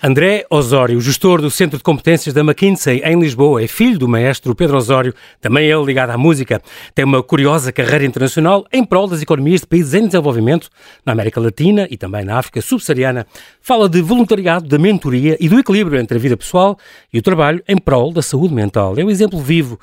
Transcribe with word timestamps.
André 0.00 0.46
Osório, 0.48 1.00
gestor 1.00 1.40
do 1.40 1.50
Centro 1.50 1.76
de 1.76 1.82
Competências 1.82 2.32
da 2.32 2.40
McKinsey 2.40 3.02
em 3.04 3.18
Lisboa, 3.18 3.64
é 3.64 3.66
filho 3.66 3.98
do 3.98 4.06
maestro 4.06 4.54
Pedro 4.54 4.76
Osório, 4.76 5.12
também 5.40 5.66
ele 5.66 5.84
ligado 5.84 6.10
à 6.10 6.16
música. 6.16 6.62
Tem 6.94 7.04
uma 7.04 7.20
curiosa 7.20 7.72
carreira 7.72 8.04
internacional 8.04 8.64
em 8.72 8.84
prol 8.84 9.08
das 9.08 9.22
economias 9.22 9.62
de 9.62 9.66
países 9.66 9.94
em 9.94 10.06
desenvolvimento, 10.06 10.68
na 11.04 11.10
América 11.10 11.40
Latina 11.40 11.88
e 11.90 11.96
também 11.96 12.24
na 12.24 12.38
África 12.38 12.60
subsaariana. 12.60 13.26
Fala 13.60 13.88
de 13.88 14.00
voluntariado, 14.00 14.68
da 14.68 14.78
mentoria 14.78 15.36
e 15.40 15.48
do 15.48 15.58
equilíbrio 15.58 15.98
entre 15.98 16.16
a 16.16 16.20
vida 16.20 16.36
pessoal 16.36 16.78
e 17.12 17.18
o 17.18 17.22
trabalho 17.22 17.60
em 17.66 17.76
prol 17.76 18.12
da 18.12 18.22
saúde 18.22 18.54
mental. 18.54 18.94
É 18.96 19.04
um 19.04 19.10
exemplo 19.10 19.40
vivo 19.40 19.80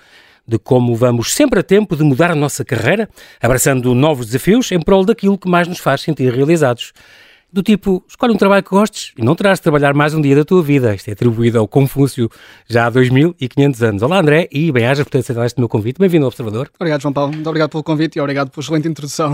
de 0.47 0.57
como 0.57 0.95
vamos 0.95 1.33
sempre 1.33 1.59
a 1.59 1.63
tempo 1.63 1.93
de 1.93 2.03
mudar 2.03 2.31
a 2.31 2.35
nossa 2.35 2.63
carreira, 2.63 3.09
abraçando 3.41 3.93
novos 3.93 4.27
desafios 4.27 4.71
em 4.71 4.79
prol 4.79 5.03
daquilo 5.03 5.37
que 5.37 5.49
mais 5.49 5.67
nos 5.67 5.79
faz 5.79 6.01
sentir 6.01 6.33
realizados 6.33 6.93
do 7.55 7.63
tipo, 7.63 8.03
escolhe 8.05 8.33
um 8.33 8.35
trabalho 8.37 8.61
que 8.61 8.69
gostes 8.69 9.13
e 9.17 9.23
não 9.23 9.33
terás 9.33 9.59
de 9.59 9.63
trabalhar 9.63 9.93
mais 9.93 10.13
um 10.13 10.19
dia 10.19 10.35
da 10.35 10.43
tua 10.43 10.61
vida. 10.61 10.93
Isto 10.93 11.07
é 11.07 11.13
atribuído 11.13 11.57
ao 11.57 11.65
Confúcio 11.65 12.29
já 12.69 12.85
há 12.85 12.89
2500 12.89 13.81
anos. 13.81 14.03
Olá 14.03 14.19
André 14.19 14.49
e 14.51 14.69
bem-ajas 14.73 15.05
por 15.05 15.09
ter 15.11 15.19
aceitado 15.19 15.45
este 15.45 15.57
meu 15.57 15.69
convite. 15.69 15.97
Bem-vindo 15.97 16.25
ao 16.25 16.27
Observador. 16.27 16.69
Obrigado 16.77 17.01
João 17.01 17.13
Paulo, 17.13 17.31
muito 17.31 17.47
obrigado 17.47 17.69
pelo 17.69 17.81
convite 17.81 18.17
e 18.17 18.19
obrigado 18.19 18.49
pela 18.49 18.61
excelente 18.61 18.89
introdução. 18.89 19.33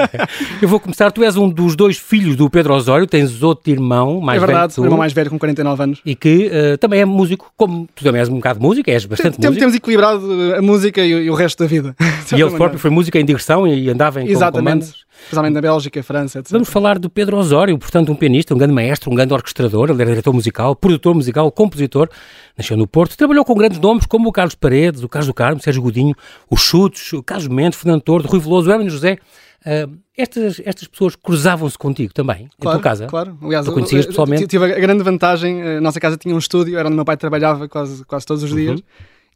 Eu 0.62 0.68
vou 0.70 0.80
começar, 0.80 1.10
tu 1.12 1.22
és 1.22 1.36
um 1.36 1.50
dos 1.50 1.76
dois 1.76 1.98
filhos 1.98 2.34
do 2.34 2.48
Pedro 2.48 2.72
Osório, 2.72 3.06
tens 3.06 3.42
outro 3.42 3.70
irmão 3.70 4.22
mais 4.22 4.40
velho 4.40 4.50
É 4.50 4.54
verdade, 4.54 4.72
velho 4.72 4.82
um 4.82 4.86
irmão 4.86 4.98
mais 4.98 5.12
velho 5.12 5.28
com 5.28 5.38
49 5.38 5.82
anos. 5.82 6.00
e 6.06 6.14
que 6.14 6.46
uh, 6.74 6.78
também 6.78 7.00
é 7.00 7.04
músico, 7.04 7.52
como 7.58 7.86
tu 7.94 8.02
também 8.02 8.20
és 8.20 8.28
um 8.30 8.36
bocado 8.36 8.58
de 8.58 8.64
música, 8.64 8.90
és 8.90 9.04
bastante 9.04 9.36
Tem- 9.36 9.48
músico. 9.50 9.60
Temos 9.60 9.74
equilibrado 9.76 10.24
uh, 10.26 10.56
a 10.56 10.62
música 10.62 11.04
e, 11.04 11.14
o- 11.14 11.22
e 11.24 11.30
o 11.30 11.34
resto 11.34 11.58
da 11.62 11.66
vida. 11.66 11.94
E 12.34 12.40
ele 12.40 12.52
próprio 12.52 12.78
foi 12.78 12.90
músico 12.90 13.18
em 13.18 13.24
digressão 13.24 13.66
e 13.66 13.90
andava 13.90 14.22
em 14.22 14.24
com- 14.26 14.32
Exatamente. 14.32 14.94
Especialmente 15.22 15.54
na 15.54 15.60
Bélgica, 15.60 16.02
França, 16.02 16.38
etc. 16.38 16.52
Vamos 16.52 16.68
falar 16.68 16.98
do 16.98 17.08
Pedro 17.08 17.36
Osório, 17.36 17.78
portanto, 17.78 18.10
um 18.10 18.14
pianista, 18.14 18.54
um 18.54 18.58
grande 18.58 18.74
maestro, 18.74 19.10
um 19.10 19.14
grande 19.14 19.32
orquestrador, 19.32 19.90
ele 19.90 20.02
era 20.02 20.10
diretor 20.10 20.32
musical, 20.32 20.74
produtor 20.74 21.14
musical, 21.14 21.50
compositor, 21.52 22.08
nasceu 22.56 22.76
no 22.76 22.86
Porto, 22.86 23.16
trabalhou 23.16 23.44
com 23.44 23.54
grandes 23.54 23.78
nomes 23.78 24.06
como 24.06 24.28
o 24.28 24.32
Carlos 24.32 24.54
Paredes, 24.54 25.02
o 25.02 25.08
Carlos 25.08 25.26
do 25.26 25.34
Carmo, 25.34 25.60
Sérgio 25.60 25.82
Godinho, 25.82 26.14
os 26.50 26.60
Chutes, 26.60 27.12
o 27.12 27.22
Carlos 27.22 27.48
Mendes, 27.48 27.78
Fernando 27.78 28.02
Tordo, 28.02 28.28
Rui 28.28 28.40
Veloso, 28.40 28.68
o 28.68 28.72
Hermano 28.72 28.90
José. 28.90 29.18
Ah, 29.64 29.88
estas, 30.16 30.60
estas 30.64 30.86
pessoas 30.86 31.16
cruzavam-se 31.16 31.78
contigo 31.78 32.12
também, 32.12 32.44
em 32.44 32.48
Claro, 32.60 32.78
tua 32.78 32.82
casa? 32.82 33.06
Claro, 33.06 33.38
aliás, 33.42 33.64
Tu 33.64 33.72
conhecias 33.72 34.06
pessoalmente? 34.06 34.46
Tive 34.46 34.64
a 34.64 34.78
grande 34.78 35.02
vantagem, 35.02 35.62
a 35.62 35.80
nossa 35.80 35.98
casa 35.98 36.16
tinha 36.16 36.34
um 36.34 36.38
estúdio, 36.38 36.78
era 36.78 36.88
onde 36.88 36.96
meu 36.96 37.04
pai 37.04 37.16
trabalhava 37.16 37.68
quase, 37.68 38.04
quase 38.04 38.26
todos 38.26 38.42
os 38.42 38.50
dias. 38.50 38.80
Uhum. 38.80 38.86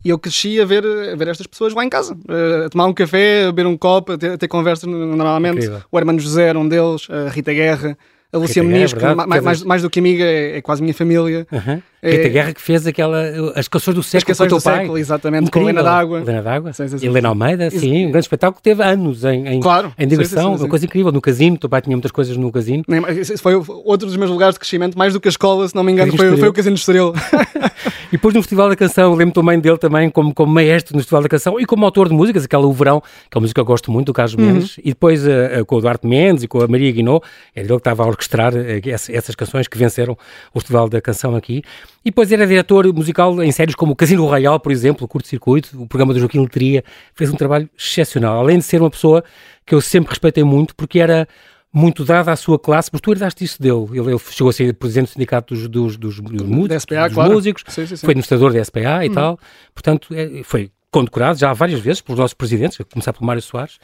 E 0.04 0.10
eu 0.10 0.18
cresci 0.18 0.60
a 0.60 0.64
ver, 0.66 0.84
a 0.84 1.16
ver 1.16 1.28
estas 1.28 1.46
pessoas 1.46 1.72
lá 1.72 1.82
em 1.84 1.88
casa, 1.88 2.14
eh, 2.28 2.66
a 2.66 2.68
tomar 2.68 2.86
um 2.86 2.92
café, 2.92 3.44
a 3.44 3.46
beber 3.46 3.66
um 3.66 3.76
copo, 3.76 4.12
a 4.12 4.18
ter, 4.18 4.32
a 4.32 4.36
ter 4.38 4.48
conversas 4.48 4.84
normalmente. 4.88 5.56
Incrível. 5.56 5.80
O 5.90 5.98
Hermano 5.98 6.18
José 6.20 6.48
era 6.48 6.58
um 6.58 6.68
deles, 6.68 7.06
a 7.08 7.30
Rita 7.30 7.52
Guerra, 7.54 7.96
a 8.32 8.36
é 8.36 8.62
Muniz, 8.62 8.90
verdade, 8.92 9.16
quer 9.16 9.26
mais, 9.28 9.42
dizer- 9.58 9.64
mais 9.66 9.80
do 9.82 9.88
que 9.88 10.00
amiga, 10.00 10.24
é, 10.24 10.56
é 10.58 10.60
quase 10.60 10.82
minha 10.82 10.92
família. 10.92 11.46
Uhum. 11.52 11.80
É- 12.02 12.10
Rita 12.10 12.28
Guerra 12.28 12.52
que 12.52 12.60
fez 12.60 12.84
aquela, 12.86 13.22
as 13.56 13.66
canções 13.68 13.94
do 13.94 14.00
As 14.00 14.06
século 14.06 14.26
com 14.26 14.32
o 14.32 14.34
canções 14.34 14.48
teu 14.48 14.58
do 14.58 14.62
pai. 14.62 14.76
século, 14.80 14.98
exatamente, 14.98 15.42
com 15.50 15.58
Incrível. 15.60 15.68
Helena 15.70 15.82
d'Água. 15.82 16.20
Helena 16.20 16.42
d'Água. 16.42 16.72
Sim, 16.74 16.88
sim, 16.88 16.98
sim. 16.98 17.06
Helena 17.06 17.28
Almeida, 17.28 17.68
Isso. 17.68 17.78
sim, 17.78 18.06
um 18.06 18.10
grande 18.10 18.24
espetáculo 18.26 18.56
que 18.56 18.62
teve 18.62 18.82
anos 18.82 19.24
em, 19.24 19.46
em, 19.46 19.60
Claro. 19.60 19.94
em 19.96 20.10
sim, 20.26 20.38
uma 20.38 20.68
coisa 20.68 20.84
incrível. 20.84 21.10
No 21.12 21.20
casino, 21.22 21.56
teu 21.56 21.70
pai 21.70 21.80
tinha 21.80 21.96
muitas 21.96 22.10
coisas 22.10 22.36
no 22.36 22.50
casino. 22.52 22.82
Mais- 22.88 23.16
Esse 23.30 23.38
foi 23.38 23.54
outro 23.54 24.06
dos 24.06 24.16
meus 24.16 24.30
lugares 24.30 24.54
de 24.54 24.58
crescimento, 24.58 24.98
mais 24.98 25.12
do 25.14 25.20
que 25.20 25.28
a 25.28 25.30
escola, 25.30 25.66
se 25.66 25.74
não 25.74 25.82
me 25.84 25.92
engano, 25.92 26.14
foi, 26.14 26.36
foi 26.36 26.48
o 26.48 26.52
Casino 26.52 26.74
de 26.74 26.80
Estoril. 26.80 27.14
E 28.14 28.16
depois 28.16 28.32
no 28.32 28.40
Festival 28.42 28.68
da 28.68 28.76
Canção, 28.76 29.10
eu 29.10 29.16
lembro 29.16 29.34
também 29.34 29.58
dele 29.58 29.76
também 29.76 30.08
como, 30.08 30.32
como 30.32 30.52
maestro 30.54 30.94
no 30.94 31.00
Festival 31.00 31.20
da 31.22 31.28
Canção 31.28 31.58
e 31.58 31.66
como 31.66 31.84
autor 31.84 32.08
de 32.08 32.14
músicas, 32.14 32.44
aquela 32.44 32.64
O 32.64 32.72
Verão, 32.72 33.00
que 33.00 33.36
é 33.36 33.36
uma 33.36 33.40
música 33.40 33.56
que 33.56 33.60
eu 33.60 33.64
gosto 33.64 33.90
muito, 33.90 34.06
do 34.06 34.12
Carlos 34.12 34.34
Uhum. 34.36 34.52
Mendes, 34.52 34.76
e 34.78 34.90
depois 34.90 35.26
eh, 35.26 35.64
com 35.66 35.74
o 35.74 35.80
Duarte 35.80 36.06
Mendes 36.06 36.44
e 36.44 36.46
com 36.46 36.62
a 36.62 36.68
Maria 36.68 36.92
Guinot, 36.92 37.26
é 37.56 37.58
ele 37.58 37.68
que 37.70 37.74
estava 37.74 38.04
a 38.04 38.06
orquestrar 38.06 38.54
eh, 38.54 38.80
essa- 38.88 39.12
essas 39.12 39.34
canções 39.34 39.66
que 39.66 39.76
venceram 39.76 40.16
o 40.54 40.60
Festival 40.60 40.88
da 40.88 41.00
Canção 41.00 41.34
aqui. 41.34 41.64
E 42.04 42.10
depois 42.10 42.30
era 42.30 42.46
diretor 42.46 42.86
musical 42.94 43.42
em 43.42 43.50
séries 43.50 43.74
como 43.74 43.96
Casino 43.96 44.24
Royal, 44.26 44.60
por 44.60 44.70
exemplo, 44.70 45.04
o 45.06 45.08
Curto 45.08 45.26
Circuito, 45.26 45.70
o 45.82 45.84
programa 45.88 46.14
do 46.14 46.20
Joaquim 46.20 46.38
Letria, 46.38 46.84
fez 47.16 47.30
um 47.30 47.34
trabalho 47.34 47.68
excepcional, 47.76 48.38
além 48.38 48.58
de 48.58 48.64
ser 48.64 48.80
uma 48.80 48.90
pessoa 48.90 49.24
que 49.66 49.74
eu 49.74 49.80
sempre 49.80 50.10
respeitei 50.10 50.44
muito, 50.44 50.72
porque 50.76 51.00
era 51.00 51.26
muito 51.74 52.04
dada 52.04 52.30
à 52.30 52.36
sua 52.36 52.58
classe, 52.58 52.90
porque 52.90 53.02
tu 53.04 53.10
herdaste 53.12 53.42
isso 53.44 53.60
dele. 53.60 53.86
Ele, 53.90 54.12
ele 54.12 54.18
chegou 54.30 54.48
a 54.50 54.52
ser 54.52 54.72
presidente 54.74 55.08
do 55.08 55.12
sindicato 55.14 55.52
dos, 55.54 55.66
dos, 55.68 55.96
dos, 55.96 56.20
dos 56.20 56.42
músicos, 56.46 56.82
SPA, 56.82 57.06
dos 57.08 57.14
claro. 57.14 57.32
músicos, 57.32 57.64
Sim, 57.68 57.84
sim, 57.86 57.96
sim. 57.96 58.06
foi 58.06 58.12
administrador 58.12 58.52
da 58.52 58.64
SPA 58.64 59.04
e 59.04 59.10
tal, 59.10 59.38
portanto, 59.74 60.14
é- 60.14 60.42
foi 60.44 60.70
condecorado 60.90 61.36
já 61.36 61.52
várias 61.52 61.80
vezes 61.80 62.00
pelos 62.00 62.20
nossos 62.20 62.34
presidentes, 62.34 62.80
a 62.80 62.84
começar 62.84 63.12
pelo 63.12 63.26
Mário 63.26 63.42
Soares, 63.42 63.78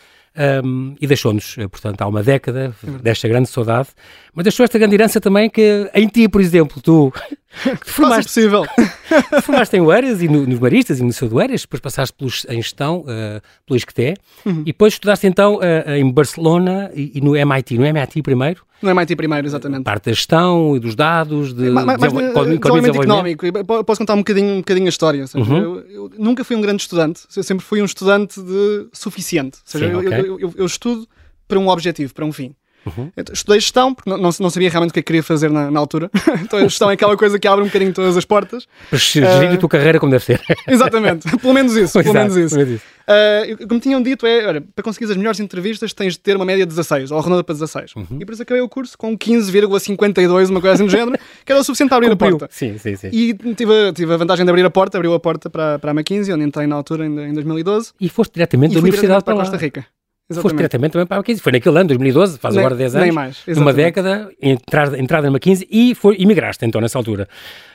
um, 0.64 0.94
e 1.00 1.06
deixou-nos, 1.06 1.56
eh, 1.58 1.66
portanto, 1.68 2.00
há 2.02 2.06
uma 2.06 2.22
década 2.22 2.74
desta 3.02 3.26
grande 3.28 3.48
saudade, 3.48 3.88
mas 4.34 4.44
deixou 4.44 4.64
esta 4.64 4.78
grande 4.78 4.94
herança 4.94 5.20
também 5.20 5.50
que 5.50 5.90
em 5.94 6.06
ti, 6.08 6.28
por 6.28 6.40
exemplo, 6.40 6.80
tu, 6.80 7.12
que 7.84 7.90
formaste, 7.90 8.24
possível. 8.24 8.64
te 8.66 9.42
formaste 9.42 9.76
em 9.76 9.80
Oeiras 9.80 10.22
e 10.22 10.28
no, 10.28 10.46
nos 10.46 10.58
Maristas 10.58 10.98
e 10.98 11.02
no 11.02 11.08
Liceu 11.08 11.28
de 11.28 11.34
Oeiras, 11.34 11.62
depois 11.62 11.80
passaste 11.80 12.14
pelos, 12.16 12.46
em 12.48 12.62
gestão, 12.62 13.04
eh, 13.08 13.40
pelo 13.66 13.76
ISCTE, 13.76 14.14
Uhum. 14.46 14.60
e 14.62 14.64
depois 14.66 14.94
estudaste 14.94 15.26
então 15.26 15.58
eh, 15.62 15.98
em 15.98 16.10
Barcelona 16.10 16.90
e, 16.94 17.12
e 17.16 17.20
no 17.20 17.36
MIT, 17.36 17.76
no 17.76 17.84
MIT 17.84 18.22
primeiro, 18.22 18.62
No 18.82 18.88
MIT 18.90 19.14
primeiro, 19.16 19.46
exatamente. 19.46 19.82
parte 19.84 20.06
da 20.06 20.12
gestão 20.12 20.74
e 20.76 20.80
dos 20.80 20.94
dados, 20.94 21.52
de 21.52 21.68
Ma- 21.70 21.84
ma- 21.84 21.86
Mais, 21.98 22.00
desenvol- 22.00 22.22
de- 22.22 22.54
economia 22.54 22.54
e 22.54 22.58
desenvolvimento 22.58 22.92
desenvolvimento. 22.92 23.44
económico. 23.44 23.66
Po- 23.66 23.84
Posso 23.84 23.98
contar 23.98 24.14
um 24.14 24.18
bocadinho, 24.18 24.54
um 24.54 24.58
bocadinho 24.58 24.86
a 24.86 24.88
história. 24.88 25.26
seja, 25.26 25.44
Uhum. 25.44 25.58
eu, 25.58 25.76
eu 25.90 26.10
nunca 26.18 26.42
fui 26.44 26.56
um 26.56 26.62
grande 26.62 26.80
estudante. 26.82 27.20
Eu 27.36 27.42
sempre 27.42 27.62
fui 27.66 27.82
um 27.82 27.84
estudante 27.84 28.40
de 28.40 28.86
suficiente. 28.92 29.58
Ou 29.58 29.62
seja, 29.66 29.86
Sim, 29.86 29.92
eu, 29.92 30.02
eu- 30.26 30.40
eu- 30.40 30.54
eu 30.56 30.66
estudo 30.66 31.06
para 31.48 31.58
um 31.58 31.68
objetivo, 31.68 32.14
para 32.14 32.24
um 32.24 32.32
fim. 32.32 32.54
Uhum. 32.86 33.10
Estudei 33.30 33.60
gestão, 33.60 33.92
porque 33.94 34.08
não, 34.08 34.16
não, 34.16 34.30
não 34.40 34.48
sabia 34.48 34.70
realmente 34.70 34.88
o 34.90 34.94
que 34.94 35.00
é 35.00 35.02
que 35.02 35.06
queria 35.08 35.22
fazer 35.22 35.50
na, 35.50 35.70
na 35.70 35.78
altura. 35.78 36.10
então 36.42 36.58
a 36.58 36.62
gestão 36.62 36.88
é 36.90 36.94
aquela 36.94 37.14
coisa 37.14 37.38
que 37.38 37.46
abre 37.46 37.62
um 37.62 37.66
bocadinho 37.66 37.92
todas 37.92 38.16
as 38.16 38.24
portas. 38.24 38.66
Para 38.88 38.98
gerir 38.98 39.50
a 39.52 39.56
tua 39.58 39.68
carreira 39.68 40.00
como 40.00 40.10
deve 40.10 40.24
ser. 40.24 40.40
Exatamente. 40.66 41.28
pelo 41.38 41.52
menos 41.52 41.76
isso. 41.76 41.92
pelo 42.02 42.04
Exato, 42.16 42.18
menos 42.32 42.36
isso. 42.36 42.54
pelo 42.56 42.66
menos 42.66 42.80
isso. 42.80 42.90
Ah, 43.06 43.44
eu- 43.46 43.68
como 43.68 43.80
tinham 43.80 44.00
dito, 44.02 44.24
é, 44.26 44.46
olha, 44.46 44.60
para 44.74 44.82
conseguir 44.82 45.10
as 45.10 45.16
melhores 45.18 45.38
entrevistas 45.40 45.92
tens 45.92 46.14
de 46.14 46.20
ter 46.20 46.34
uma 46.36 46.44
média 46.46 46.64
de 46.64 46.70
16, 46.70 47.10
ou 47.10 47.18
arredonda 47.18 47.44
para 47.44 47.52
16. 47.54 47.94
Uhum. 47.96 48.06
E 48.18 48.24
por 48.24 48.32
isso 48.32 48.42
acabei 48.42 48.62
o 48.62 48.68
curso 48.68 48.96
com 48.96 49.14
15,52, 49.18 50.48
uma 50.48 50.60
coisa 50.62 50.74
assim 50.74 50.84
do 50.86 50.90
género, 50.90 51.18
que 51.44 51.52
era 51.52 51.60
o 51.60 51.64
suficiente 51.64 51.88
para 51.90 51.98
abrir 51.98 52.08
Cumpriu. 52.10 52.36
a 52.36 52.38
porta. 52.38 52.54
Sim, 52.54 52.78
sim, 52.78 52.96
sim. 52.96 53.10
E 53.12 53.34
tive, 53.54 53.88
a- 53.88 53.92
tive 53.92 54.14
a 54.14 54.16
vantagem 54.16 54.44
de 54.44 54.50
abrir 54.50 54.64
a 54.64 54.70
porta, 54.70 54.96
abriu 54.96 55.12
a 55.12 55.20
porta 55.20 55.50
para, 55.50 55.78
para 55.78 55.90
a 55.90 55.94
McKinsey, 55.94 56.32
onde 56.32 56.44
entrei 56.44 56.66
na 56.66 56.76
altura, 56.76 57.04
em, 57.04 57.28
em 57.28 57.32
2012, 57.34 57.92
E 58.00 58.08
foste 58.08 58.32
diretamente 58.34 58.72
e 58.72 58.74
da 58.76 58.80
universidade 58.80 59.22
diretamente 59.22 59.24
para, 59.24 59.34
para. 59.34 59.44
Costa 59.44 59.56
Rica. 59.62 59.99
Foste 60.30 60.38
Exatamente. 60.38 60.56
diretamente 60.58 60.92
também 60.92 61.06
para 61.06 61.16
a 61.16 61.20
McKinsey. 61.20 61.42
Foi 61.42 61.50
naquele 61.52 61.76
ano, 61.78 61.88
2012, 61.88 62.38
faz 62.38 62.54
Nem- 62.54 62.64
agora 62.64 62.76
10 62.78 62.94
nem 62.94 63.02
anos. 63.02 63.14
mais, 63.16 63.36
Numa 63.48 63.52
exatamente. 63.72 63.76
década, 63.76 64.30
entrada, 64.40 64.98
entrada 65.00 65.22
na 65.28 65.32
McKinsey 65.36 65.66
e 65.70 65.94
foi, 65.94 66.16
imigraste 66.20 66.64
então 66.64 66.80
nessa 66.80 66.96
altura. 66.98 67.28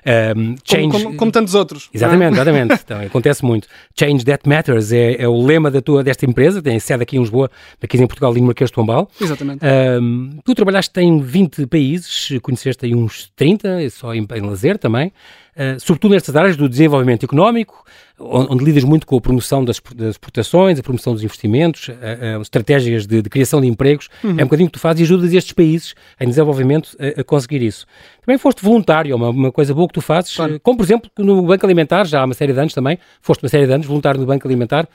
Um, 0.06 0.34
Como, 0.46 0.58
change, 0.64 1.04
como, 1.04 1.16
como 1.18 1.32
tantos 1.32 1.54
outros. 1.56 1.90
é? 1.94 1.98
Exatamente, 1.98 2.34
exatamente. 2.34 2.74
Então, 2.86 3.02
acontece 3.02 3.44
muito. 3.44 3.68
Change 4.00 4.24
That 4.24 4.48
Matters 4.48 4.92
é, 4.92 5.22
é 5.22 5.28
o 5.28 5.46
lema 5.46 5.70
da 5.70 5.82
tua, 5.82 6.04
desta 6.04 6.26
empresa, 6.26 6.62
tem 6.62 6.80
sede 6.80 7.04
aqui 7.04 7.18
em 7.18 7.20
Lisboa, 7.20 7.50
McKinsey 7.82 8.06
em 8.06 8.08
Portugal 8.08 8.36
e 8.38 8.40
no 8.40 8.46
Marquês 8.48 8.70
de 8.70 8.76
Pombal. 8.76 9.10
Exatamente. 9.20 9.60
Um, 10.02 10.38
tu 10.46 10.56
trabalhaste 10.56 10.98
em 11.02 11.20
20 11.20 11.66
países, 11.68 12.30
conheceste 12.42 12.86
aí 12.86 12.96
uns 12.96 13.32
30, 13.36 13.90
só 13.90 14.14
em, 14.14 14.26
em 14.36 14.42
lazer 14.42 14.78
também, 14.78 15.12
uh, 15.56 15.80
sobretudo 15.80 16.12
nestas 16.14 16.36
áreas 16.36 16.56
do 16.56 16.68
desenvolvimento 16.70 17.24
económico, 17.24 17.84
onde, 18.18 18.64
lidas 18.64 18.84
muito 18.84 19.06
com 19.06 19.18
a 19.18 19.22
promoção 19.22 19.64
das, 19.66 19.82
exportações, 20.10 20.80
a 20.80 20.84
promoção 20.84 21.14
dos 21.14 21.24
investimentos, 21.24 21.90
uh, 21.90 22.38
uh, 22.38 22.42
estratégias 22.42 23.06
de, 23.06 23.22
de 23.22 23.30
criação 23.30 23.60
de 23.60 23.68
empregos. 23.68 24.10
É 24.24 24.28
um 24.28 24.36
bocadinho 24.46 24.70
que 24.70 24.74
tu 24.74 24.80
fazes 24.80 25.02
e 25.02 25.04
ajudas 25.04 25.34
estes 25.34 25.54
países 25.54 25.96
em 26.20 26.28
desenvolvimento 26.28 26.96
a, 27.00 27.22
a 27.22 27.24
conseguir 27.24 27.62
isso. 27.62 27.86
Também 28.26 28.38
foste 28.38 28.64
voluntário, 28.64 29.12
é 29.12 29.16
uma, 29.16 29.30
uma 29.30 29.52
coisa 29.52 29.74
boa 29.74 29.88
que 29.88 29.94
tu 29.94 30.02
fazes, 30.02 30.36
Claro. 30.36 30.60
como 30.62 30.78
por 30.78 30.84
exemplo 30.84 31.10
no 31.18 31.42
Banco 31.44 31.66
Alimentar, 31.66 32.06
já 32.06 32.22
há 32.22 32.26
uma 32.26 32.34
série 32.34 32.54
de 32.54 32.60
anos 32.60 32.74
também, 32.74 32.98
foste 33.22 33.44
uma 33.44 33.50
série 33.50 33.68
de 33.68 33.74
anos 33.74 33.86
voluntário 33.86 34.20
no 34.20 34.26
Banco 34.26 34.48
Alimentar 34.48 34.88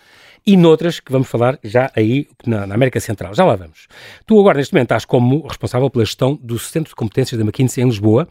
e 0.46 0.56
noutras 0.56 1.00
que 1.00 1.12
vamos 1.12 1.28
falar 1.28 1.58
já 1.62 1.90
aí 1.94 2.26
na, 2.46 2.66
na 2.66 2.74
América 2.74 2.98
Central. 3.00 3.34
Já 3.34 3.44
lá 3.44 3.56
vamos. 3.56 3.86
Tu 4.26 4.38
agora, 4.38 4.58
neste 4.58 4.72
momento, 4.74 4.86
estás 4.86 5.04
como 5.04 5.46
responsável 5.46 5.90
pela 5.90 6.04
gestão 6.04 6.38
do 6.42 6.58
Centro 6.58 6.90
de 6.90 6.94
Competências 6.96 7.38
da 7.38 7.44
McKinsey 7.44 7.82
em 7.84 7.86
Lisboa 7.86 8.28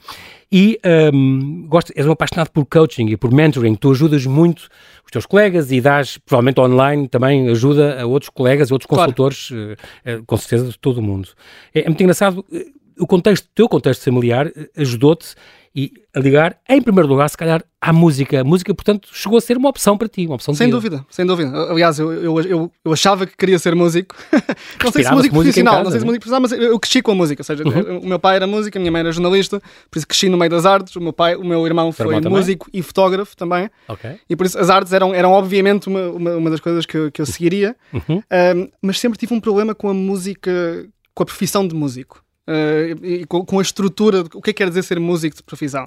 e 0.52 0.80
hum, 1.14 1.66
gostas, 1.68 1.96
és 1.96 2.06
um 2.06 2.12
apaixonado 2.12 2.50
por 2.50 2.66
coaching 2.66 3.08
e 3.08 3.18
por 3.18 3.32
mentoring. 3.32 3.76
Tu 3.76 3.92
ajudas 3.92 4.26
muito 4.26 4.68
os 5.06 5.12
teus 5.12 5.26
colegas 5.26 5.72
e 5.72 5.80
dás, 5.80 6.18
provavelmente 6.18 6.60
online, 6.60 7.08
também 7.08 7.50
ajuda 7.50 8.02
a 8.02 8.06
outros 8.06 8.30
colegas, 8.30 8.72
outros 8.72 8.88
Claro. 8.88 9.12
consultores, 9.14 9.50
eh, 9.52 9.76
eh, 10.06 10.22
com 10.26 10.38
certeza, 10.38 10.70
de 10.70 10.80
todo 10.80 10.98
o 10.98 11.02
mundo. 11.02 11.30
É, 11.74 11.82
é 11.82 11.86
muito 11.86 12.02
engraçado, 12.02 12.46
eh, 12.52 12.66
o 13.00 13.08
contexto, 13.08 13.46
o 13.46 13.50
teu 13.56 13.70
contexto 13.70 14.04
familiar 14.04 14.52
ajudou-te 14.76 15.36
e 15.76 15.92
a 16.16 16.20
ligar, 16.20 16.58
em 16.68 16.82
primeiro 16.82 17.08
lugar, 17.08 17.30
se 17.30 17.38
calhar, 17.38 17.64
à 17.80 17.94
música. 17.94 18.42
A 18.42 18.44
música, 18.44 18.74
portanto, 18.74 19.08
chegou 19.14 19.38
a 19.38 19.42
ser 19.42 19.56
uma 19.58 19.70
opção 19.70 19.98
para 19.98 20.08
ti, 20.10 20.26
uma 20.26 20.36
opção 20.36 20.54
Sem 20.54 20.68
vida. 20.68 20.78
dúvida, 20.78 21.06
sem 21.10 21.26
dúvida. 21.26 21.72
Aliás, 21.72 22.00
eu, 22.00 22.12
eu, 22.12 22.42
eu, 22.42 22.72
eu 22.84 22.92
achava 22.94 23.26
que 23.28 23.38
queria 23.38 23.58
ser 23.60 23.76
músico. 23.76 24.16
não 24.84 24.92
sei 24.92 25.04
se 25.04 25.12
músico 25.12 25.36
profissional, 25.36 25.74
casa, 25.76 25.84
não 25.84 25.92
sei 25.92 26.00
se 26.00 26.04
é? 26.04 26.08
músico 26.08 26.22
profissional, 26.26 26.42
mas 26.42 26.52
eu, 26.52 26.80
cresci 26.80 27.02
com 27.02 27.12
a 27.12 27.16
música. 27.16 27.42
Ou 27.42 27.46
seja, 27.46 27.64
o 27.64 28.06
meu 28.06 28.20
pai 28.20 28.36
era 28.38 28.48
músico, 28.48 28.78
a 28.78 28.80
minha 28.82 28.92
mãe 28.92 29.02
era 29.02 29.12
jornalista, 29.12 29.62
por 29.90 29.98
isso 30.00 30.08
cresci 30.08 30.28
no 30.28 30.38
meio 30.38 30.50
das 30.50 30.66
artes. 30.66 30.96
O 30.96 31.02
meu 31.02 31.14
pai, 31.14 31.36
o 31.36 31.44
meu 31.46 31.66
irmão 31.66 31.92
foi 31.92 32.08
irmão 32.08 32.22
também? 32.22 32.38
músico 32.40 32.68
e 32.74 32.82
fotógrafo 32.82 33.38
também. 33.38 33.70
Ok. 33.88 34.18
E 34.30 34.36
por 34.36 34.46
isso 34.46 34.58
as 34.58 34.70
artes 34.70 34.92
eram, 34.92 35.14
eram 35.14 35.32
obviamente 35.32 35.88
uma, 35.88 36.10
uma, 36.10 36.36
uma 36.36 36.50
das 36.50 36.60
coisas 36.60 36.86
que, 36.86 36.98
eu- 36.98 37.12
que 37.12 37.22
eu 37.22 37.26
seguiria. 37.26 37.76
Uhum. 37.94 38.18
Um, 38.18 38.70
mas 38.82 39.00
sempre 39.00 39.18
tive 39.20 39.34
um 39.34 39.40
problema 39.40 39.74
com 39.76 39.88
a 39.90 39.94
música, 39.94 40.86
com 41.14 41.24
a 41.24 41.26
profissão 41.26 41.68
de 41.68 41.76
músico. 41.76 42.24
Uh, 42.50 43.06
e, 43.06 43.26
com, 43.26 43.60
a 43.60 43.62
estrutura, 43.62 44.22
o 44.22 44.42
que 44.42 44.50
é 44.50 44.54
que 44.54 44.54
quer 44.54 44.70
dizer 44.70 44.84
ser 44.84 45.00
músico 45.00 45.38
de 45.38 45.44
profissão. 45.44 45.86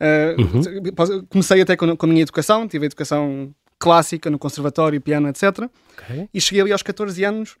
Uh, 0.00 0.42
uhum. 0.42 1.26
Comecei 1.28 1.62
até 1.62 1.76
com, 1.76 1.96
com, 1.96 2.06
a 2.06 2.08
minha 2.08 2.22
educação, 2.22 2.66
tive 2.66 2.84
a 2.84 2.86
educação 2.86 3.54
clássica 3.78 4.28
no 4.28 4.38
conservatório, 4.38 5.00
piano, 5.00 5.28
etc. 5.28 5.42
Okay. 5.94 6.28
E 6.34 6.40
cheguei 6.40 6.62
ali 6.62 6.72
aos 6.72 6.82
14 6.82 7.22
anos 7.24 7.56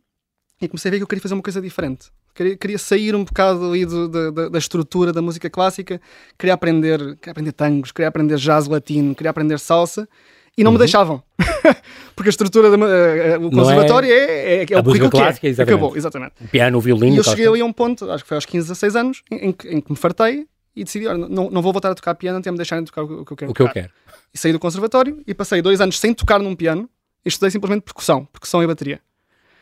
e 0.60 0.68
comecei 0.68 0.88
a 0.88 0.92
ver 0.92 0.98
que 0.98 1.02
eu 1.04 1.06
queria 1.06 1.22
fazer 1.22 1.34
uma 1.34 1.42
coisa 1.42 1.60
diferente. 1.60 2.10
Queria, 2.34 2.56
queria 2.56 2.78
sair 2.78 3.14
um 3.14 3.24
bocado 3.24 3.66
ali 3.66 3.84
do, 3.84 4.08
da, 4.08 4.48
da, 4.48 4.58
estrutura 4.58 5.12
da 5.12 5.20
música 5.20 5.50
clássica, 5.50 6.00
queria 6.38 6.54
aprender, 6.54 6.98
queria 7.16 7.32
aprender 7.32 7.52
tangos, 7.52 7.92
queria 7.92 8.08
aprender 8.08 8.36
jazz 8.38 8.66
latino, 8.66 9.14
queria 9.14 9.30
aprender 9.30 9.58
salsa 9.58 10.08
e 10.56 10.62
não 10.62 10.70
uhum. 10.70 10.74
me 10.74 10.78
deixavam. 10.78 11.22
Porque 12.14 12.28
a 12.28 12.30
estrutura 12.30 12.70
do 12.70 12.76
uh, 12.76 13.46
uh, 13.46 13.50
conservatório 13.50 14.10
é, 14.10 14.14
é, 14.14 14.62
é, 14.62 14.66
é 14.70 14.78
o 14.78 14.84
currículo 14.84 15.10
clássica, 15.10 15.40
que 15.40 15.46
é. 15.46 15.50
Exatamente. 15.50 15.74
Acabou, 15.74 15.96
exatamente. 15.96 16.32
O 16.40 16.48
piano, 16.48 16.78
o 16.78 16.80
violino. 16.80 17.14
E 17.14 17.18
eu 17.18 17.24
cheguei 17.24 17.46
ali 17.46 17.60
a 17.60 17.64
um 17.64 17.72
ponto, 17.72 18.10
acho 18.10 18.24
que 18.24 18.28
foi 18.28 18.36
aos 18.36 18.46
15, 18.46 18.68
16 18.68 18.96
anos, 18.96 19.22
em, 19.30 19.48
em, 19.48 19.52
que 19.52 19.90
me 19.90 19.96
fartei 19.96 20.46
e 20.76 20.84
decidi, 20.84 21.06
olha, 21.06 21.26
não, 21.28 21.50
não 21.50 21.62
vou 21.62 21.72
voltar 21.72 21.90
a 21.90 21.94
tocar 21.94 22.14
piano 22.14 22.38
até 22.38 22.50
me 22.50 22.56
deixarem 22.56 22.84
de 22.84 22.90
tocar 22.90 23.02
o, 23.02 23.24
que 23.24 23.32
eu 23.32 23.36
quero. 23.36 23.50
O 23.50 23.54
que 23.54 23.62
tocar. 23.62 23.70
eu 23.70 23.82
quero. 23.84 23.92
E 24.32 24.38
saí 24.38 24.52
do 24.52 24.58
conservatório 24.58 25.22
e 25.26 25.34
passei 25.34 25.60
dois 25.62 25.80
anos 25.80 25.98
sem 25.98 26.14
tocar 26.14 26.38
num 26.38 26.54
piano 26.54 26.88
e 27.24 27.28
estudei 27.28 27.50
simplesmente 27.50 27.82
percussão, 27.82 28.24
percussão 28.26 28.62
e 28.62 28.66
bateria. 28.66 29.00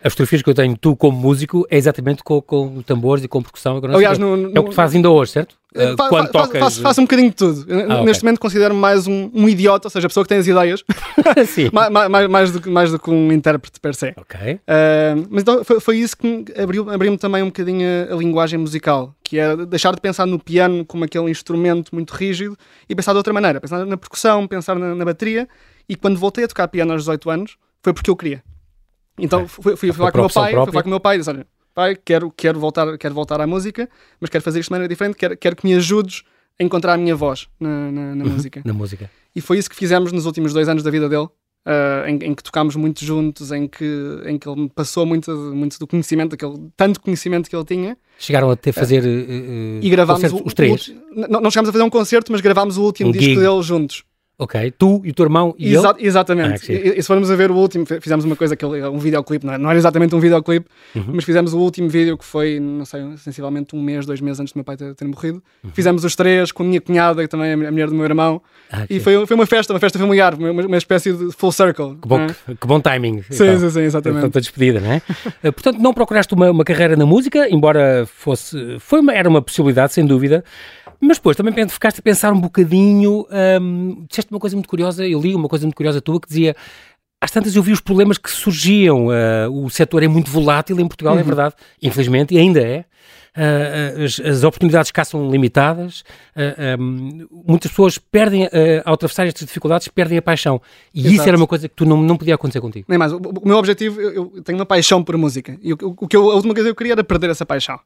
As 0.02 0.12
fotografias 0.12 0.42
que 0.42 0.48
eu 0.48 0.54
tenho, 0.54 0.76
tu 0.76 0.96
como 0.96 1.18
músico, 1.18 1.66
é 1.68 1.76
exatamente 1.76 2.24
com, 2.24 2.40
com 2.40 2.80
tambores 2.82 3.22
e 3.22 3.28
com 3.28 3.42
percussão. 3.42 3.76
Agora 3.76 3.94
Aliás, 3.94 4.16
no, 4.16 4.36
no, 4.36 4.56
é 4.56 4.60
o 4.60 4.64
que 4.64 4.74
faz 4.74 4.94
ainda 4.94 5.10
hoje, 5.10 5.32
certo? 5.32 5.59
Uh, 5.74 5.96
fa, 5.96 6.08
Quando 6.08 6.26
fa, 6.26 6.32
tocas... 6.32 6.60
faço, 6.60 6.80
faço, 6.80 7.00
um 7.00 7.04
bocadinho 7.04 7.30
de 7.30 7.36
tudo. 7.36 7.64
Ah, 7.70 8.02
Neste 8.02 8.10
okay. 8.10 8.22
momento 8.24 8.40
considero-me 8.40 8.80
mais 8.80 9.06
um, 9.06 9.30
um, 9.32 9.48
idiota, 9.48 9.86
ou 9.86 9.90
seja, 9.90 10.06
a 10.06 10.10
pessoa 10.10 10.24
que 10.24 10.28
tem 10.28 10.38
as 10.38 10.46
ideias, 10.46 10.82
mais, 11.72 11.90
mais, 11.90 12.28
mais, 12.28 12.50
do, 12.50 12.70
mais 12.70 12.90
do 12.90 12.98
que 12.98 13.08
um 13.08 13.32
intérprete 13.32 13.78
per 13.78 13.94
se. 13.94 14.12
Okay. 14.16 14.54
Uh, 14.54 15.28
mas 15.30 15.42
então 15.42 15.62
foi, 15.62 15.78
foi, 15.78 15.96
isso 15.98 16.16
que 16.16 16.44
abriu, 16.60 16.90
abriu-me 16.90 17.16
também 17.16 17.42
um 17.42 17.46
bocadinho 17.46 17.86
a, 18.10 18.14
a, 18.14 18.16
linguagem 18.16 18.58
musical, 18.58 19.14
que 19.22 19.38
é 19.38 19.56
deixar 19.64 19.94
de 19.94 20.00
pensar 20.00 20.26
no 20.26 20.40
piano 20.40 20.84
como 20.84 21.04
aquele 21.04 21.30
instrumento 21.30 21.94
muito 21.94 22.14
rígido 22.14 22.56
e 22.88 22.94
pensar 22.94 23.12
de 23.12 23.18
outra 23.18 23.32
maneira, 23.32 23.60
pensar 23.60 23.86
na 23.86 23.96
percussão, 23.96 24.48
pensar 24.48 24.76
na, 24.76 24.94
na 24.94 25.04
bateria. 25.04 25.48
E 25.88 25.94
quando 25.94 26.18
voltei 26.18 26.44
a 26.44 26.48
tocar 26.48 26.66
piano 26.68 26.92
aos 26.92 27.02
18 27.02 27.30
anos, 27.30 27.56
foi 27.82 27.92
porque 27.92 28.10
eu 28.10 28.16
queria. 28.16 28.42
Então 29.18 29.46
fui, 29.46 29.76
fui, 29.76 29.92
falar 29.92 30.10
com 30.10 30.18
o 30.18 30.20
meu 30.22 30.30
pai, 30.30 30.54
fui 30.54 30.66
falar 30.66 30.82
com 30.82 30.88
o 30.88 30.90
meu 30.90 31.00
pai 31.00 31.16
e 31.16 31.18
disse: 31.18 31.30
olha, 31.30 31.46
pai, 31.74 31.96
quero, 31.96 32.32
quero, 32.36 32.58
voltar, 32.58 32.96
quero 32.98 33.14
voltar 33.14 33.40
à 33.40 33.46
música, 33.46 33.88
mas 34.20 34.30
quero 34.30 34.42
fazer 34.42 34.60
isto 34.60 34.68
de 34.68 34.72
maneira 34.72 34.88
diferente, 34.88 35.16
quero, 35.16 35.36
quero 35.36 35.56
que 35.56 35.66
me 35.66 35.74
ajudes 35.74 36.22
a 36.58 36.64
encontrar 36.64 36.94
a 36.94 36.96
minha 36.98 37.16
voz 37.16 37.48
na, 37.58 37.90
na, 37.90 38.14
na 38.14 38.24
uhum, 38.24 38.30
música. 38.32 38.62
na 38.64 38.72
música. 38.72 39.10
E 39.34 39.40
foi 39.40 39.58
isso 39.58 39.70
que 39.70 39.76
fizemos 39.76 40.12
nos 40.12 40.26
últimos 40.26 40.52
dois 40.52 40.68
anos 40.68 40.82
da 40.82 40.90
vida 40.90 41.08
dele. 41.08 41.28
Uh, 41.60 42.08
em, 42.08 42.30
em, 42.30 42.34
que 42.34 42.42
tocámos 42.42 42.74
muito 42.74 43.04
juntos, 43.04 43.52
em 43.52 43.68
que, 43.68 43.84
em 44.24 44.38
que 44.38 44.48
ele 44.48 44.62
me 44.62 44.68
passou 44.70 45.04
muito, 45.04 45.30
muito 45.54 45.78
do 45.78 45.86
conhecimento, 45.86 46.34
aquele, 46.34 46.54
tanto 46.74 46.98
conhecimento 46.98 47.50
que 47.50 47.54
ele 47.54 47.66
tinha. 47.66 47.98
Chegaram 48.18 48.50
a 48.50 48.56
ter 48.56 48.72
fazer 48.72 49.04
uh, 49.04 49.78
e 49.84 49.90
gravámos 49.90 50.32
o, 50.32 50.42
os 50.42 50.54
três? 50.54 50.88
O, 50.88 50.94
não, 51.28 51.38
não 51.42 51.50
chegámos 51.50 51.68
a 51.68 51.72
fazer 51.72 51.84
um 51.84 51.90
concerto, 51.90 52.32
mas 52.32 52.40
gravámos 52.40 52.78
o 52.78 52.82
último 52.82 53.10
um 53.10 53.12
disco 53.12 53.26
gig. 53.26 53.40
dele 53.40 53.62
juntos. 53.62 54.04
Ok, 54.40 54.72
tu 54.78 55.02
e 55.04 55.10
o 55.10 55.14
teu 55.14 55.26
irmão 55.26 55.54
e 55.58 55.74
Exa 55.74 55.90
ele? 55.90 56.06
Exatamente. 56.06 56.72
Ah, 56.72 56.74
e, 56.74 56.98
e, 56.98 57.02
se 57.02 57.06
formos 57.06 57.30
a 57.30 57.36
ver 57.36 57.50
o 57.50 57.54
último, 57.54 57.84
fizemos 57.84 58.24
uma 58.24 58.34
coisa, 58.34 58.54
aquele, 58.54 58.82
um 58.86 58.98
videoclipe, 58.98 59.44
não, 59.44 59.52
é? 59.52 59.58
não 59.58 59.68
era 59.68 59.78
exatamente 59.78 60.14
um 60.14 60.18
videoclipe, 60.18 60.66
uhum. 60.96 61.04
mas 61.12 61.24
fizemos 61.24 61.52
o 61.52 61.58
último 61.58 61.90
vídeo 61.90 62.16
que 62.16 62.24
foi, 62.24 62.58
não 62.58 62.86
sei, 62.86 63.02
sensivelmente 63.18 63.76
um 63.76 63.82
mês, 63.82 64.06
dois 64.06 64.18
meses 64.22 64.40
antes 64.40 64.54
do 64.54 64.56
meu 64.56 64.64
pai 64.64 64.78
ter, 64.78 64.94
ter 64.94 65.04
morrido. 65.04 65.42
Uhum. 65.62 65.70
Fizemos 65.74 66.04
os 66.04 66.16
três 66.16 66.50
com 66.52 66.62
a 66.62 66.66
minha 66.66 66.80
cunhada, 66.80 67.20
que 67.22 67.28
também 67.28 67.50
é 67.50 67.52
a 67.52 67.70
mulher 67.70 67.88
do 67.88 67.94
meu 67.94 68.04
irmão, 68.04 68.40
ah, 68.72 68.86
e 68.88 68.98
foi, 68.98 69.26
foi 69.26 69.34
uma 69.34 69.44
festa, 69.44 69.74
uma 69.74 69.78
festa 69.78 69.98
familiar, 69.98 70.32
uma, 70.32 70.50
uma 70.50 70.78
espécie 70.78 71.12
de 71.12 71.32
full 71.32 71.52
circle. 71.52 71.96
Que 72.00 72.08
bom, 72.08 72.20
é? 72.20 72.54
que 72.54 72.66
bom 72.66 72.80
timing. 72.80 73.22
Sim, 73.28 73.44
então. 73.44 73.58
sim, 73.60 73.70
sim, 73.70 73.80
exatamente. 73.82 74.20
Portanto, 74.20 74.38
a 74.38 74.40
despedida, 74.40 74.80
não 74.80 74.92
é? 74.92 75.02
Eh, 75.42 75.50
portanto, 75.50 75.78
não 75.78 75.94
procuraste 75.94 76.34
uma, 76.34 76.50
uma 76.50 76.64
carreira 76.64 76.96
na 76.96 77.06
música, 77.06 77.48
embora 77.48 78.06
fosse, 78.06 78.78
foi 78.78 79.00
uma, 79.00 79.14
era 79.14 79.28
uma 79.28 79.40
possibilidade, 79.40 79.92
sem 79.92 80.04
dúvida. 80.04 80.44
Mas 81.00 81.16
depois 81.16 81.36
também 81.36 81.68
ficaste 81.68 82.00
a 82.00 82.02
pensar 82.02 82.32
um 82.32 82.40
bocadinho, 82.40 83.26
hum, 83.60 84.04
disseste 84.08 84.30
uma 84.30 84.38
coisa 84.38 84.54
muito 84.54 84.68
curiosa, 84.68 85.06
eu 85.06 85.20
li 85.20 85.34
uma 85.34 85.48
coisa 85.48 85.64
muito 85.64 85.76
curiosa 85.76 86.00
tua 86.00 86.20
que 86.20 86.28
dizia 86.28 86.54
às 87.20 87.30
tantas 87.30 87.54
eu 87.54 87.62
vi 87.62 87.72
os 87.72 87.80
problemas 87.80 88.16
que 88.16 88.30
surgiam. 88.30 89.08
Uh, 89.08 89.64
o 89.64 89.68
setor 89.68 90.02
é 90.02 90.08
muito 90.08 90.30
volátil 90.30 90.80
em 90.80 90.88
Portugal, 90.88 91.14
é 91.14 91.16
uhum. 91.16 91.20
é 91.20 91.24
verdade, 91.24 91.54
infelizmente, 91.82 92.34
e 92.34 92.38
ainda 92.38 92.60
é. 92.60 92.84
Uh, 93.36 94.02
as, 94.04 94.18
as, 94.18 94.42
oportunidades 94.42 94.90
cá 94.90 95.04
são 95.04 95.30
limitadas, 95.30 96.02
uh, 96.34 96.82
um, 96.82 97.28
muitas 97.46 97.70
pessoas 97.70 97.96
perdem, 97.96 98.48
ao 98.84 98.94
atravessar 98.94 99.26
estas 99.26 99.46
dificuldades, 99.46 99.86
perdem 99.86 100.18
a 100.18 100.22
paixão. 100.22 100.60
E 100.92 101.00
Exato. 101.00 101.14
isso 101.14 101.28
era 101.28 101.36
uma 101.36 101.46
coisa 101.46 101.68
que 101.68 101.74
tu 101.74 101.84
não, 101.84 102.02
não 102.02 102.16
podia 102.16 102.34
acontecer 102.34 102.60
contigo. 102.60 102.86
Nem 102.88 102.98
mais. 102.98 103.12
O, 103.12 103.18
o 103.18 103.46
meu 103.46 103.58
objetivo, 103.58 104.00
eu, 104.00 104.32
eu, 104.34 104.42
tenho 104.42 104.58
uma 104.58 104.66
paixão 104.66 105.04
por 105.04 105.16
música. 105.16 105.56
E 105.62 105.72
o, 105.72 105.78
o, 105.80 106.08
que 106.08 106.16
eu, 106.16 106.30
a 106.30 106.34
última 106.34 106.54
coisa 106.54 106.68
que 106.68 106.72
eu 106.72 106.76
queria 106.76 106.94
era 106.94 107.04
perder 107.04 107.30
essa 107.30 107.46
paixão. 107.46 107.78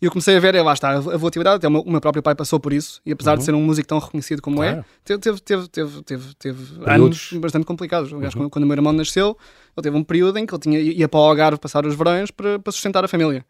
E 0.00 0.06
eu 0.06 0.10
comecei 0.10 0.34
a 0.34 0.40
ver, 0.40 0.54
é, 0.54 0.62
lá 0.62 0.72
está, 0.72 0.92
a 0.92 1.00
volatilidade, 1.00 1.56
até 1.56 1.68
o 1.68 1.70
meu, 1.70 1.82
o 1.82 1.90
meu 1.90 2.00
próprio 2.00 2.22
pai 2.22 2.34
passou 2.34 2.58
por 2.58 2.72
isso, 2.72 3.02
e 3.04 3.12
apesar 3.12 3.32
uhum. 3.32 3.38
de 3.38 3.44
ser 3.44 3.54
um 3.54 3.62
músico 3.62 3.86
tão 3.86 3.98
reconhecido 3.98 4.40
como 4.40 4.62
é, 4.62 4.72
claro. 4.72 4.86
é, 5.08 5.18
teve, 5.18 5.40
teve, 5.40 5.68
teve, 5.68 6.02
teve, 6.02 6.34
teve 6.36 6.62
anos 6.86 7.32
bastante 7.34 7.66
complicados. 7.66 8.10
Aliás, 8.12 8.34
uhum. 8.34 8.48
quando, 8.48 8.64
o 8.64 8.66
meu 8.66 8.76
irmão 8.76 8.94
nasceu, 8.94 9.36
ele 9.76 9.82
teve 9.82 9.96
um 9.96 10.02
período 10.02 10.38
em 10.38 10.46
que 10.46 10.54
ele 10.54 10.60
tinha, 10.60 10.78
ia 10.80 11.06
para 11.06 11.20
o 11.20 11.22
Algarve 11.22 11.58
passar 11.58 11.84
os 11.84 11.94
verões 11.94 12.30
para, 12.30 12.58
para 12.58 12.72
sustentar 12.72 13.04
a 13.04 13.08
família. 13.08 13.44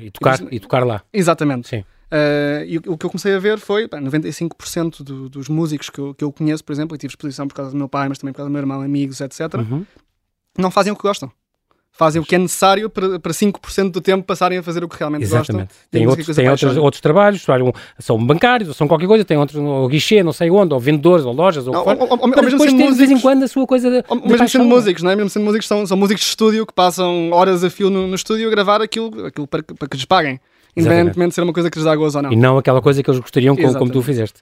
E 0.00 0.10
tocar, 0.10 0.40
e, 0.42 0.56
e 0.56 0.60
tocar 0.60 0.84
lá. 0.84 1.02
Exatamente. 1.12 1.68
Sim. 1.68 1.78
Uh, 1.78 2.64
e 2.66 2.78
o, 2.78 2.98
que 2.98 3.06
eu 3.06 3.10
comecei 3.10 3.34
a 3.34 3.38
ver 3.38 3.58
foi 3.58 3.88
pá, 3.88 3.98
95% 3.98 5.02
do, 5.02 5.28
dos 5.28 5.48
músicos 5.48 5.88
que 5.88 5.98
eu, 5.98 6.14
que 6.14 6.22
eu 6.22 6.30
conheço, 6.30 6.62
por 6.62 6.72
exemplo, 6.72 6.94
e 6.94 6.98
tive 6.98 7.12
exposição 7.12 7.48
por 7.48 7.54
causa 7.54 7.70
do 7.70 7.76
meu 7.76 7.88
pai, 7.88 8.08
mas 8.08 8.18
também 8.18 8.32
por 8.32 8.38
causa 8.38 8.50
do 8.50 8.52
meu 8.52 8.60
irmão, 8.60 8.82
amigos, 8.82 9.20
etc., 9.20 9.54
uhum. 9.54 9.84
não 10.58 10.70
fazem 10.70 10.92
o 10.92 10.96
que 10.96 11.02
gostam 11.02 11.32
fazem 11.96 12.20
o 12.20 12.24
que 12.24 12.34
é 12.34 12.38
necessário 12.38 12.90
para, 12.90 13.18
para 13.18 13.32
5% 13.32 13.90
do 13.90 14.00
tempo 14.00 14.24
passarem 14.24 14.58
a 14.58 14.62
fazer 14.62 14.84
o 14.84 14.88
que 14.88 14.98
realmente 14.98 15.22
Exatamente. 15.22 15.68
gostam. 15.68 15.88
Tem, 15.90 16.06
outros, 16.06 16.36
tem 16.36 16.48
outros, 16.48 16.76
outros 16.76 17.00
trabalhos, 17.00 17.44
são 17.98 18.24
bancários, 18.24 18.68
ou 18.68 18.74
são 18.74 18.86
qualquer 18.86 19.06
coisa, 19.06 19.24
tem 19.24 19.36
outro 19.36 19.62
ou 19.62 19.88
guichê, 19.88 20.22
não 20.22 20.32
sei 20.32 20.50
onde, 20.50 20.74
ou 20.74 20.80
vendedores, 20.80 21.24
ou 21.24 21.32
lojas, 21.32 21.66
ou 21.66 21.72
não, 21.72 21.80
ou, 21.80 21.88
ou, 21.88 22.18
ou, 22.20 22.30
depois 22.30 22.72
ter 22.72 22.92
de 22.92 22.94
vez 22.94 23.10
em 23.10 23.20
quando 23.20 23.42
a 23.42 23.48
sua 23.48 23.66
coisa 23.66 23.90
de, 23.90 24.04
ou, 24.08 24.28
Mesmo 24.28 24.48
sendo 24.48 24.64
músicos, 24.64 25.02
não 25.02 25.10
é? 25.10 25.16
Mesmo 25.16 25.30
sendo 25.30 25.44
músicos, 25.44 25.66
são, 25.66 25.86
são 25.86 25.96
músicos 25.96 26.22
de 26.22 26.28
estúdio 26.28 26.66
que 26.66 26.72
passam 26.72 27.30
horas 27.32 27.64
a 27.64 27.70
fio 27.70 27.88
no, 27.88 28.06
no 28.06 28.14
estúdio 28.14 28.46
a 28.46 28.50
gravar 28.50 28.82
aquilo, 28.82 29.26
aquilo 29.26 29.46
para, 29.46 29.62
para 29.62 29.88
que 29.88 29.96
lhes 29.96 30.04
paguem 30.04 30.38
independentemente 30.76 31.30
de 31.30 31.34
ser 31.34 31.42
uma 31.42 31.52
coisa 31.52 31.70
que 31.70 31.78
lhes 31.78 31.84
dá 31.84 31.96
gozo 31.96 32.18
ou 32.18 32.22
não. 32.22 32.32
E 32.32 32.36
não 32.36 32.58
aquela 32.58 32.82
coisa 32.82 33.02
que 33.02 33.08
eles 33.08 33.18
gostariam, 33.18 33.56
como, 33.56 33.78
como 33.78 33.90
tu 33.90 34.02
fizeste. 34.02 34.40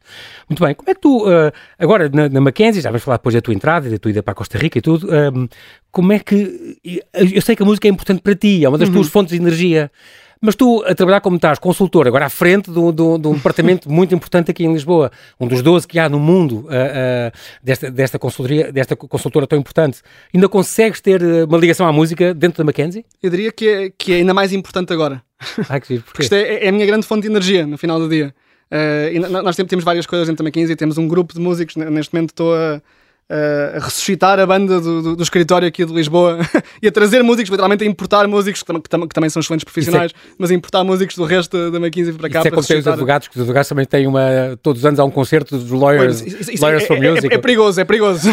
Muito 0.48 0.62
bem, 0.64 0.74
como 0.74 0.90
é 0.90 0.94
que 0.94 1.00
tu, 1.00 1.28
uh, 1.28 1.52
agora 1.78 2.10
na, 2.12 2.28
na, 2.28 2.40
Mackenzie, 2.40 2.82
já 2.82 2.90
vais 2.90 3.02
falar 3.02 3.18
depois 3.18 3.34
da 3.34 3.40
tua 3.40 3.54
entrada 3.54 3.86
e 3.86 3.90
da 3.92 3.98
tua 3.98 4.10
ida 4.10 4.22
para 4.22 4.32
a 4.32 4.34
Costa 4.34 4.58
Rica 4.58 4.78
e 4.78 4.82
tudo, 4.82 5.08
um, 5.08 5.48
como 5.94 6.12
é 6.12 6.18
que, 6.18 6.76
eu 7.14 7.40
sei 7.40 7.54
que 7.54 7.62
a 7.62 7.64
música 7.64 7.86
é 7.86 7.90
importante 7.90 8.20
para 8.20 8.34
ti, 8.34 8.64
é 8.64 8.68
uma 8.68 8.76
das 8.76 8.88
uhum. 8.88 8.96
tuas 8.96 9.06
fontes 9.06 9.30
de 9.32 9.40
energia, 9.40 9.92
mas 10.40 10.56
tu, 10.56 10.82
a 10.84 10.92
trabalhar 10.92 11.20
como 11.20 11.36
estás, 11.36 11.56
consultor, 11.60 12.08
agora 12.08 12.26
à 12.26 12.28
frente 12.28 12.68
de 12.68 12.78
um, 12.80 12.90
departamento 13.32 13.88
muito 13.88 14.12
importante 14.12 14.50
aqui 14.50 14.64
em 14.64 14.72
Lisboa, 14.72 15.12
um 15.38 15.46
dos 15.46 15.62
12 15.62 15.86
que 15.86 15.96
há 16.00 16.08
no 16.08 16.18
mundo 16.18 16.62
uh, 16.62 16.66
uh, 16.66 17.32
desta, 17.62 17.92
desta, 17.92 18.18
consultoria, 18.18 18.72
desta 18.72 18.96
consultora 18.96 19.46
tão 19.46 19.56
importante, 19.56 20.02
ainda 20.34 20.48
consegues 20.48 21.00
ter 21.00 21.22
uma 21.22 21.56
ligação 21.58 21.86
à 21.86 21.92
música 21.92 22.34
dentro 22.34 22.58
da 22.58 22.64
Mackenzie? 22.64 23.06
Eu 23.22 23.30
diria 23.30 23.52
que 23.52 23.68
é, 23.68 23.92
que 23.96 24.14
é 24.14 24.16
ainda 24.16 24.34
mais 24.34 24.52
importante 24.52 24.92
agora. 24.92 25.22
Ah, 25.68 25.78
que 25.78 26.00
Porque 26.00 26.22
isto 26.22 26.34
é, 26.34 26.64
é, 26.64 26.68
a 26.68 26.72
minha 26.72 26.86
grande 26.86 27.06
fonte 27.06 27.22
de 27.22 27.28
energia 27.28 27.66
no 27.66 27.78
final 27.78 28.00
do 28.00 28.08
dia. 28.08 28.34
Uh, 28.70 29.42
nós 29.42 29.54
temos 29.54 29.84
várias 29.84 30.06
coisas 30.06 30.26
dentro 30.26 30.42
da 30.42 30.48
Mackenzie, 30.48 30.74
temos 30.74 30.98
um 30.98 31.06
grupo 31.06 31.34
de 31.34 31.40
músicos, 31.40 31.76
neste 31.76 32.12
momento 32.12 32.30
estou 32.30 32.54
a 32.54 32.82
a 33.28 33.78
ressuscitar 33.78 34.38
a 34.38 34.46
banda 34.46 34.80
do, 34.80 35.02
do, 35.02 35.16
do, 35.16 35.22
escritório 35.22 35.66
aqui 35.66 35.84
de 35.84 35.92
Lisboa 35.92 36.38
e 36.82 36.86
a 36.86 36.92
trazer 36.92 37.22
músicos, 37.22 37.50
literalmente 37.50 37.82
a 37.82 37.86
importar 37.86 38.28
músicos 38.28 38.62
que, 38.62 38.66
tam 38.66 38.80
que, 38.80 38.88
tam 38.88 39.08
que 39.08 39.14
também 39.14 39.30
são 39.30 39.40
excelentes 39.40 39.64
profissionais, 39.64 40.12
é, 40.12 40.34
mas 40.38 40.50
a 40.50 40.54
importar 40.54 40.84
músicos 40.84 41.16
do 41.16 41.24
resto 41.24 41.70
da 41.70 41.78
McKinsey 41.78 42.12
para 42.12 42.28
cá. 42.28 42.40
Isso 42.40 42.48
é 42.48 42.50
como 42.50 42.66
tem 42.66 42.78
os 42.78 42.86
advogados, 42.86 43.28
que 43.28 43.36
os 43.36 43.40
advogados 43.40 43.68
também 43.68 43.86
têm 43.86 44.06
uma. 44.06 44.20
Todos 44.62 44.82
os 44.82 44.86
anos 44.86 45.00
há 45.00 45.04
um 45.04 45.10
concerto 45.10 45.56
dos 45.56 45.70
Lawyers, 45.70 46.20
isso, 46.20 46.52
isso, 46.52 46.62
lawyers 46.62 46.84
é, 46.84 46.86
for 46.86 46.96
é, 47.02 47.10
Music. 47.10 47.32
É, 47.32 47.36
é, 47.36 47.38
perigoso, 47.38 47.80
é 47.80 47.84
perigoso. 47.84 48.28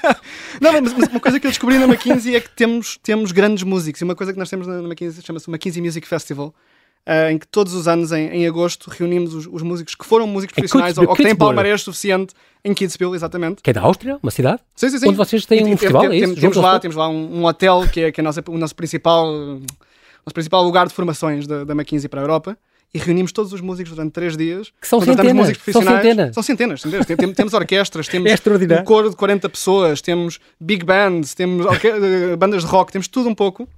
Não, 0.60 0.72
mas, 0.72 0.92
mas, 0.94 1.08
uma 1.08 1.20
coisa 1.20 1.38
que 1.38 1.46
eu 1.46 1.50
descobri 1.50 1.78
na 1.78 1.84
McKinsey 1.84 2.34
é 2.34 2.40
que 2.40 2.50
temos, 2.50 2.98
temos 3.02 3.32
grandes 3.32 3.62
músicos 3.62 4.00
e 4.00 4.04
uma 4.04 4.14
coisa 4.14 4.32
que 4.32 4.38
nós 4.38 4.48
temos 4.48 4.66
na 4.66 4.78
McKinsey 4.80 5.22
chama-se 5.22 5.50
McKinsey 5.50 5.82
Music 5.82 6.06
Festival 6.06 6.54
Uh, 7.08 7.30
em 7.30 7.38
que 7.38 7.48
todos 7.48 7.72
os 7.72 7.88
anos, 7.88 8.12
em, 8.12 8.28
em 8.28 8.46
agosto, 8.46 8.88
reunimos 8.90 9.34
os, 9.34 9.48
os, 9.50 9.62
músicos 9.62 9.94
que 9.94 10.04
foram 10.04 10.26
músicos 10.26 10.54
profissionais 10.54 10.98
ou, 10.98 11.08
ou, 11.08 11.16
que 11.16 11.22
têm 11.22 11.34
palmarés 11.34 11.82
suficiente 11.82 12.34
em 12.62 12.74
Kitzbühel, 12.74 13.14
exatamente. 13.14 13.62
Que 13.62 13.70
é 13.70 13.72
da 13.72 13.80
Áustria, 13.80 14.18
uma 14.22 14.30
cidade? 14.30 14.60
Sim, 14.76 14.90
sim, 14.90 14.98
sim. 14.98 15.08
Onde 15.08 15.16
vocês 15.16 15.46
têm 15.46 15.64
um 15.64 15.76
festival, 15.76 16.02
tem, 16.02 16.22
é 16.22 16.24
isso? 16.24 16.36
Temos 16.36 16.56
lá, 16.58 16.78
temos 16.78 16.96
lá 16.96 17.08
um, 17.08 17.40
um, 17.40 17.44
hotel 17.46 17.88
que 17.90 18.02
é, 18.02 18.12
que 18.12 18.20
é 18.20 18.22
nossa, 18.22 18.44
o 18.46 18.58
nosso 18.58 18.76
principal, 18.76 19.26
nosso 19.26 20.34
principal 20.34 20.62
lugar 20.62 20.86
de 20.86 20.94
formações 20.94 21.46
da, 21.46 21.64
da 21.64 21.72
McKinsey 21.72 22.08
para 22.08 22.20
a 22.20 22.24
Europa 22.24 22.56
e 22.92 22.98
reunimos 22.98 23.32
todos 23.32 23.52
os 23.52 23.60
músicos 23.60 23.92
durante 23.94 24.12
três 24.12 24.36
dias. 24.36 24.72
Que 24.80 24.86
são 24.86 25.00
centenas. 25.00 25.34
Músicos 25.34 25.62
profissionais. 25.62 26.02
São 26.02 26.02
centenas. 26.02 26.34
São 26.34 26.42
centenas. 26.42 26.80
centenas. 26.82 27.06
Tem, 27.06 27.32
temos 27.32 27.54
orquestras, 27.54 28.06
temos 28.08 28.30
é 28.30 28.80
um 28.80 28.84
coro 28.84 29.10
de 29.10 29.16
40 29.16 29.48
pessoas, 29.48 30.00
temos 30.00 30.38
big 30.60 30.84
bands, 30.84 31.34
temos 31.34 31.66
bandas 32.38 32.62
de 32.62 32.68
rock, 32.68 32.92
temos 32.92 33.08
tudo 33.08 33.28
um 33.28 33.34
pouco 33.34 33.68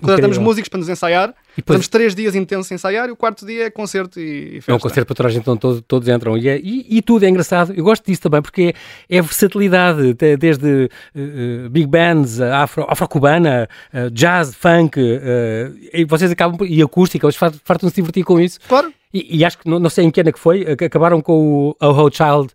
Contratamos 0.00 0.38
músicos 0.38 0.68
para 0.68 0.78
nos 0.78 0.88
ensaiar, 0.88 1.30
e 1.30 1.56
depois... 1.56 1.80
Estamos 1.80 1.88
três 1.88 2.14
dias 2.14 2.34
intensos 2.36 2.70
a 2.70 2.74
ensaiar 2.74 3.08
e 3.08 3.12
o 3.12 3.16
quarto 3.16 3.44
dia 3.44 3.64
é 3.64 3.70
concerto 3.70 4.20
e, 4.20 4.58
e 4.58 4.60
festa. 4.60 4.72
É 4.72 4.74
um 4.74 4.78
concerto 4.78 5.06
para 5.06 5.14
toda 5.16 5.28
a 5.28 5.32
gente, 5.32 5.42
então 5.42 5.56
todos, 5.56 5.82
todos 5.88 6.08
entram. 6.08 6.38
E, 6.38 6.48
é, 6.48 6.56
e, 6.56 6.86
e, 6.88 7.02
tudo 7.02 7.24
é 7.24 7.28
engraçado. 7.28 7.72
Eu 7.74 7.82
gosto 7.82 8.06
disso 8.06 8.22
também 8.22 8.40
porque 8.40 8.74
é, 9.08 9.16
é 9.16 9.20
versatilidade, 9.20 10.14
desde 10.38 10.88
uh, 11.16 11.68
big 11.68 11.88
bands, 11.88 12.40
afro, 12.40 12.86
afro-cubana, 12.88 13.68
uh, 13.92 14.08
jazz, 14.10 14.54
funk, 14.54 15.00
uh, 15.00 15.76
e 15.92 16.04
vocês 16.04 16.30
acabam, 16.30 16.66
e 16.66 16.80
acústica, 16.80 17.26
eles 17.26 17.36
fartam-se 17.36 17.96
divertir 17.96 18.24
com 18.24 18.40
isso. 18.40 18.60
Claro. 18.68 18.92
E, 19.12 19.42
acho 19.44 19.58
que, 19.58 19.68
não, 19.68 19.78
não 19.78 19.88
sei 19.88 20.04
em 20.04 20.10
que 20.10 20.20
ano 20.20 20.28
é 20.28 20.32
que 20.32 20.38
foi, 20.38 20.66
acabaram 20.84 21.22
com 21.22 21.70
o 21.70 21.76
Oh 21.80 22.10
Child 22.10 22.52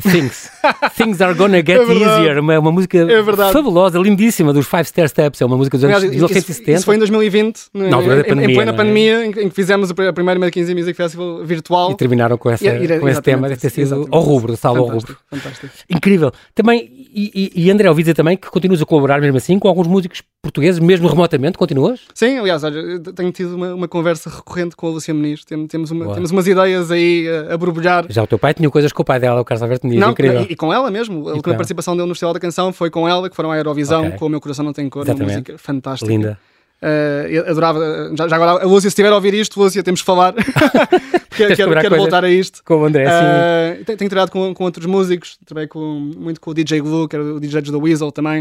Things. 0.00 0.50
Things 0.96 1.20
are 1.20 1.34
gonna 1.34 1.58
get 1.58 1.80
é 1.80 1.92
easier. 1.92 2.38
Uma, 2.38 2.58
uma 2.58 2.72
música 2.72 2.98
é 2.98 3.52
fabulosa, 3.52 3.98
lindíssima, 3.98 4.50
dos 4.52 4.66
Five 4.66 4.84
Star 4.86 5.06
Steps. 5.06 5.40
É 5.40 5.44
uma 5.44 5.56
música 5.56 5.76
dos 5.76 5.84
anos 5.84 6.02
1970. 6.04 6.72
Isso 6.72 6.84
foi 6.86 6.96
em 6.96 6.98
2020, 6.98 7.60
Na 7.74 7.96
altura 7.96 8.16
da 8.16 8.24
pandemia, 8.24 8.50
em 8.50 8.54
plena 8.54 8.72
é? 8.72 8.74
pandemia, 8.74 9.26
em, 9.26 9.32
que 9.32 9.50
fizemos 9.50 9.90
a 9.90 10.12
primeira 10.12 10.40
McKinsey 10.40 10.74
Music 10.74 10.94
Festival 10.96 11.44
virtual. 11.44 11.92
E 11.92 11.96
terminaram 11.96 12.38
com, 12.38 12.48
essa, 12.48 12.66
e, 12.66 13.00
com 13.00 13.08
esse 13.08 13.20
tema. 13.20 13.48
Deve 13.48 13.60
ter 13.60 13.70
sido 13.70 14.08
ao 14.10 14.22
rubro, 14.22 14.56
salvo 14.56 14.80
ao 14.80 14.88
rubro. 14.88 15.16
Fantástico. 15.30 15.68
Incrível. 15.90 16.32
Também, 16.54 16.90
e, 17.14 17.52
e, 17.54 17.64
e 17.64 17.70
André, 17.70 17.88
ouvi 17.90 18.02
dizer 18.02 18.14
também 18.14 18.36
que 18.36 18.48
continuas 18.48 18.80
a 18.80 18.86
colaborar 18.86 19.20
mesmo 19.20 19.36
assim 19.36 19.58
com 19.58 19.68
alguns 19.68 19.86
músicos 19.86 20.22
portugueses, 20.42 20.80
mesmo 20.80 21.06
remotamente, 21.06 21.58
continuas? 21.58 22.00
Sim, 22.14 22.38
aliás, 22.38 22.64
olha, 22.64 22.98
tenho 23.14 23.30
tido 23.30 23.54
uma, 23.54 23.74
uma 23.74 23.88
conversa 23.88 24.30
recorrente 24.30 24.74
com 24.74 24.86
a 24.86 24.90
Lúcia 24.90 25.12
Muniz. 25.12 25.44
Temos, 25.44 25.68
temos, 25.68 25.90
uma, 25.90 26.14
temos 26.14 26.30
umas 26.30 26.46
ideias 26.46 26.90
aí 26.90 27.28
a, 27.28 27.54
a 27.54 27.58
borbulhar. 27.58 28.06
Já 28.08 28.22
o 28.22 28.26
teu 28.26 28.38
pai 28.38 28.54
tinha 28.54 28.70
coisas 28.70 28.92
com 28.92 29.02
o 29.02 29.04
pai 29.04 29.20
dela, 29.20 29.40
o 29.40 29.44
Carlos 29.44 29.62
Alberto 29.62 29.81
Não, 29.82 30.10
incrível. 30.10 30.42
E, 30.42 30.52
e, 30.52 30.56
com 30.56 30.72
ela 30.72 30.90
mesmo. 30.90 31.28
A 31.28 31.34
última 31.34 31.54
participação 31.54 31.96
dele 31.96 32.08
no 32.08 32.14
Festival 32.14 32.34
da 32.34 32.40
Canção 32.40 32.72
foi 32.72 32.90
com 32.90 33.08
ela, 33.08 33.28
que 33.28 33.36
foram 33.36 33.50
à 33.50 33.56
Eurovisão, 33.56 34.06
okay. 34.06 34.18
com 34.18 34.26
O 34.26 34.28
Meu 34.28 34.40
Coração 34.40 34.64
Não 34.64 34.72
Tem 34.72 34.88
Cor, 34.88 35.02
Exatamente. 35.02 35.30
uma 35.30 35.38
música 35.38 35.58
fantástica. 35.58 36.10
Linda. 36.10 36.38
Uh, 36.82 37.48
adorava, 37.48 38.12
já, 38.16 38.26
já, 38.26 38.34
agora, 38.34 38.64
a 38.64 38.66
Lúcia, 38.66 38.82
se 38.82 38.88
estiver 38.88 39.12
a 39.12 39.14
ouvir 39.14 39.32
isto, 39.34 39.60
Lúcia, 39.60 39.82
temos 39.84 40.00
que 40.00 40.06
falar. 40.06 40.34
quero, 41.36 41.54
quero, 41.54 41.80
quero 41.80 41.96
voltar 41.96 42.24
a 42.24 42.30
isto. 42.30 42.60
Com 42.64 42.82
o 42.82 42.84
André, 42.84 43.04
uh, 43.04 43.78
sim. 43.78 43.84
Tenho, 43.84 43.98
tenho 43.98 44.10
trabalhado 44.10 44.32
com, 44.32 44.52
com 44.52 44.64
outros 44.64 44.86
músicos, 44.86 45.38
trabalhei 45.46 45.68
com, 45.68 46.12
muito 46.16 46.40
com 46.40 46.50
o 46.50 46.54
DJ 46.54 46.80
Glue, 46.80 47.08
que 47.08 47.14
era 47.14 47.24
o 47.24 47.38
DJ 47.38 47.62
da 47.62 47.78
Weasel 47.78 48.10
também. 48.10 48.40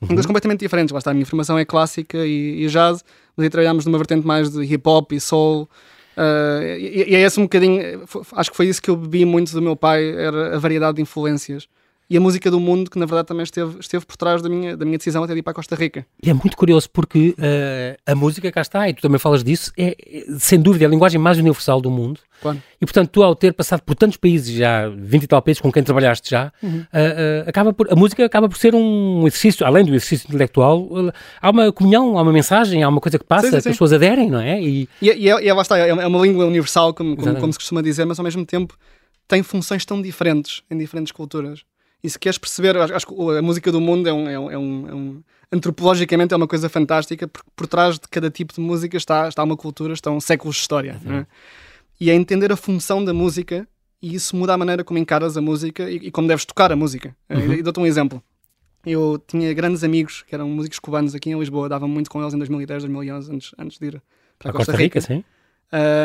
Uhum. 0.00 0.08
Coisas 0.08 0.26
completamente 0.26 0.60
diferentes. 0.60 0.90
Lá 0.90 0.98
está, 0.98 1.10
a 1.10 1.14
minha 1.14 1.26
formação 1.26 1.58
é 1.58 1.66
clássica 1.66 2.18
e, 2.24 2.64
e 2.64 2.66
jazz, 2.68 3.04
mas 3.36 3.44
aí 3.44 3.50
trabalhámos 3.50 3.84
numa 3.84 3.98
vertente 3.98 4.26
mais 4.26 4.50
de 4.50 4.62
hip 4.62 4.88
hop 4.88 5.12
e 5.12 5.20
soul. 5.20 5.68
Uh, 6.16 6.76
e, 6.78 7.10
e, 7.10 7.14
é 7.14 7.20
esse 7.20 7.40
um 7.40 7.44
bocadinho, 7.44 8.04
acho 8.32 8.50
que 8.50 8.56
foi 8.56 8.66
isso 8.66 8.82
que 8.82 8.90
eu 8.90 8.96
bebi 8.96 9.24
muito 9.24 9.52
do 9.52 9.62
meu 9.62 9.74
pai, 9.74 10.10
era 10.10 10.56
a 10.56 10.58
variedade 10.58 10.96
de 10.96 11.02
influências 11.02 11.68
e 12.12 12.16
a 12.18 12.20
música 12.20 12.50
do 12.50 12.60
mundo, 12.60 12.90
que 12.90 12.98
na 12.98 13.06
verdade 13.06 13.26
também 13.26 13.42
esteve, 13.42 13.80
esteve 13.80 14.04
por 14.04 14.18
trás 14.18 14.42
da 14.42 14.48
minha, 14.50 14.76
da 14.76 14.84
minha 14.84 14.98
decisão 14.98 15.24
até 15.24 15.32
de 15.32 15.38
ir 15.38 15.42
para 15.42 15.52
a 15.52 15.54
Costa 15.54 15.74
Rica. 15.74 16.04
E 16.22 16.28
é 16.28 16.34
muito 16.34 16.54
curioso 16.58 16.90
porque 16.90 17.30
uh, 17.38 17.96
a 18.04 18.14
música 18.14 18.52
cá 18.52 18.60
está, 18.60 18.86
e 18.86 18.92
tu 18.92 19.00
também 19.00 19.18
falas 19.18 19.42
disso, 19.42 19.72
é, 19.78 19.96
é 19.98 20.24
sem 20.38 20.60
dúvida 20.60 20.84
a 20.84 20.88
linguagem 20.90 21.18
mais 21.18 21.38
universal 21.38 21.80
do 21.80 21.90
mundo. 21.90 22.20
Claro. 22.42 22.62
E 22.78 22.84
portanto, 22.84 23.08
tu 23.08 23.22
ao 23.22 23.34
ter 23.34 23.54
passado 23.54 23.80
por 23.80 23.94
tantos 23.94 24.18
países 24.18 24.54
já, 24.54 24.90
20 24.90 25.22
e 25.22 25.26
tal 25.26 25.40
países 25.40 25.62
com 25.62 25.72
quem 25.72 25.82
trabalhaste 25.82 26.28
já, 26.28 26.52
uhum. 26.62 26.80
uh, 26.80 26.82
uh, 26.82 27.48
acaba 27.48 27.72
por, 27.72 27.90
a 27.90 27.96
música 27.96 28.22
acaba 28.26 28.46
por 28.46 28.58
ser 28.58 28.74
um 28.74 29.26
exercício, 29.26 29.64
além 29.64 29.82
do 29.82 29.92
exercício 29.92 30.26
intelectual, 30.28 30.86
há 31.40 31.48
uma 31.48 31.72
comunhão, 31.72 32.18
há 32.18 32.22
uma 32.22 32.32
mensagem, 32.32 32.82
há 32.82 32.88
uma 32.90 33.00
coisa 33.00 33.18
que 33.18 33.24
passa, 33.24 33.46
sim, 33.46 33.50
sim, 33.52 33.56
que 33.56 33.62
sim. 33.62 33.68
as 33.70 33.74
pessoas 33.74 33.94
aderem, 33.94 34.28
não 34.28 34.40
é? 34.40 34.60
E, 34.60 34.86
e, 35.00 35.06
e, 35.06 35.30
é, 35.30 35.44
e 35.44 35.48
é, 35.48 35.54
lá 35.54 35.62
está, 35.62 35.78
é 35.78 36.06
uma 36.06 36.20
língua 36.20 36.44
universal, 36.44 36.92
como, 36.92 37.16
como, 37.16 37.36
como 37.36 37.52
se 37.54 37.58
costuma 37.58 37.80
dizer, 37.80 38.04
mas 38.04 38.18
ao 38.18 38.24
mesmo 38.24 38.44
tempo 38.44 38.76
tem 39.26 39.42
funções 39.42 39.86
tão 39.86 40.02
diferentes 40.02 40.62
em 40.70 40.76
diferentes 40.76 41.10
culturas. 41.10 41.64
E 42.02 42.10
se 42.10 42.18
queres 42.18 42.36
perceber, 42.36 42.76
acho 42.76 43.06
que 43.06 43.14
a 43.38 43.42
música 43.42 43.70
do 43.70 43.80
mundo 43.80 44.08
é 44.08 44.12
um, 44.12 44.28
é 44.28 44.38
um, 44.38 44.50
é 44.50 44.58
um, 44.58 44.88
é 44.88 44.94
um 44.94 45.22
antropologicamente 45.52 46.32
é 46.34 46.36
uma 46.36 46.48
coisa 46.48 46.68
fantástica, 46.68 47.28
porque 47.28 47.48
por 47.54 47.66
trás 47.66 47.96
de 47.98 48.08
cada 48.08 48.30
tipo 48.30 48.54
de 48.54 48.60
música 48.60 48.96
está, 48.96 49.28
está 49.28 49.42
uma 49.44 49.56
cultura, 49.56 49.92
estão 49.92 50.18
séculos 50.20 50.56
de 50.56 50.62
história. 50.62 51.00
Uhum. 51.04 51.18
É? 51.18 51.26
E 52.00 52.10
é 52.10 52.14
entender 52.14 52.50
a 52.50 52.56
função 52.56 53.04
da 53.04 53.12
música 53.12 53.68
e 54.00 54.14
isso 54.14 54.34
muda 54.34 54.54
a 54.54 54.58
maneira 54.58 54.82
como 54.82 54.98
encaras 54.98 55.36
a 55.36 55.40
música 55.40 55.88
e, 55.88 55.96
e 55.96 56.10
como 56.10 56.26
deves 56.26 56.44
tocar 56.44 56.72
a 56.72 56.76
música. 56.76 57.14
Uhum. 57.30 57.52
E 57.52 57.62
dou-te 57.62 57.78
um 57.78 57.86
exemplo. 57.86 58.22
Eu 58.84 59.22
tinha 59.28 59.52
grandes 59.54 59.84
amigos 59.84 60.24
que 60.26 60.34
eram 60.34 60.48
músicos 60.48 60.80
cubanos 60.80 61.14
aqui 61.14 61.30
em 61.30 61.38
Lisboa, 61.38 61.68
dava 61.68 61.86
muito 61.86 62.10
com 62.10 62.20
eles 62.20 62.34
em 62.34 62.38
2010, 62.38 62.82
2011, 62.82 63.32
antes, 63.32 63.54
antes 63.56 63.78
de 63.78 63.86
ir 63.86 64.02
para 64.38 64.50
a 64.50 64.52
Costa, 64.52 64.72
Costa 64.72 64.82
Rica. 64.82 64.98
Rica 64.98 65.00
sim. 65.00 65.24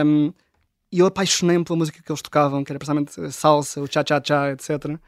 Um, 0.05 0.31
e 0.91 0.99
eu 0.99 1.07
apaixonei-me 1.07 1.63
pela 1.63 1.77
música 1.77 1.99
que 2.03 2.11
eles 2.11 2.21
tocavam, 2.21 2.63
que 2.63 2.71
era 2.71 2.77
precisamente 2.77 3.31
salsa, 3.31 3.81
o 3.81 3.87
cha-cha-cha, 3.87 4.51
etc. 4.51 4.99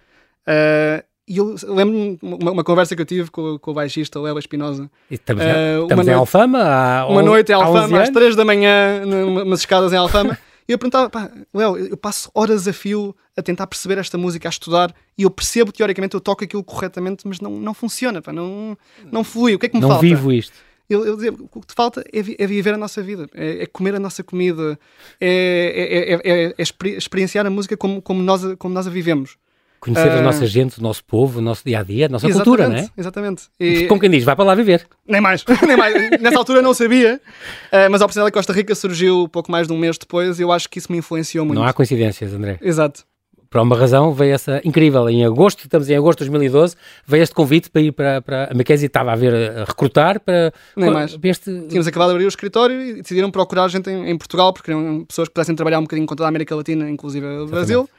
Uh, 0.50 1.03
e 1.27 1.38
eu 1.38 1.56
lembro-me 1.63 2.18
uma, 2.24 2.51
uma, 2.53 2.63
conversa 2.63 2.96
que 2.96 3.01
eu 3.03 3.06
tive 3.06 3.29
com, 3.29 3.60
com 3.60 3.70
o 3.70 3.74
baixista 3.75 4.20
Léo 4.20 4.39
Espinosa. 4.39 4.89
Estamos, 5.12 5.44
uh, 5.44 5.84
estamos 5.84 6.08
em 6.08 6.13
Alfama? 6.13 6.60
Há 6.60 7.08
uma 7.08 7.22
noite 7.22 7.51
em 7.51 7.56
Alfama, 7.56 8.01
às 8.01 8.10
3 8.10 8.36
da 8.36 8.44
manhã, 8.44 9.06
numas 9.06 9.60
escadas 9.60 9.94
em 9.94 9.98
Alfama. 9.98 10.39
e 10.68 10.72
eu 10.72 10.79
perguntava, 10.79 11.08
pá, 11.08 11.29
Léo, 11.53 11.77
eu 11.77 11.96
passo 11.96 12.32
horas 12.34 12.68
a 12.68 12.74
fio 12.74 13.15
a 13.38 13.44
tentar 13.44 13.68
perceber 13.68 14.00
esta 14.00 14.18
música, 14.18 14.48
a 14.48 14.50
estudar, 14.50 14.91
e 15.15 15.22
eu 15.22 15.29
percebo 15.29 15.72
teoricamente, 15.72 16.15
eu 16.15 16.20
toco 16.20 16.44
aquilo 16.44 16.63
corretamente, 16.63 17.27
mas 17.27 17.39
não, 17.39 17.51
não 17.51 17.75
funciona, 17.75 18.24
pá, 18.24 18.34
não, 18.34 18.75
não 19.12 19.24
flui. 19.24 19.53
O 19.53 19.60
que 19.60 19.68
é 19.68 19.70
que 19.70 19.75
me 19.75 19.82
não 19.82 19.89
falta? 19.89 20.03
Não 20.03 20.15
vivo 20.15 20.32
isto. 20.32 20.53
Eu, 20.89 21.06
eu 21.06 21.15
dizia, 21.15 21.32
o 21.32 21.62
que 21.62 21.68
te 21.68 21.75
falta 21.75 22.03
é, 22.12 22.22
vi, 22.24 22.36
é, 22.39 22.48
viver 22.48 22.74
a 22.74 22.77
nossa 22.77 23.03
vida, 23.03 23.29
é, 23.36 23.62
é 23.62 23.65
comer 23.68 23.94
a 23.94 24.00
nossa 24.00 24.24
comida, 24.24 24.79
é, 25.22 26.18
é, 26.24 26.32
é, 26.32 26.56
é 26.58 26.98
experienciar 26.98 27.46
a 27.46 27.51
música 27.51 27.77
como, 27.77 28.01
como, 28.01 28.24
nós, 28.24 28.41
como 28.58 28.74
nós 28.74 28.88
a 28.88 28.89
vivemos. 28.89 29.38
Conhecer 29.79 30.09
uh, 30.09 30.19
a 30.19 30.21
nossa 30.21 30.43
ah, 30.43 30.48
gente, 30.48 30.79
o 30.79 30.83
nosso 30.83 31.03
povo, 31.05 31.39
o 31.39 31.41
nosso 31.41 31.63
dia 31.65 31.79
a 31.79 31.83
dia, 31.83 32.07
a 32.07 32.09
nossa 32.09 32.29
cultura, 32.29 32.67
não 32.67 32.75
é? 32.75 32.89
Exatamente. 32.98 33.43
E, 33.59 33.88
Como 33.88 34.00
quem 34.00 34.09
diz, 34.09 34.24
vai 34.24 34.36
para 34.36 34.45
lá 34.45 34.55
viver. 34.55 34.86
Nem 35.07 35.21
mais, 35.21 35.45
nem 35.65 35.77
mais. 35.77 35.93
Nessa 36.19 36.38
altura 36.38 36.62
não 36.62 36.74
sabia, 36.74 37.15
uh, 37.15 37.89
mas 37.89 38.01
a 38.01 38.05
oportunidade 38.05 38.31
de 38.31 38.33
Costa 38.33 38.53
Rica 38.53 38.75
surgiu 38.75 39.29
pouco 39.29 39.51
mais 39.51 39.67
de 39.67 39.74
um 39.74 39.77
mês 39.77 39.98
depois 39.98 40.39
e 40.39 40.43
eu 40.43 40.51
acho 40.51 40.69
que 40.69 40.79
isso 40.79 40.91
me 40.91 40.98
influenciou 40.98 41.45
muito. 41.45 41.57
Não 41.57 41.65
há 41.65 41.71
coincidências, 41.71 42.33
André. 42.33 42.57
Exato. 42.62 43.05
Por 43.50 43.59
uma 43.62 43.75
razão 43.75 44.13
veio 44.13 44.36
essa 44.36 44.62
incrível. 44.63 45.09
Em 45.09 45.25
agosto, 45.25 45.63
estamos 45.63 45.89
em 45.89 45.95
agosto 45.95 46.19
de 46.19 46.29
2012, 46.29 46.75
veio 47.07 47.24
este 47.24 47.33
convite 47.33 47.69
para 47.69 47.81
ir 47.81 47.91
para, 47.91 48.21
para 48.21 48.50
a 48.51 48.53
Mackenzie, 48.53 48.86
estava 48.86 49.12
a 49.12 49.15
ver 49.15 49.33
a 49.33 49.63
recrutar 49.63 50.19
para. 50.19 50.53
Nem 50.75 50.91
mais. 50.91 51.17
Este... 51.24 51.45
Tínhamos 51.67 51.88
acabado 51.88 52.09
de 52.09 52.15
abrir 52.15 52.25
o 52.25 52.27
escritório 52.27 52.79
e 52.79 53.01
decidiram 53.01 53.31
procurar 53.31 53.67
gente 53.69 53.89
em, 53.89 54.12
em 54.12 54.17
Portugal, 54.17 54.53
porque 54.53 54.71
queriam 54.71 55.03
pessoas 55.03 55.27
que 55.27 55.33
pudessem 55.33 55.55
trabalhar 55.55 55.79
um 55.79 55.83
bocadinho 55.83 56.05
com 56.05 56.15
toda 56.15 56.27
a 56.27 56.29
América 56.29 56.55
Latina, 56.55 56.88
inclusive 56.89 57.25
o 57.25 57.48
Brasil. 57.48 57.89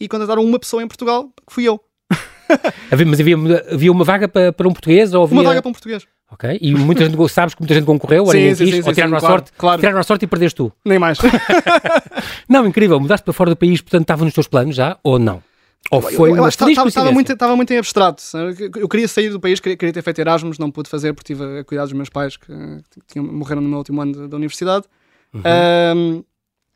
E 0.00 0.08
contrataram 0.08 0.42
uma 0.42 0.58
pessoa 0.58 0.82
em 0.82 0.88
Portugal, 0.88 1.30
que 1.46 1.52
fui 1.52 1.64
eu. 1.64 1.78
Mas 3.06 3.20
havia, 3.20 3.36
havia 3.70 3.92
uma 3.92 4.04
vaga 4.04 4.26
para, 4.26 4.52
para 4.52 4.66
um 4.66 4.72
português? 4.72 5.12
Ou 5.14 5.24
havia... 5.24 5.38
Uma 5.38 5.44
vaga 5.44 5.62
para 5.62 5.68
um 5.68 5.72
português. 5.72 6.06
Ok. 6.32 6.58
E 6.60 6.74
muita 6.74 7.04
gente, 7.04 7.28
sabes 7.28 7.54
que 7.54 7.60
muita 7.60 7.74
gente 7.74 7.84
concorreu, 7.84 8.24
sim, 8.26 8.54
sim, 8.54 8.64
quis, 8.64 8.74
sim, 8.76 8.82
ou 8.86 8.94
tiraram 8.94 9.16
a 9.16 9.20
claro, 9.20 9.34
sorte, 9.34 9.52
claro. 9.56 9.80
tiraram 9.80 9.98
a 9.98 10.02
sorte 10.02 10.24
e 10.24 10.28
perdeste 10.28 10.56
tu. 10.56 10.72
Nem 10.84 10.98
mais. 10.98 11.18
não, 12.48 12.66
incrível. 12.66 13.00
Mudaste 13.00 13.24
para 13.24 13.32
fora 13.32 13.50
do 13.50 13.56
país, 13.56 13.80
portanto 13.80 14.02
estava 14.02 14.24
nos 14.24 14.32
teus 14.32 14.46
planos 14.46 14.76
já, 14.76 14.96
ou 15.02 15.18
não? 15.18 15.42
Ou 15.90 16.00
foi 16.00 16.30
eu, 16.30 16.36
eu, 16.36 16.46
estava, 16.46 16.70
estava, 16.70 17.10
muito, 17.10 17.32
estava 17.32 17.56
muito 17.56 17.72
em 17.72 17.78
abstrato. 17.78 18.22
Eu 18.76 18.88
queria 18.88 19.08
sair 19.08 19.30
do 19.30 19.40
país, 19.40 19.58
queria, 19.58 19.76
queria, 19.76 19.92
ter 19.92 20.02
feito 20.02 20.20
Erasmus, 20.20 20.58
não 20.58 20.70
pude 20.70 20.88
fazer 20.88 21.12
porque 21.12 21.34
tive 21.34 21.60
a 21.60 21.64
cuidar 21.64 21.84
dos 21.84 21.92
meus 21.94 22.08
pais 22.08 22.36
que 22.36 22.52
tinham, 23.08 23.26
morreram 23.26 23.60
no 23.60 23.68
meu 23.68 23.78
último 23.78 24.00
ano 24.00 24.28
da 24.28 24.36
universidade. 24.36 24.84
Uhum. 25.34 25.42
Um, 25.96 26.24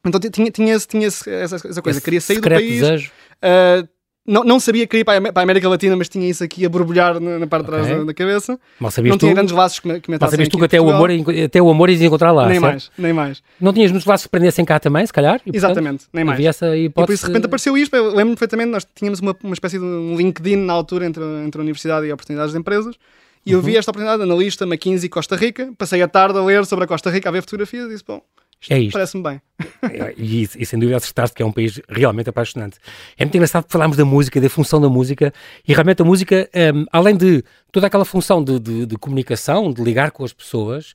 então 0.04 0.20
tinha, 0.20 0.50
tinha, 0.50 0.78
tinha 0.78 1.06
essa, 1.06 1.30
essa 1.30 1.58
coisa, 1.58 1.90
esse 1.90 2.00
queria 2.00 2.20
sair 2.20 2.40
do 2.40 2.48
país. 2.48 2.80
Desejo. 2.80 3.10
Uh, 3.42 3.88
não, 4.26 4.42
não 4.42 4.58
sabia 4.58 4.86
que 4.86 4.96
ia 4.96 5.04
para 5.04 5.20
a 5.34 5.42
América 5.42 5.68
Latina, 5.68 5.94
mas 5.96 6.08
tinha 6.08 6.26
isso 6.28 6.42
aqui 6.42 6.64
a 6.64 6.68
borbulhar 6.68 7.20
na, 7.20 7.38
na 7.38 7.46
parte 7.46 7.66
de 7.66 7.70
trás 7.70 7.86
da, 7.86 8.04
da, 8.04 8.14
cabeça. 8.14 8.58
Mal 8.80 8.90
sabias 8.90 9.10
não 9.10 9.18
tu, 9.18 9.20
tinha 9.20 9.34
grandes 9.34 9.54
laços 9.54 9.80
que 9.80 9.86
me, 9.86 10.00
que 10.00 10.10
me 10.10 10.16
Mal 10.18 10.30
sabias 10.30 10.48
tu 10.48 10.56
que 10.56 10.64
até 10.64 10.80
o, 10.80 10.90
amor, 10.90 11.10
até 11.44 11.60
o 11.60 11.68
amor 11.68 11.90
ias 11.90 12.00
encontrar 12.00 12.32
lá. 12.32 12.48
Nem 12.48 12.58
certo? 12.58 12.72
mais, 12.72 12.90
nem 12.96 13.12
mais. 13.12 13.42
Não 13.60 13.70
tinhas 13.70 13.90
muitos 13.90 14.06
laços 14.06 14.26
que 14.26 14.30
prendessem 14.30 14.64
cá 14.64 14.80
também, 14.80 15.04
se 15.04 15.12
calhar? 15.12 15.42
E, 15.44 15.54
Exatamente, 15.54 16.06
nem 16.10 16.24
mais. 16.24 16.40
Essa 16.40 16.74
hipótese... 16.74 16.86
E 16.86 16.90
por 16.90 17.12
isso 17.12 17.26
de 17.26 17.32
repente 17.32 17.46
apareceu 17.46 17.76
isto. 17.76 17.94
Eu 17.94 18.14
lembro 18.14 18.30
perfeitamente, 18.34 18.70
nós 18.70 18.86
tínhamos 18.94 19.20
uma, 19.20 19.36
uma 19.42 19.52
espécie 19.52 19.78
de 19.78 19.84
um 19.84 20.16
LinkedIn 20.16 20.56
na 20.56 20.72
altura 20.72 21.04
entre, 21.04 21.22
entre 21.44 21.60
a 21.60 21.62
universidade 21.62 22.06
e 22.06 22.12
oportunidades 22.12 22.52
de 22.52 22.58
empresas. 22.58 22.96
E 23.44 23.52
eu 23.52 23.60
vi 23.60 23.72
uhum. 23.72 23.78
esta 23.78 23.90
oportunidade, 23.90 24.22
analista, 24.22 24.64
McKinsey, 24.64 25.10
Costa 25.10 25.36
Rica. 25.36 25.70
Passei 25.76 26.00
a 26.00 26.08
tarde 26.08 26.38
a 26.38 26.42
ler 26.42 26.64
sobre 26.64 26.86
a 26.86 26.88
Costa 26.88 27.10
Rica, 27.10 27.28
a 27.28 27.32
ver 27.32 27.42
fotografias 27.42 27.86
e 27.86 27.88
disse: 27.90 28.04
Bom, 28.06 28.22
é 28.70 28.78
isto. 28.78 28.92
Parece-me 28.92 29.22
bem. 29.22 29.40
É, 29.82 30.14
e, 30.16 30.42
e, 30.42 30.66
sem 30.66 30.78
dúvida 30.78 30.96
acertaste 30.96 31.36
que 31.36 31.42
é 31.42 31.46
um 31.46 31.52
país 31.52 31.80
realmente 31.88 32.28
apaixonante. 32.28 32.78
É 33.16 33.24
muito 33.24 33.36
engraçado 33.36 33.66
falarmos 33.68 33.96
da 33.96 34.04
música, 34.04 34.40
da 34.40 34.48
função 34.48 34.80
da 34.80 34.88
música, 34.88 35.32
e 35.66 35.72
realmente 35.72 36.02
a 36.02 36.04
música, 36.04 36.48
um, 36.74 36.84
além 36.92 37.16
de 37.16 37.44
toda 37.70 37.86
aquela 37.86 38.04
função 38.04 38.42
de, 38.42 38.58
de, 38.58 38.86
de 38.86 38.96
comunicação, 38.96 39.72
de 39.72 39.82
ligar 39.82 40.10
com 40.10 40.24
as 40.24 40.32
pessoas, 40.32 40.94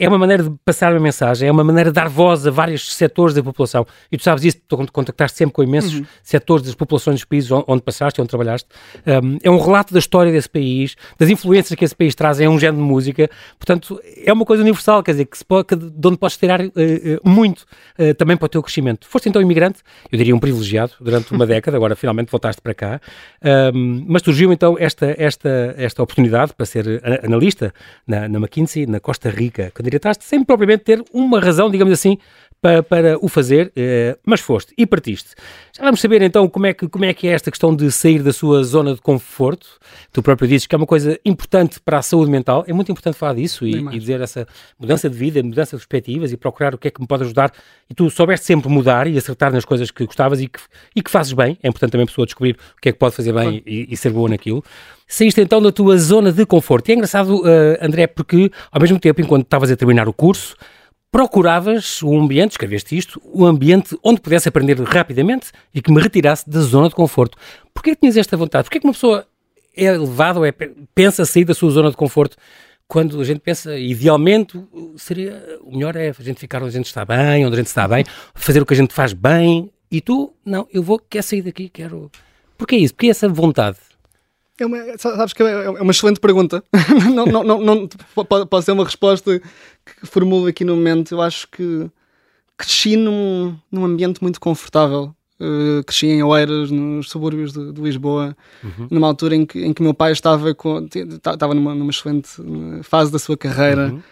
é 0.00 0.08
uma 0.08 0.16
maneira 0.16 0.42
de 0.42 0.50
passar 0.64 0.92
uma 0.92 1.00
mensagem, 1.00 1.46
é 1.46 1.52
uma 1.52 1.62
maneira 1.62 1.90
de 1.90 1.94
dar 1.94 2.08
voz 2.08 2.46
a 2.46 2.50
vários 2.50 2.94
setores 2.94 3.34
da 3.34 3.42
população. 3.42 3.86
E 4.10 4.16
tu 4.16 4.24
sabes 4.24 4.42
isso, 4.46 4.56
tu 4.66 4.78
contactaste 4.90 5.36
sempre 5.36 5.52
com 5.52 5.62
imensos 5.62 5.92
uhum. 5.92 6.06
setores 6.22 6.64
das 6.64 6.74
populações 6.74 7.16
dos 7.16 7.26
países 7.26 7.50
onde 7.50 7.82
passaste, 7.82 8.18
onde 8.18 8.30
trabalhaste. 8.30 8.66
Um, 9.06 9.36
é 9.42 9.50
um 9.50 9.58
relato 9.58 9.92
da 9.92 9.98
história 9.98 10.32
desse 10.32 10.48
país, 10.48 10.96
das 11.18 11.28
influências 11.28 11.78
que 11.78 11.84
esse 11.84 11.94
país 11.94 12.14
traz, 12.14 12.40
é 12.40 12.48
um 12.48 12.58
género 12.58 12.78
de 12.78 12.88
música. 12.88 13.28
Portanto, 13.58 14.00
é 14.24 14.32
uma 14.32 14.46
coisa 14.46 14.62
universal, 14.62 15.02
quer 15.02 15.10
dizer, 15.10 15.26
que, 15.26 15.36
se 15.36 15.44
pode, 15.44 15.66
que 15.66 15.76
de 15.76 16.08
onde 16.08 16.16
podes 16.16 16.38
tirar 16.38 16.62
uh, 16.62 16.72
muito 17.22 17.66
uh, 17.98 18.14
também 18.14 18.38
para 18.38 18.46
o 18.46 18.48
teu 18.48 18.62
crescimento. 18.62 19.06
Foste 19.06 19.28
então 19.28 19.42
imigrante, 19.42 19.80
eu 20.10 20.16
diria 20.16 20.34
um 20.34 20.40
privilegiado, 20.40 20.92
durante 20.98 21.30
uma 21.32 21.44
década, 21.46 21.76
agora 21.76 21.94
finalmente 21.94 22.30
voltaste 22.30 22.62
para 22.62 22.72
cá. 22.72 23.00
Um, 23.74 24.06
mas 24.08 24.22
surgiu 24.22 24.50
então 24.50 24.76
esta, 24.78 25.14
esta, 25.18 25.74
esta 25.76 26.02
oportunidade 26.02 26.54
para 26.54 26.64
ser 26.64 27.02
analista 27.22 27.74
na, 28.06 28.26
na 28.26 28.38
McKinsey, 28.38 28.86
na 28.86 28.98
Costa 28.98 29.28
Rica. 29.28 29.70
Quando 29.74 29.89
candidataste 29.90 30.24
sem 30.24 30.44
propriamente 30.44 30.84
ter 30.84 31.04
uma 31.12 31.40
razão, 31.40 31.68
digamos 31.68 31.92
assim, 31.92 32.16
para, 32.60 32.82
para 32.82 33.18
o 33.24 33.28
fazer, 33.28 33.72
eh, 33.74 34.18
mas 34.24 34.40
foste 34.40 34.74
e 34.76 34.86
partiste. 34.86 35.30
Já 35.74 35.82
vamos 35.82 36.00
saber 36.00 36.20
então 36.20 36.46
como 36.46 36.66
é, 36.66 36.74
que, 36.74 36.86
como 36.88 37.04
é 37.06 37.14
que 37.14 37.26
é 37.26 37.32
esta 37.32 37.50
questão 37.50 37.74
de 37.74 37.90
sair 37.90 38.22
da 38.22 38.32
sua 38.32 38.62
zona 38.62 38.94
de 38.94 39.00
conforto. 39.00 39.66
Tu 40.12 40.22
próprio 40.22 40.46
dizes 40.46 40.66
que 40.66 40.74
é 40.74 40.78
uma 40.78 40.86
coisa 40.86 41.18
importante 41.24 41.80
para 41.80 41.98
a 41.98 42.02
saúde 42.02 42.30
mental, 42.30 42.64
é 42.66 42.72
muito 42.72 42.92
importante 42.92 43.16
falar 43.16 43.34
disso 43.34 43.66
e, 43.66 43.76
e 43.76 43.98
dizer 43.98 44.20
essa 44.20 44.46
mudança 44.78 45.08
de 45.08 45.16
vida, 45.16 45.42
mudança 45.42 45.76
de 45.76 45.80
perspectivas 45.80 46.32
e 46.32 46.36
procurar 46.36 46.74
o 46.74 46.78
que 46.78 46.88
é 46.88 46.90
que 46.90 47.00
me 47.00 47.06
pode 47.06 47.22
ajudar. 47.22 47.50
E 47.88 47.94
tu 47.94 48.10
soubeste 48.10 48.44
sempre 48.44 48.68
mudar 48.68 49.06
e 49.06 49.16
acertar 49.16 49.52
nas 49.52 49.64
coisas 49.64 49.90
que 49.90 50.04
gostavas 50.04 50.40
e 50.40 50.48
que, 50.48 50.60
e 50.94 51.02
que 51.02 51.10
fazes 51.10 51.32
bem. 51.32 51.58
É 51.62 51.68
importante 51.68 51.92
também 51.92 52.04
a 52.04 52.06
pessoa 52.06 52.26
descobrir 52.26 52.58
o 52.76 52.80
que 52.80 52.90
é 52.90 52.92
que 52.92 52.98
pode 52.98 53.14
fazer 53.14 53.32
bem 53.32 53.62
e, 53.66 53.88
e 53.90 53.96
ser 53.96 54.10
boa 54.10 54.28
naquilo. 54.28 54.62
Saíste 55.08 55.40
então 55.40 55.62
da 55.62 55.72
tua 55.72 55.96
zona 55.96 56.30
de 56.30 56.44
conforto. 56.44 56.88
E 56.88 56.92
é 56.92 56.94
engraçado, 56.94 57.40
uh, 57.40 57.78
André, 57.80 58.06
porque 58.06 58.50
ao 58.70 58.80
mesmo 58.80 59.00
tempo, 59.00 59.20
enquanto 59.20 59.44
estavas 59.44 59.70
a 59.70 59.76
terminar 59.76 60.08
o 60.08 60.12
curso, 60.12 60.54
procuravas 61.10 62.02
um 62.02 62.20
ambiente, 62.20 62.52
escreveste 62.52 62.96
isto, 62.96 63.20
um 63.32 63.44
ambiente 63.44 63.98
onde 64.02 64.20
pudesse 64.20 64.48
aprender 64.48 64.80
rapidamente 64.80 65.50
e 65.74 65.82
que 65.82 65.92
me 65.92 66.00
retirasse 66.00 66.48
da 66.48 66.60
zona 66.60 66.88
de 66.88 66.94
conforto. 66.94 67.36
Porquê 67.74 67.96
tinhas 67.96 68.16
esta 68.16 68.36
vontade? 68.36 68.64
Porquê 68.64 68.80
que 68.80 68.86
uma 68.86 68.92
pessoa 68.92 69.26
é 69.76 69.90
levada 69.90 70.38
ou 70.38 70.44
é, 70.44 70.52
pensa 70.94 71.24
sair 71.24 71.44
da 71.44 71.54
sua 71.54 71.70
zona 71.70 71.90
de 71.90 71.96
conforto 71.96 72.36
quando 72.86 73.20
a 73.20 73.24
gente 73.24 73.38
pensa, 73.38 73.78
idealmente, 73.78 74.60
seria 74.96 75.60
o 75.62 75.70
melhor 75.76 75.94
é 75.94 76.08
a 76.10 76.22
gente 76.22 76.40
ficar 76.40 76.60
onde 76.60 76.70
a 76.70 76.76
gente 76.76 76.86
está 76.86 77.04
bem, 77.04 77.46
onde 77.46 77.54
a 77.54 77.58
gente 77.58 77.68
está 77.68 77.86
bem, 77.86 78.04
fazer 78.34 78.60
o 78.60 78.66
que 78.66 78.74
a 78.74 78.76
gente 78.76 78.92
faz 78.92 79.12
bem, 79.12 79.70
e 79.88 80.00
tu, 80.00 80.34
não, 80.44 80.66
eu 80.72 80.82
vou, 80.82 80.98
quero 80.98 81.22
sair 81.22 81.42
daqui, 81.42 81.68
quero... 81.68 82.10
Porquê 82.58 82.76
isso? 82.76 82.92
Porquê 82.92 83.06
essa 83.06 83.28
vontade? 83.28 83.78
É 84.60 84.66
uma, 84.66 84.76
sabes 84.98 85.32
que 85.32 85.42
é, 85.42 85.64
é 85.64 85.70
uma 85.70 85.90
excelente 85.90 86.20
pergunta. 86.20 86.62
não, 87.14 87.24
não, 87.24 87.42
não, 87.42 87.60
não, 87.60 87.88
pode, 88.14 88.46
pode 88.46 88.64
ser 88.64 88.72
uma 88.72 88.84
resposta 88.84 89.40
que 89.40 90.06
formulo 90.06 90.46
aqui 90.46 90.64
no 90.64 90.76
momento. 90.76 91.12
Eu 91.12 91.22
acho 91.22 91.48
que 91.48 91.90
cresci 92.58 92.94
num, 92.94 93.56
num 93.72 93.86
ambiente 93.86 94.22
muito 94.22 94.38
confortável. 94.38 95.14
Uh, 95.40 95.82
cresci 95.84 96.08
em 96.08 96.22
Oeiras, 96.22 96.70
nos 96.70 97.08
subúrbios 97.08 97.54
de, 97.54 97.72
de 97.72 97.80
Lisboa, 97.80 98.36
uhum. 98.62 98.88
numa 98.90 99.06
altura 99.06 99.34
em 99.34 99.46
que, 99.46 99.64
em 99.64 99.72
que 99.72 99.82
meu 99.82 99.94
pai 99.94 100.12
estava, 100.12 100.54
com, 100.54 100.86
estava 100.86 101.54
numa, 101.54 101.74
numa 101.74 101.90
excelente 101.90 102.28
fase 102.82 103.10
da 103.10 103.18
sua 103.18 103.38
carreira. 103.38 103.88
Uhum. 103.88 104.02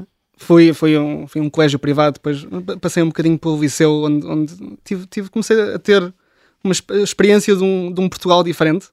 Uh, 0.00 0.06
fui, 0.36 0.72
fui, 0.72 0.96
um, 0.96 1.26
fui 1.26 1.40
um 1.40 1.50
colégio 1.50 1.80
privado, 1.80 2.14
depois 2.14 2.46
passei 2.80 3.02
um 3.02 3.08
bocadinho 3.08 3.36
pelo 3.36 3.60
liceu, 3.60 4.04
onde, 4.04 4.24
onde 4.24 4.54
tive, 4.84 5.06
tive, 5.06 5.28
comecei 5.28 5.60
a 5.74 5.78
ter 5.80 6.14
uma 6.62 6.72
experiência 7.02 7.56
de 7.56 7.64
um, 7.64 7.92
de 7.92 8.00
um 8.00 8.08
Portugal 8.08 8.44
diferente 8.44 8.90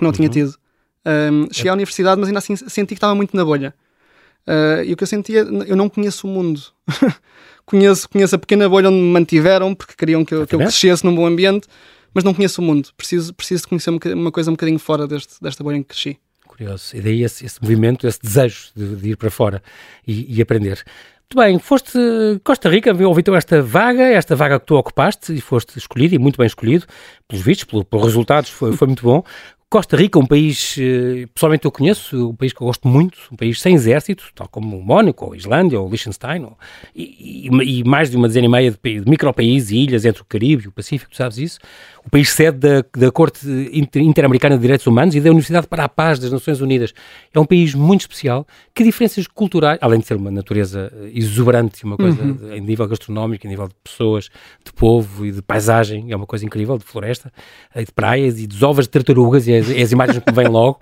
que 0.00 0.04
não 0.04 0.10
uhum. 0.10 0.16
tinha 0.16 0.28
tido. 0.28 0.54
Um, 1.06 1.46
cheguei 1.52 1.68
é. 1.68 1.70
à 1.70 1.74
universidade, 1.74 2.18
mas 2.18 2.28
ainda 2.28 2.38
assim 2.38 2.56
senti 2.56 2.88
que 2.88 2.94
estava 2.94 3.14
muito 3.14 3.36
na 3.36 3.44
bolha. 3.44 3.74
Uh, 4.46 4.82
e 4.84 4.92
o 4.92 4.96
que 4.96 5.02
eu 5.02 5.06
sentia, 5.06 5.40
eu 5.40 5.76
não 5.76 5.88
conheço 5.88 6.26
o 6.26 6.30
mundo. 6.30 6.60
conheço, 7.64 8.08
conheço 8.08 8.34
a 8.34 8.38
pequena 8.38 8.68
bolha 8.68 8.88
onde 8.88 8.98
me 8.98 9.12
mantiveram 9.12 9.74
porque 9.74 9.94
queriam 9.96 10.24
que 10.24 10.34
eu, 10.34 10.46
que 10.46 10.54
eu 10.54 10.58
crescesse 10.58 11.04
num 11.04 11.14
bom 11.14 11.26
ambiente, 11.26 11.68
mas 12.12 12.24
não 12.24 12.34
conheço 12.34 12.60
o 12.60 12.64
mundo. 12.64 12.88
Preciso, 12.96 13.32
preciso 13.34 13.68
conhecer 13.68 13.90
uma 13.90 14.32
coisa 14.32 14.50
um 14.50 14.54
bocadinho 14.54 14.78
fora 14.78 15.06
deste, 15.06 15.34
desta 15.40 15.62
bolha 15.62 15.76
em 15.76 15.82
que 15.82 15.90
cresci. 15.90 16.18
Curioso. 16.46 16.96
E 16.96 17.00
daí 17.00 17.22
esse, 17.22 17.44
esse 17.46 17.62
movimento, 17.62 18.06
esse 18.06 18.20
desejo 18.20 18.68
de, 18.74 18.96
de 18.96 19.10
ir 19.10 19.16
para 19.16 19.30
fora 19.30 19.62
e, 20.06 20.36
e 20.36 20.42
aprender. 20.42 20.82
Muito 21.32 21.46
bem, 21.46 21.58
foste 21.60 21.96
Costa 22.42 22.68
Rica, 22.68 22.90
ouvi 23.06 23.20
então 23.20 23.36
esta 23.36 23.62
vaga, 23.62 24.02
esta 24.02 24.34
vaga 24.34 24.58
que 24.58 24.66
tu 24.66 24.74
ocupaste 24.74 25.32
e 25.32 25.40
foste 25.40 25.78
escolhido, 25.78 26.16
e 26.16 26.18
muito 26.18 26.36
bem 26.36 26.46
escolhido, 26.48 26.86
pelos 27.28 27.44
vistos, 27.44 27.64
pelos, 27.64 27.84
pelos 27.84 28.04
resultados, 28.04 28.50
foi, 28.50 28.72
foi 28.76 28.88
muito 28.88 29.04
bom. 29.04 29.22
Costa 29.70 29.96
Rica, 29.96 30.18
um 30.18 30.26
país, 30.26 30.76
eh, 30.80 31.28
pessoalmente 31.32 31.64
eu 31.64 31.70
conheço, 31.70 32.30
um 32.30 32.34
país 32.34 32.52
que 32.52 32.60
eu 32.60 32.66
gosto 32.66 32.88
muito, 32.88 33.16
um 33.30 33.36
país 33.36 33.60
sem 33.60 33.76
exército, 33.76 34.24
tal 34.34 34.48
como 34.48 34.76
o 34.76 34.82
Mónaco, 34.82 35.26
ou 35.26 35.32
a 35.32 35.36
Islândia, 35.36 35.80
ou 35.80 35.88
Liechtenstein, 35.88 36.42
ou, 36.42 36.58
e, 36.92 37.46
e, 37.46 37.84
mais 37.84 38.10
de 38.10 38.16
uma 38.16 38.26
dezena 38.26 38.46
e 38.46 38.50
meia 38.50 38.70
de, 38.72 39.00
de 39.00 39.08
micropaíses 39.08 39.70
e 39.70 39.76
ilhas 39.76 40.04
entre 40.04 40.22
o 40.22 40.24
Caribe 40.24 40.64
e 40.64 40.66
o 40.66 40.72
Pacífico, 40.72 41.12
tu 41.12 41.16
sabes 41.16 41.38
isso? 41.38 41.60
O 42.04 42.10
país 42.10 42.30
sede 42.30 42.58
da, 42.58 42.84
da 42.96 43.12
Corte 43.12 43.46
Interamericana 43.94 44.56
de 44.56 44.62
Direitos 44.62 44.86
Humanos 44.88 45.14
e 45.14 45.20
da 45.20 45.30
Universidade 45.30 45.68
para 45.68 45.84
a 45.84 45.88
Paz 45.88 46.18
das 46.18 46.32
Nações 46.32 46.60
Unidas. 46.60 46.92
É 47.32 47.38
um 47.38 47.44
país 47.44 47.72
muito 47.72 48.00
especial, 48.00 48.44
que 48.74 48.82
diferenças 48.82 49.28
culturais, 49.28 49.78
além 49.80 50.00
de 50.00 50.06
ser 50.06 50.16
uma 50.16 50.32
natureza 50.32 50.92
eh, 50.92 51.10
exuberante, 51.14 51.84
uma 51.84 51.96
coisa 51.96 52.20
uhum. 52.20 52.54
em 52.54 52.60
nível 52.60 52.88
gastronómico, 52.88 53.46
em 53.46 53.50
nível 53.50 53.68
de 53.68 53.74
pessoas, 53.84 54.30
de 54.64 54.72
povo 54.72 55.24
e 55.24 55.30
de 55.30 55.42
paisagem, 55.42 56.10
é 56.10 56.16
uma 56.16 56.26
coisa 56.26 56.44
incrível, 56.44 56.76
de 56.76 56.84
floresta, 56.84 57.30
eh, 57.72 57.84
de 57.84 57.92
praias 57.92 58.40
e 58.40 58.48
de 58.48 58.64
ovas 58.64 58.86
de 58.86 58.90
tartarugas 58.90 59.46
e 59.46 59.59
as, 59.60 59.70
as 59.70 59.92
imagens 59.92 60.22
que 60.24 60.32
vêm 60.32 60.48
logo. 60.48 60.80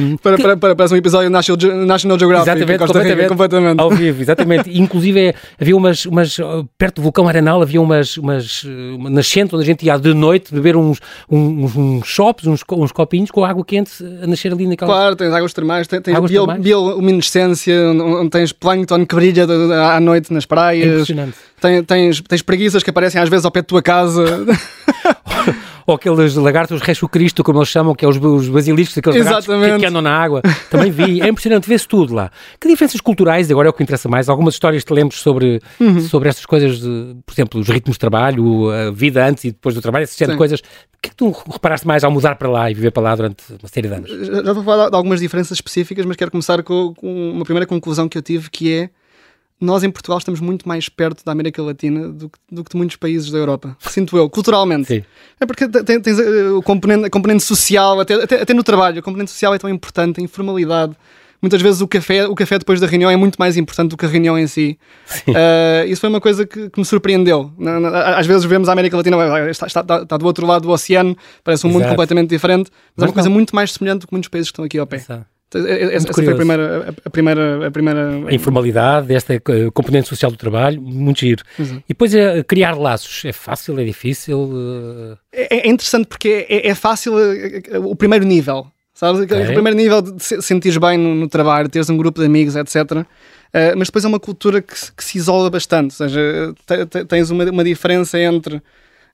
Um, 0.00 0.16
para, 0.16 0.36
que... 0.36 0.42
para, 0.42 0.56
para, 0.56 0.76
para 0.76 0.92
um 0.92 0.96
episódio 0.96 1.30
National, 1.30 1.86
National 1.86 2.18
Geographic. 2.18 2.50
Exatamente, 2.50 2.78
completamente, 2.78 3.28
completamente. 3.28 3.80
Ao 3.80 3.90
vivo, 3.90 4.22
exatamente. 4.22 4.70
Inclusive 4.78 5.20
é, 5.20 5.34
havia 5.60 5.76
umas, 5.76 6.04
umas, 6.06 6.36
perto 6.76 6.96
do 6.96 7.02
vulcão 7.02 7.28
Arenal 7.28 7.62
havia 7.62 7.80
umas, 7.80 8.16
umas 8.16 8.64
uma 8.64 9.10
nascente 9.10 9.54
onde 9.54 9.62
a 9.62 9.66
gente 9.66 9.86
ia 9.86 9.98
de 9.98 10.12
noite 10.14 10.52
beber 10.52 10.76
uns, 10.76 10.98
uns, 11.30 11.76
uns 11.76 12.06
shops, 12.06 12.46
uns, 12.46 12.62
uns 12.70 12.92
copinhos 12.92 13.30
com 13.30 13.44
água 13.44 13.64
quente 13.64 13.92
a 14.22 14.26
nascer 14.26 14.52
ali 14.52 14.66
naquela... 14.66 14.92
Claro, 14.92 15.16
tens 15.16 15.32
águas 15.32 15.52
termais, 15.52 15.86
tens, 15.86 16.02
tens 16.02 16.16
águas 16.16 16.30
bio, 16.30 16.46
bioluminescência, 16.46 17.74
onde 17.90 18.30
tens 18.30 18.52
plâncton 18.52 19.06
que 19.06 19.14
brilha 19.14 19.46
à 19.94 20.00
noite 20.00 20.32
nas 20.32 20.46
praias. 20.46 20.86
É 20.86 20.92
impressionante. 20.92 21.36
Tens, 21.60 21.84
tens, 21.86 22.20
tens 22.22 22.42
preguiças 22.42 22.82
que 22.82 22.90
aparecem 22.90 23.20
às 23.20 23.28
vezes 23.28 23.44
ao 23.44 23.50
pé 23.50 23.60
da 23.60 23.66
tua 23.66 23.82
casa. 23.82 24.24
ou 25.90 25.96
aqueles 25.96 26.34
lagartos 26.36 26.80
resto 26.80 27.08
Cristo, 27.08 27.42
como 27.42 27.58
eles 27.58 27.68
chamam, 27.68 27.94
que 27.94 28.04
é 28.04 28.08
os, 28.08 28.16
os 28.16 28.48
basiliscos, 28.48 28.96
aqueles 28.96 29.24
lagartos 29.24 29.46
que, 29.46 29.78
que, 29.78 29.86
andam 29.86 30.00
na 30.00 30.16
água. 30.16 30.42
Também 30.70 30.90
vi, 30.90 31.20
é 31.20 31.28
impressionante, 31.28 31.68
vê-se 31.68 31.86
tudo 31.86 32.14
lá. 32.14 32.30
Que 32.60 32.68
diferenças 32.68 33.00
culturais, 33.00 33.50
agora 33.50 33.68
é 33.68 33.70
o 33.70 33.72
que 33.72 33.82
interessa 33.82 34.08
mais, 34.08 34.28
algumas 34.28 34.54
histórias 34.54 34.84
te 34.84 34.92
lembres 34.92 35.20
sobre, 35.20 35.60
uhum. 35.78 36.00
sobre 36.00 36.28
estas 36.28 36.46
coisas, 36.46 36.80
de, 36.80 37.16
por 37.26 37.32
exemplo, 37.32 37.60
os 37.60 37.68
ritmos 37.68 37.96
de 37.96 38.00
trabalho, 38.00 38.70
a 38.70 38.90
vida 38.90 39.26
antes 39.26 39.44
e 39.44 39.50
depois 39.50 39.74
do 39.74 39.80
trabalho, 39.80 40.06
de 40.06 40.36
coisas. 40.36 40.60
O 40.60 41.00
que 41.02 41.08
é 41.08 41.10
que 41.10 41.16
tu 41.16 41.30
reparaste 41.50 41.86
mais 41.86 42.04
ao 42.04 42.10
mudar 42.10 42.36
para 42.36 42.48
lá 42.48 42.70
e 42.70 42.74
viver 42.74 42.90
para 42.90 43.02
lá 43.02 43.16
durante 43.16 43.42
uma 43.50 43.68
série 43.68 43.88
de 43.88 43.94
anos? 43.94 44.10
Já, 44.10 44.44
já 44.44 44.52
vou 44.52 44.62
falar 44.62 44.90
de 44.90 44.96
algumas 44.96 45.20
diferenças 45.20 45.56
específicas, 45.56 46.04
mas 46.04 46.16
quero 46.16 46.30
começar 46.30 46.62
com, 46.62 46.94
com 46.94 47.32
uma 47.32 47.44
primeira 47.44 47.66
conclusão 47.66 48.08
que 48.08 48.18
eu 48.18 48.22
tive, 48.22 48.50
que 48.50 48.72
é 48.72 48.90
nós 49.60 49.84
em 49.84 49.90
Portugal 49.90 50.18
estamos 50.18 50.40
muito 50.40 50.66
mais 50.66 50.88
perto 50.88 51.24
da 51.24 51.32
América 51.32 51.62
Latina 51.62 52.08
do 52.08 52.30
que, 52.30 52.38
do 52.50 52.64
que 52.64 52.70
de 52.70 52.76
muitos 52.76 52.96
países 52.96 53.30
da 53.30 53.38
Europa. 53.38 53.76
Sinto 53.80 54.16
eu, 54.16 54.28
culturalmente. 54.30 54.88
Sim. 54.88 55.04
É 55.38 55.46
porque 55.46 55.68
tens, 55.68 56.02
tens 56.02 56.18
eh, 56.18 56.48
o 56.50 56.62
componente, 56.62 57.04
a 57.04 57.10
componente 57.10 57.42
social, 57.42 58.00
até, 58.00 58.14
até, 58.14 58.42
até, 58.42 58.54
no 58.54 58.64
trabalho, 58.64 58.98
a 58.98 59.02
componente 59.02 59.30
social 59.30 59.54
é 59.54 59.58
tão 59.58 59.68
importante, 59.68 60.20
a 60.20 60.24
informalidade. 60.24 60.96
Muitas 61.42 61.60
vezes 61.62 61.80
o 61.80 61.88
café, 61.88 62.26
o 62.26 62.34
café 62.34 62.58
depois 62.58 62.80
da 62.80 62.86
reunião 62.86 63.10
é 63.10 63.16
muito 63.16 63.36
mais 63.36 63.56
importante 63.56 63.90
do 63.90 63.96
que 63.96 64.04
a 64.04 64.08
reunião 64.08 64.38
em 64.38 64.46
si. 64.46 64.78
Uh, 65.26 65.88
isso 65.88 66.00
foi 66.00 66.10
uma 66.10 66.20
coisa 66.20 66.46
que, 66.46 66.68
que 66.68 66.78
me 66.78 66.84
surpreendeu. 66.84 67.50
Às 68.16 68.26
vezes 68.26 68.44
vemos 68.44 68.68
a 68.68 68.72
América 68.72 68.96
Latina, 68.96 69.16
está, 69.50 69.66
está, 69.66 69.80
está, 69.80 70.16
do 70.18 70.26
outro 70.26 70.46
lado 70.46 70.62
do 70.62 70.70
oceano, 70.70 71.16
parece 71.42 71.66
um 71.66 71.70
Exato. 71.70 71.82
mundo 71.82 71.90
completamente 71.90 72.28
diferente, 72.28 72.70
mas, 72.70 72.96
mas 72.96 73.04
é 73.04 73.08
uma 73.08 73.14
coisa 73.14 73.30
muito 73.30 73.56
mais 73.56 73.72
semelhante 73.72 74.02
do 74.02 74.06
que 74.06 74.12
muitos 74.12 74.28
países 74.28 74.50
que 74.50 74.52
estão 74.52 74.66
aqui 74.66 74.78
ao 74.78 74.86
pé. 74.86 74.96
Exato. 74.96 75.24
Essa 75.52 76.12
foi 76.12 76.28
a 76.28 76.34
primeira, 76.36 76.94
a 77.04 77.10
primeira, 77.10 77.66
a 77.66 77.70
primeira. 77.70 78.28
A 78.28 78.32
informalidade, 78.32 79.12
esta 79.12 79.34
eh, 79.34 79.40
componente 79.74 80.08
social 80.08 80.30
do 80.30 80.36
trabalho, 80.36 80.80
muito 80.80 81.20
giro. 81.20 81.42
Uhum. 81.58 81.78
E 81.78 81.88
depois 81.88 82.14
é, 82.14 82.42
criar 82.44 82.78
laços, 82.78 83.24
é 83.24 83.32
fácil, 83.32 83.78
é 83.80 83.84
difícil? 83.84 85.18
É, 85.32 85.66
é 85.66 85.68
interessante 85.68 86.06
porque 86.06 86.46
é, 86.48 86.68
é, 86.68 86.74
fácil 86.74 87.14
o 87.84 87.96
primeiro 87.96 88.24
nível, 88.24 88.68
sabes? 88.94 89.22
Okay. 89.22 89.42
O 89.42 89.52
primeiro 89.54 89.76
nível 89.76 90.00
de 90.00 90.22
sentires 90.22 90.78
bem 90.78 90.96
no, 90.96 91.16
no, 91.16 91.28
trabalho, 91.28 91.68
teres 91.68 91.90
um 91.90 91.96
grupo 91.96 92.20
de 92.20 92.26
amigos, 92.26 92.54
etc. 92.54 92.76
Uh, 92.92 93.04
mas 93.76 93.88
depois 93.88 94.04
é 94.04 94.08
uma 94.08 94.20
cultura 94.20 94.62
que, 94.62 94.74
que 94.96 95.02
se 95.02 95.18
isola 95.18 95.50
bastante, 95.50 96.00
ou 96.00 96.08
seja, 96.08 96.54
tens 97.08 97.30
uma, 97.30 97.44
uma 97.50 97.64
diferença 97.64 98.20
entre 98.20 98.62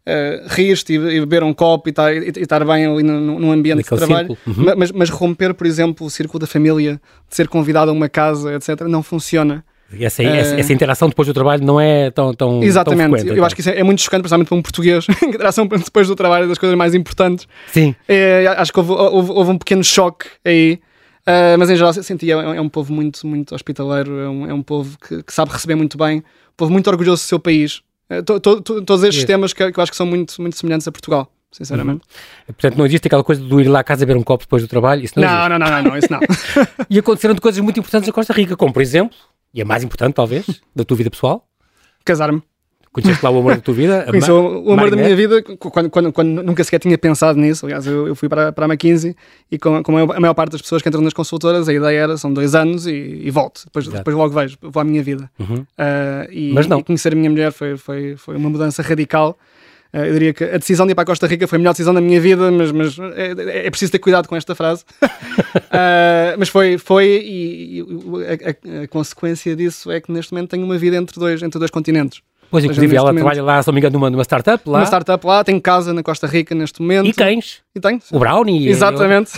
uh, 0.06 0.46
rir-te 0.48 0.92
e, 0.92 0.96
e, 0.96 1.20
beber 1.20 1.42
um 1.42 1.52
copo 1.52 1.88
e 1.88 1.90
estar, 1.90 2.14
e, 2.14 2.32
e 2.36 2.42
estar 2.42 2.64
bem 2.64 2.86
ali 2.86 3.02
num 3.02 3.52
ambiente 3.52 3.78
Naquele 3.78 4.00
de 4.00 4.06
trabalho, 4.06 4.38
uhum. 4.46 4.74
mas, 4.76 4.92
mas 4.92 5.10
romper, 5.10 5.54
por 5.54 5.66
exemplo, 5.66 6.06
o 6.06 6.10
círculo 6.10 6.38
da 6.38 6.46
família, 6.46 7.00
de 7.28 7.36
ser 7.36 7.48
convidado 7.48 7.90
a 7.90 7.94
uma 7.94 8.08
casa, 8.08 8.54
etc., 8.54 8.82
não 8.82 9.02
funciona. 9.02 9.64
Essa, 10.00 10.22
uh, 10.22 10.26
essa, 10.26 10.54
essa, 10.56 10.72
interação 10.72 11.08
depois 11.08 11.28
do 11.28 11.34
trabalho 11.34 11.64
não 11.64 11.80
é 11.80 12.10
tão, 12.10 12.34
tão 12.34 12.60
Exatamente, 12.62 13.02
tão 13.02 13.10
frequente, 13.10 13.28
eu 13.28 13.34
então. 13.34 13.44
acho 13.44 13.54
que 13.54 13.60
isso 13.60 13.70
é, 13.70 13.78
é, 13.78 13.82
muito 13.84 14.02
chocante, 14.02 14.22
principalmente 14.22 14.48
para 14.48 14.56
um 14.56 14.62
português. 14.62 15.06
a 15.22 15.26
interação 15.26 15.66
depois 15.68 16.08
do 16.08 16.16
trabalho 16.16 16.46
é 16.46 16.48
das 16.48 16.58
coisas 16.58 16.76
mais 16.76 16.94
importantes. 16.94 17.46
Sim. 17.68 17.94
É, 18.08 18.46
acho 18.56 18.72
que 18.72 18.80
houve, 18.80 18.92
houve, 18.92 19.30
houve, 19.30 19.50
um 19.52 19.58
pequeno 19.58 19.84
choque 19.84 20.26
aí. 20.44 20.80
Uh, 21.26 21.58
mas 21.58 21.68
em 21.68 21.74
geral 21.74 21.92
sentia 21.92 22.36
é, 22.36 22.56
é, 22.56 22.60
um 22.60 22.68
povo 22.68 22.92
muito, 22.92 23.26
muito 23.26 23.52
hospitaleiro, 23.52 24.16
é 24.20 24.28
um, 24.28 24.46
é 24.46 24.54
um 24.54 24.62
povo 24.62 24.96
que, 24.96 25.24
que, 25.24 25.32
sabe 25.32 25.50
receber 25.50 25.74
muito 25.74 25.98
bem, 25.98 26.18
um 26.18 26.22
povo 26.56 26.70
muito 26.70 26.88
orgulhoso 26.88 27.24
do 27.24 27.26
seu 27.26 27.40
país. 27.40 27.82
Eh, 28.08 28.22
to, 28.22 28.40
to, 28.40 28.60
to, 28.60 28.82
todos 28.82 29.04
estes 29.04 29.24
temas 29.24 29.52
que, 29.52 29.70
que, 29.72 29.78
eu 29.78 29.82
acho 29.82 29.90
que 29.90 29.96
são 29.96 30.06
muito, 30.06 30.40
muito 30.40 30.56
semelhantes 30.56 30.86
a 30.86 30.92
Portugal, 30.92 31.30
sinceramente. 31.50 32.02
Uhum. 32.04 32.54
Portanto, 32.54 32.76
não 32.76 32.86
existe 32.86 33.06
aquela 33.06 33.24
coisa 33.24 33.42
de 33.42 33.54
ir 33.54 33.68
lá 33.68 33.80
à 33.80 33.84
casa 33.84 34.06
beber 34.06 34.18
um 34.18 34.22
copo 34.22 34.44
depois 34.44 34.62
do 34.62 34.68
trabalho? 34.68 35.04
Isso 35.04 35.18
não, 35.18 35.28
não, 35.28 35.48
não, 35.50 35.58
não, 35.58 35.70
não, 35.70 35.82
não, 35.90 35.98
isso 35.98 36.08
não. 36.10 36.20
e 36.88 36.98
aconteceram 36.98 37.34
coisas 37.36 37.60
muito 37.60 37.80
importantes 37.80 38.06
na 38.06 38.12
Costa 38.12 38.32
Rica, 38.32 38.56
como 38.56 38.72
por 38.72 38.82
exemplo, 38.82 39.16
e 39.52 39.60
a 39.60 39.64
mais 39.64 39.82
importante 39.82 40.14
talvez, 40.14 40.46
da 40.74 40.84
tua 40.84 40.96
vida 40.96 41.10
pessoal? 41.10 41.46
Casar-me. 42.04 42.42
Conheceste 42.96 43.22
lá 43.22 43.30
o 43.30 43.38
amor 43.38 43.56
da 43.56 43.60
tua 43.60 43.74
vida? 43.74 44.06
Conheci 44.08 44.30
o, 44.30 44.62
o 44.64 44.72
amor 44.72 44.90
da 44.90 44.96
minha 44.96 45.14
vida 45.14 45.42
quando, 45.42 45.90
quando, 45.90 46.12
quando, 46.14 46.42
nunca 46.42 46.64
sequer 46.64 46.78
tinha 46.78 46.96
pensado 46.96 47.38
nisso. 47.38 47.66
Aliás, 47.66 47.86
eu, 47.86 48.08
eu 48.08 48.14
fui 48.14 48.26
para, 48.26 48.52
para 48.52 48.64
a 48.64 48.68
McKinsey 48.68 49.14
e 49.52 49.58
com, 49.58 49.82
com, 49.82 49.98
a 49.98 50.18
maior 50.18 50.32
parte 50.32 50.52
das 50.52 50.62
pessoas 50.62 50.80
que 50.80 50.88
entram 50.88 51.02
nas 51.02 51.12
consultoras, 51.12 51.68
a 51.68 51.74
ideia 51.74 51.98
era 51.98 52.16
são 52.16 52.32
dois 52.32 52.54
anos 52.54 52.86
e, 52.86 53.20
e 53.22 53.30
volto. 53.30 53.64
Depois, 53.66 53.86
depois 53.86 54.16
logo 54.16 54.32
vejo, 54.32 54.56
vou 54.62 54.80
à 54.80 54.84
minha 54.84 55.02
vida. 55.02 55.30
Uhum. 55.38 55.56
Uh, 55.56 56.32
e, 56.32 56.52
Mas 56.54 56.66
não. 56.66 56.78
E 56.78 56.84
conhecer 56.84 57.12
a 57.12 57.16
minha 57.16 57.28
mulher 57.28 57.52
foi, 57.52 57.76
foi, 57.76 58.16
foi 58.16 58.34
uma 58.34 58.48
mudança 58.48 58.80
radical. 58.82 59.38
Uh, 59.92 59.98
eu 59.98 60.12
diria 60.14 60.32
que 60.32 60.44
a 60.44 60.56
decisão 60.56 60.86
de 60.86 60.92
ir 60.92 60.94
para 60.94 61.02
a 61.02 61.06
Costa 61.06 61.26
Rica 61.26 61.46
foi 61.46 61.56
a 61.56 61.58
melhor 61.58 61.72
decisão 61.72 61.92
da 61.92 62.00
minha 62.00 62.18
vida, 62.18 62.50
mas, 62.50 62.72
mas 62.72 62.98
é, 63.14 63.66
é 63.66 63.70
preciso 63.70 63.92
ter 63.92 63.98
cuidado 63.98 64.26
com 64.26 64.36
esta 64.36 64.54
frase. 64.54 64.84
uh, 65.02 66.32
mas 66.38 66.48
foi, 66.48 66.78
foi 66.78 67.04
e, 67.06 67.80
e 67.80 67.84
a, 67.84 68.80
a, 68.80 68.84
a, 68.84 68.88
consequência 68.88 69.54
disso 69.54 69.90
é 69.90 70.00
que 70.00 70.10
neste 70.10 70.32
momento 70.32 70.48
tenho 70.48 70.64
uma 70.64 70.78
vida 70.78 70.96
entre 70.96 71.20
dois, 71.20 71.42
entre 71.42 71.58
dois 71.58 71.70
continentes. 71.70 72.22
Pois, 72.56 72.64
inclusive, 72.64 72.96
ela 72.96 73.06
momento, 73.06 73.24
trabalha 73.24 73.42
lá, 73.42 73.62
se 73.62 73.68
não 73.68 73.74
me 73.74 73.80
engano, 73.80 73.98
numa, 73.98 74.10
numa 74.10 74.24
startup 74.24 74.68
lá. 74.68 74.78
Uma 74.78 74.86
startup 74.86 75.26
lá, 75.26 75.44
tem 75.44 75.60
casa 75.60 75.92
na 75.92 76.02
Costa 76.02 76.26
Rica 76.26 76.54
neste 76.54 76.80
momento. 76.80 77.06
E 77.06 77.12
cães. 77.12 77.60
E 77.76 77.80
tem. 77.80 78.00
O 78.10 78.18
Brownie. 78.18 78.68
Exatamente. 78.68 79.32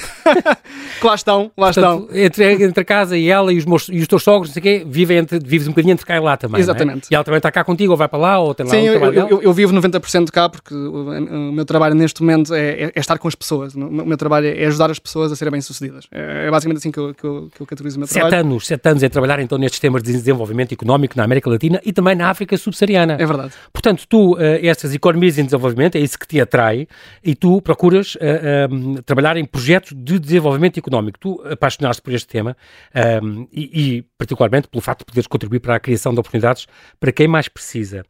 que 1.01 1.03
lá 1.07 1.15
estão, 1.17 1.51
lá 1.57 1.73
Portanto, 1.73 2.03
estão. 2.05 2.17
Entre, 2.17 2.65
entre 2.65 2.81
a 2.81 2.85
casa 2.85 3.17
e 3.19 3.29
ela 3.29 3.53
e 3.53 3.59
os, 3.59 3.65
meus, 3.65 3.89
e 3.89 3.99
os 3.99 4.07
teus 4.07 4.23
sogros, 4.23 4.51
não 4.51 4.55
sei 4.55 4.61
o 4.61 4.63
quê, 4.63 4.87
vivem 4.89 5.19
entre, 5.19 5.41
vives 5.41 5.67
um 5.67 5.73
bocadinho 5.73 5.93
entre 5.93 6.07
cá 6.07 6.17
e 6.17 6.21
lá 6.21 6.37
também. 6.37 6.59
É? 6.59 6.61
Exatamente. 6.61 7.07
É? 7.07 7.09
E 7.11 7.15
ela 7.17 7.25
também 7.25 7.39
está 7.39 7.51
cá 7.51 7.65
contigo, 7.65 7.91
ou 7.91 7.97
vai 7.97 8.07
para 8.07 8.19
lá, 8.19 8.39
ou 8.39 8.55
tem 8.55 8.65
lá 8.65 8.71
Sim, 8.71 8.91
um 8.91 8.93
eu, 8.93 9.13
eu, 9.13 9.43
eu, 9.43 9.53
vivo 9.53 9.75
90% 9.75 10.31
cá 10.31 10.49
porque 10.49 10.73
o, 10.73 11.11
o, 11.11 11.53
meu 11.53 11.65
trabalho 11.65 11.97
neste 11.97 12.23
momento 12.23 12.55
é, 12.55 12.61
é, 12.61 12.93
é, 12.95 13.01
estar 13.01 13.19
com 13.19 13.27
as 13.27 13.35
pessoas. 13.35 13.75
O 13.75 13.91
meu 13.91 14.17
trabalho 14.17 14.47
é 14.47 14.67
ajudar 14.67 14.89
as 14.89 15.01
pessoas 15.01 15.33
a 15.33 15.37
serem 15.37 15.51
bem-sucedidas. 15.51 16.07
É, 16.13 16.47
é, 16.47 16.51
basicamente 16.51 16.79
assim 16.79 16.93
que 16.93 16.99
eu, 17.01 17.13
que, 17.13 17.25
eu, 17.25 17.51
que 17.53 17.61
eu 17.61 17.67
categorizo 17.67 17.97
o 17.97 18.01
meu 18.01 18.07
sete 18.07 18.21
trabalho. 18.21 18.47
Anos, 18.47 18.67
sete 18.69 18.89
anos 18.89 19.03
em 19.03 19.09
trabalhar 19.09 19.41
então 19.41 19.59
nestes 19.59 19.81
temas 19.81 20.01
de 20.01 20.13
desenvolvimento 20.13 20.73
económico 20.73 21.17
na 21.17 21.25
América 21.25 21.51
Latina 21.51 21.81
e 21.85 21.93
também 21.93 22.15
na 22.15 22.31
África 22.31 22.57
subsaariana. 22.57 23.08
É 23.15 23.27
verdade. 23.27 23.53
Portanto, 23.73 24.05
tu, 24.09 24.35
uh, 24.35 24.39
estas 24.63 24.95
economias 24.95 25.39
em 25.39 25.45
desenvolvimento, 25.45 25.97
é 25.97 26.01
isso 26.01 26.19
que 26.19 26.27
te 26.27 26.41
atrai 26.41 26.87
e 27.23 27.35
tu 27.35 27.61
procuras 27.63 28.15
uh, 28.17 28.19
uh, 28.99 29.03
trabalhar 29.03 29.37
em 29.37 29.45
projetos 29.45 29.93
de 29.95 30.19
desenvolvimento 30.19 30.79
económico. 30.79 31.19
Tu 31.19 31.43
apaixonaste 31.51 32.03
por 32.03 32.13
este 32.13 32.29
tema 32.29 32.57
e, 33.53 33.97
e, 33.99 34.03
particularmente, 34.17 34.69
pelo 34.69 34.81
facto 34.81 35.01
de 35.01 35.07
poderes 35.07 35.27
contribuir 35.27 35.61
para 35.61 35.77
a 35.77 35.81
criação 35.81 36.13
de 36.13 36.21
oportunidades 36.21 36.67
para 36.99 37.13
quem 37.13 37.29
mais 37.29 37.49
precisa. 37.49 38.05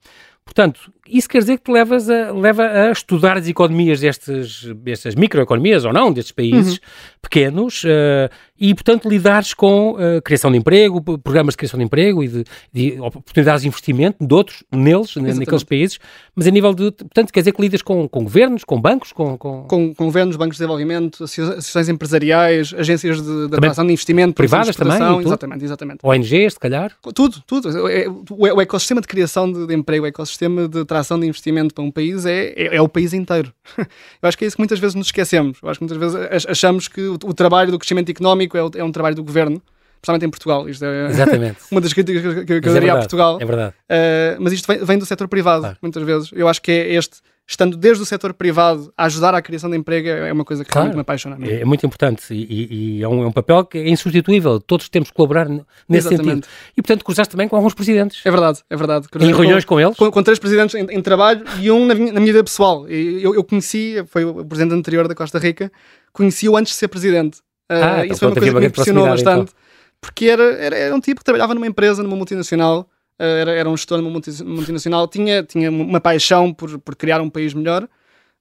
Portanto, 0.49 0.91
isso 1.07 1.29
quer 1.29 1.39
dizer 1.41 1.59
que 1.59 1.65
te 1.65 1.71
levas 1.71 2.09
a, 2.09 2.33
leva 2.33 2.63
a 2.63 2.91
estudar 2.91 3.37
as 3.37 3.47
economias 3.47 4.01
destes, 4.01 4.65
destas 4.77 5.15
microeconomias 5.15 5.85
ou 5.85 5.93
não, 5.93 6.11
destes 6.11 6.33
países 6.33 6.75
uhum. 6.75 6.81
pequenos 7.21 7.85
uh, 7.85 8.33
e, 8.59 8.75
portanto, 8.75 9.09
lidares 9.09 9.53
com 9.53 9.93
uh, 9.93 10.23
criação 10.25 10.51
de 10.51 10.57
emprego, 10.57 11.03
programas 11.19 11.53
de 11.53 11.59
criação 11.59 11.79
de 11.79 11.85
emprego 11.85 12.25
e 12.25 12.29
de, 12.29 12.45
de 12.73 13.01
oportunidades 13.01 13.63
de 13.63 13.69
investimento 13.69 14.27
de 14.27 14.35
outros 14.35 14.65
neles, 14.73 15.11
Exatamente. 15.11 15.39
naqueles 15.41 15.65
países, 15.65 15.99
mas 16.35 16.47
a 16.47 16.51
nível 16.51 16.73
de, 16.75 16.91
portanto, 16.93 17.31
quer 17.31 17.41
dizer 17.41 17.53
que 17.53 17.61
lidas 17.61 17.83
com, 17.83 18.09
com 18.09 18.25
governos, 18.25 18.65
com 18.65 18.81
bancos, 18.81 19.13
com... 19.13 19.37
Com, 19.37 19.65
com, 19.65 19.95
com 19.95 20.05
governos, 20.07 20.37
bancos 20.37 20.57
de 20.57 20.61
desenvolvimento, 20.61 21.25
associações 21.25 21.91
empresariais, 21.91 22.75
agências 22.77 23.21
de, 23.23 23.49
de 23.49 23.55
atração 23.55 23.87
de 23.87 23.93
investimento, 23.93 24.33
privadas 24.33 24.75
também, 24.75 24.97
exatamente, 25.21 25.65
exatamente. 25.65 25.99
ONGs, 26.03 26.55
se 26.55 26.61
calhar? 26.61 26.93
Tudo, 27.15 27.43
tudo. 27.47 27.89
É, 27.89 28.09
o, 28.09 28.25
o 28.31 28.61
ecossistema 28.61 29.03
de 29.03 29.07
criação 29.07 29.51
de, 29.51 29.67
de 29.67 29.75
emprego, 29.75 30.05
o 30.05 30.09
ecossistema 30.09 30.38
de 30.69 30.81
atração 30.81 31.19
de 31.19 31.27
investimento 31.27 31.75
para 31.75 31.83
um 31.85 31.91
país 31.91 32.27
é, 32.27 32.53
é, 32.57 32.77
é, 32.77 32.83
o 32.83 32.89
país 32.89 33.13
inteiro. 33.13 33.53
Eu 33.79 34.29
acho 34.29 34.39
que 34.39 34.45
é 34.45 34.49
isso 34.49 34.57
que 34.57 34.61
muitas 34.61 34.79
vezes 34.79 34.95
nos 34.95 35.09
esquecemos. 35.09 35.59
Eu 35.63 35.69
acho 35.69 35.79
que 35.79 35.87
muitas 35.87 35.99
vezes 35.99 36.47
achamos 36.47 36.89
que 36.89 37.01
o, 37.01 37.15
o 37.15 37.35
trabalho 37.35 37.71
do 37.71 37.79
crescimento 37.79 38.11
económico 38.11 38.57
é, 38.57 38.63
o, 38.63 38.71
é 38.77 38.85
um 38.85 38.93
trabalho 38.93 39.17
do 39.17 39.25
governo 39.25 39.63
principalmente 40.01 40.27
em 40.27 40.31
Portugal. 40.31 40.69
Isto 40.69 40.85
é 40.85 41.09
Exatamente. 41.09 41.59
uma 41.71 41.81
das 41.81 41.93
críticas 41.93 42.23
que, 42.23 42.45
que, 42.45 42.61
que 42.61 42.69
eu 42.69 42.73
daria 42.73 42.91
é 42.91 42.95
a 42.95 42.99
Portugal. 42.99 43.39
É 43.41 43.45
verdade. 43.45 43.75
Uh, 43.91 44.41
mas 44.41 44.53
isto 44.53 44.67
vem, 44.67 44.85
vem 44.85 44.99
do 44.99 45.05
setor 45.05 45.29
privado, 45.29 45.63
claro. 45.63 45.79
muitas 45.83 46.03
vezes. 46.05 46.31
Eu 46.33 46.49
acho 46.49 46.63
que 46.63 46.71
é 46.71 46.95
este 46.95 47.17
estando 47.49 47.79
desde 47.79 48.03
o 48.03 48.07
setor 48.07 48.35
privado 48.35 48.93
a 48.95 49.07
ajudar 49.07 49.35
à 49.35 49.41
criação 49.41 49.71
de 49.71 49.77
emprego 49.77 50.07
é 50.07 50.31
uma 50.31 50.45
coisa 50.45 50.63
que 50.63 50.71
claro, 50.71 50.89
realmente 50.89 50.97
me 50.97 51.01
apaixona. 51.01 51.39
É, 51.41 51.63
é 51.63 51.65
muito 51.65 51.85
importante 51.87 52.35
e, 52.35 52.99
e 52.99 53.03
é, 53.03 53.09
um, 53.09 53.23
é, 53.23 53.27
um, 53.27 53.33
papel 53.33 53.65
que 53.65 53.79
é 53.79 53.89
insubstituível. 53.89 54.61
Todos 54.61 54.91
temos 54.91 55.09
que 55.09 55.17
colaborar 55.17 55.49
nesse 55.49 56.09
Exatamente. 56.09 56.47
sentido. 56.47 56.49
E, 56.77 56.83
portanto, 56.83 57.05
cruzaste 57.05 57.33
também 57.33 57.49
com 57.49 57.57
alguns 57.57 57.73
presidentes. 57.73 58.21
É 58.23 58.31
verdade, 58.31 58.61
é 58.69 58.77
verdade. 58.77 59.09
Cruzei 59.09 59.31
em 59.31 59.35
reuniões 59.35 59.65
com, 59.65 59.77
com 59.77 59.81
eles? 59.81 59.97
Com, 59.97 60.11
com, 60.11 60.23
três 60.23 60.39
presidentes 60.39 60.75
em, 60.75 60.85
em, 60.91 61.01
trabalho 61.01 61.43
e 61.59 61.71
um 61.71 61.87
na 61.87 61.95
minha, 61.95 62.13
na 62.13 62.21
minha 62.21 62.33
vida 62.33 62.45
pessoal. 62.45 62.87
Eu, 62.87 63.35
eu 63.35 63.43
conheci, 63.43 64.05
foi 64.09 64.27
o 64.27 64.45
presidente 64.45 64.75
anterior 64.75 65.09
da 65.09 65.15
Costa 65.15 65.39
Rica, 65.39 65.73
conheci-o 66.13 66.55
antes 66.55 66.73
de 66.73 66.79
ser 66.79 66.89
presidente. 66.89 67.39
Ah, 67.71 68.03
uh, 68.03 68.05
isso 68.05 68.19
foi 68.19 68.29
uma 68.29 68.35
coisa 68.35 68.53
que 68.53 68.61
me 68.61 68.67
impressionou 68.67 69.07
bastante. 69.07 69.53
Então. 69.53 69.69
Porque 70.03 70.27
era, 70.27 70.45
era, 70.55 70.77
era 70.77 70.95
um 70.95 71.01
tipo 71.01 71.21
que 71.21 71.25
trabalhava 71.25 71.55
numa 71.55 71.67
empresa, 71.67 72.03
numa 72.03 72.15
multinacional, 72.15 72.89
era, 73.19 73.51
era 73.53 73.69
um 73.69 73.77
gestor 73.77 74.01
numa 74.01 74.21
multinacional, 74.45 75.09
tinha, 75.09 75.43
tinha 75.43 75.71
uma 75.71 76.01
paixão 76.01 76.53
por, 76.53 76.79
por 76.79 76.95
criar 76.95 77.21
um 77.21 77.31
país 77.31 77.55
melhor 77.55 77.89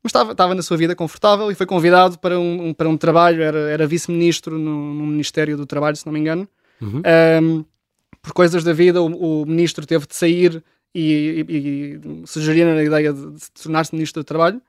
mas 0.03 0.11
estava, 0.11 0.31
estava 0.31 0.55
na 0.55 0.61
sua 0.61 0.77
vida 0.77 0.95
confortável 0.95 1.51
e 1.51 1.55
foi 1.55 1.65
convidado 1.65 2.17
para 2.19 2.39
um, 2.39 2.69
um 2.69 2.73
para 2.73 2.87
um 2.87 2.97
trabalho, 2.97 3.41
era, 3.41 3.57
era 3.69 3.87
vice-ministro 3.87 4.57
no, 4.57 4.93
no, 4.93 5.05
Ministério 5.05 5.57
do 5.57 5.65
Trabalho, 5.65 5.95
se 5.95 6.05
não 6.05 6.13
me 6.13 6.19
engano. 6.19 6.47
Uhum. 6.81 7.01
Um, 7.41 7.65
por 8.21 8.33
coisas 8.33 8.63
da 8.63 8.73
vida, 8.73 9.01
o, 9.01 9.41
o, 9.41 9.45
ministro 9.45 9.85
teve 9.85 10.05
de 10.05 10.15
sair 10.15 10.63
e, 10.93 11.45
e, 11.47 11.57
e 12.23 12.27
sugerir 12.27 12.63
a 12.63 12.83
ideia 12.83 13.11
de, 13.11 13.31
de 13.31 13.51
tornar-se 13.51 13.93
ministro 13.93 14.21
do 14.21 14.25
Trabalho. 14.25 14.61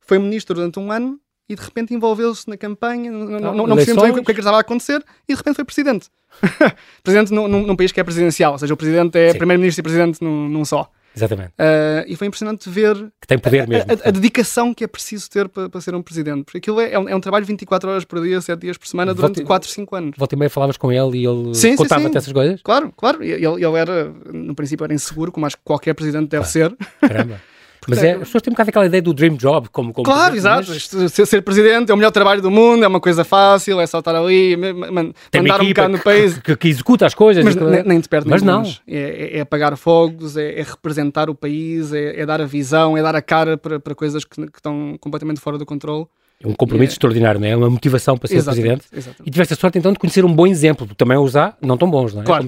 Foi 0.00 0.18
ministro 0.18 0.54
durante 0.54 0.78
um 0.78 0.92
ano 0.92 1.18
e 1.48 1.54
de 1.54 1.62
repente 1.62 1.94
envolveu-se 1.94 2.48
na 2.48 2.56
campanha, 2.56 3.10
não, 3.10 3.40
não, 3.40 3.66
não 3.66 3.76
percebemos 3.76 4.02
bem 4.02 4.12
o 4.12 4.24
que, 4.24 4.30
é 4.30 4.34
que 4.34 4.40
estava 4.40 4.56
a 4.56 4.60
acontecer 4.60 5.04
e 5.28 5.32
de 5.32 5.36
repente 5.36 5.56
foi 5.56 5.64
presidente. 5.64 6.08
presidente 7.02 7.32
num, 7.32 7.46
num, 7.46 7.66
num, 7.66 7.76
país 7.76 7.92
que 7.92 8.00
é 8.00 8.04
presidencial, 8.04 8.52
ou 8.52 8.58
seja, 8.58 8.72
o 8.72 8.76
presidente 8.76 9.18
é 9.18 9.34
primeiro-ministro 9.34 9.80
e 9.80 9.82
presidente 9.82 10.22
num, 10.22 10.48
num 10.48 10.64
só. 10.64 10.90
Exatamente. 11.16 11.50
Uh, 11.50 12.02
e 12.08 12.16
foi 12.16 12.26
impressionante 12.26 12.68
ver 12.68 12.96
que 13.20 13.26
tem 13.28 13.38
poder 13.38 13.68
mesmo, 13.68 13.88
a, 13.88 14.06
a, 14.06 14.08
a 14.08 14.10
dedicação 14.10 14.74
que 14.74 14.82
é 14.82 14.86
preciso 14.86 15.30
ter 15.30 15.48
para, 15.48 15.68
para 15.68 15.80
ser 15.80 15.94
um 15.94 16.02
presidente. 16.02 16.44
Porque 16.44 16.58
aquilo 16.58 16.80
é, 16.80 16.92
é, 16.92 16.98
um, 16.98 17.08
é 17.08 17.14
um 17.14 17.20
trabalho 17.20 17.46
24 17.46 17.88
horas 17.88 18.04
por 18.04 18.20
dia, 18.20 18.40
7 18.40 18.60
dias 18.60 18.76
por 18.76 18.88
semana, 18.88 19.14
durante 19.14 19.36
Volte, 19.36 19.46
4, 19.46 19.70
5 19.70 19.96
anos. 19.96 20.14
Volta 20.18 20.34
e 20.34 20.38
meia 20.38 20.50
falavas 20.50 20.76
com 20.76 20.90
ele 20.90 21.18
e 21.18 21.26
ele 21.26 21.76
contava-te 21.76 22.16
essas 22.16 22.32
coisas? 22.32 22.60
Claro, 22.62 22.92
claro. 22.96 23.22
Ele, 23.22 23.46
ele 23.46 23.76
era, 23.76 24.12
no 24.32 24.56
princípio, 24.56 24.82
era 24.82 24.92
inseguro, 24.92 25.30
como 25.30 25.46
acho 25.46 25.56
que 25.56 25.62
qualquer 25.62 25.94
presidente 25.94 26.30
deve 26.30 26.44
ah, 26.44 26.48
ser. 26.48 26.76
Caramba. 27.00 27.40
Mas 27.88 28.02
é, 28.02 28.12
as 28.12 28.18
pessoas 28.18 28.42
têm 28.42 28.50
um 28.50 28.54
bocado 28.54 28.70
aquela 28.70 28.86
ideia 28.86 29.02
do 29.02 29.12
dream 29.12 29.36
job, 29.36 29.68
como, 29.70 29.92
como 29.92 30.04
Claro, 30.04 30.36
exato. 30.36 30.70
Mas... 30.70 31.12
Ser, 31.12 31.26
ser, 31.26 31.42
presidente 31.42 31.90
é 31.90 31.94
o 31.94 31.96
melhor 31.96 32.10
trabalho 32.10 32.40
do 32.40 32.50
mundo, 32.50 32.84
é 32.84 32.88
uma 32.88 33.00
coisa 33.00 33.24
fácil, 33.24 33.80
é 33.80 33.86
só 33.86 33.98
estar 33.98 34.14
ali, 34.14 34.56
man, 34.56 35.12
mandar 35.34 35.60
um 35.60 35.68
bocado 35.68 35.92
no 35.92 35.98
país. 35.98 36.38
Que, 36.38 36.56
que, 36.56 36.68
executa 36.68 37.06
as 37.06 37.14
coisas. 37.14 37.44
Mas 37.44 37.56
nem, 37.56 37.82
nem 37.82 38.00
te 38.00 38.08
perde 38.08 38.28
Mas 38.28 38.42
não. 38.42 38.62
É, 38.86 38.98
é, 38.98 39.36
é, 39.38 39.40
apagar 39.40 39.76
fogos, 39.76 40.36
é, 40.36 40.60
é, 40.60 40.62
representar 40.62 41.28
o 41.28 41.34
país, 41.34 41.92
é, 41.92 42.20
é, 42.20 42.26
dar 42.26 42.40
a 42.40 42.46
visão, 42.46 42.96
é 42.96 43.02
dar 43.02 43.14
a 43.14 43.22
cara 43.22 43.56
para, 43.56 43.78
para 43.78 43.94
coisas 43.94 44.24
que, 44.24 44.46
que 44.46 44.58
estão 44.58 44.96
completamente 45.00 45.40
fora 45.40 45.58
do 45.58 45.66
controle. 45.66 46.06
É 46.42 46.48
um 46.48 46.54
compromisso 46.54 46.92
é. 46.92 46.94
extraordinário, 46.94 47.40
não 47.40 47.46
é? 47.46 47.50
é? 47.50 47.56
Uma 47.56 47.70
motivação 47.70 48.18
para 48.18 48.28
ser 48.28 48.36
exatamente, 48.36 48.88
presidente. 48.88 48.88
Exatamente. 48.92 49.28
E 49.28 49.30
tiveste 49.30 49.54
a 49.54 49.56
sorte 49.56 49.78
então 49.78 49.92
de 49.92 49.98
conhecer 49.98 50.24
um 50.24 50.32
bom 50.32 50.46
exemplo, 50.46 50.86
porque 50.86 51.02
também 51.02 51.16
os 51.16 51.36
há, 51.36 51.56
não 51.60 51.78
tão 51.78 51.90
bons, 51.90 52.12
não 52.12 52.22
é? 52.22 52.24
Claro. 52.24 52.46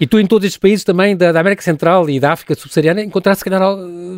e 0.00 0.06
tu 0.06 0.18
em 0.18 0.26
todos 0.26 0.46
estes 0.46 0.58
países 0.58 0.84
também 0.84 1.16
da, 1.16 1.32
da, 1.32 1.40
América 1.40 1.62
Central 1.62 2.08
e 2.08 2.18
da 2.18 2.32
África 2.32 2.54
subsaariana 2.54 3.02
encontraste 3.02 3.40
se 3.40 3.50
calhar 3.50 3.60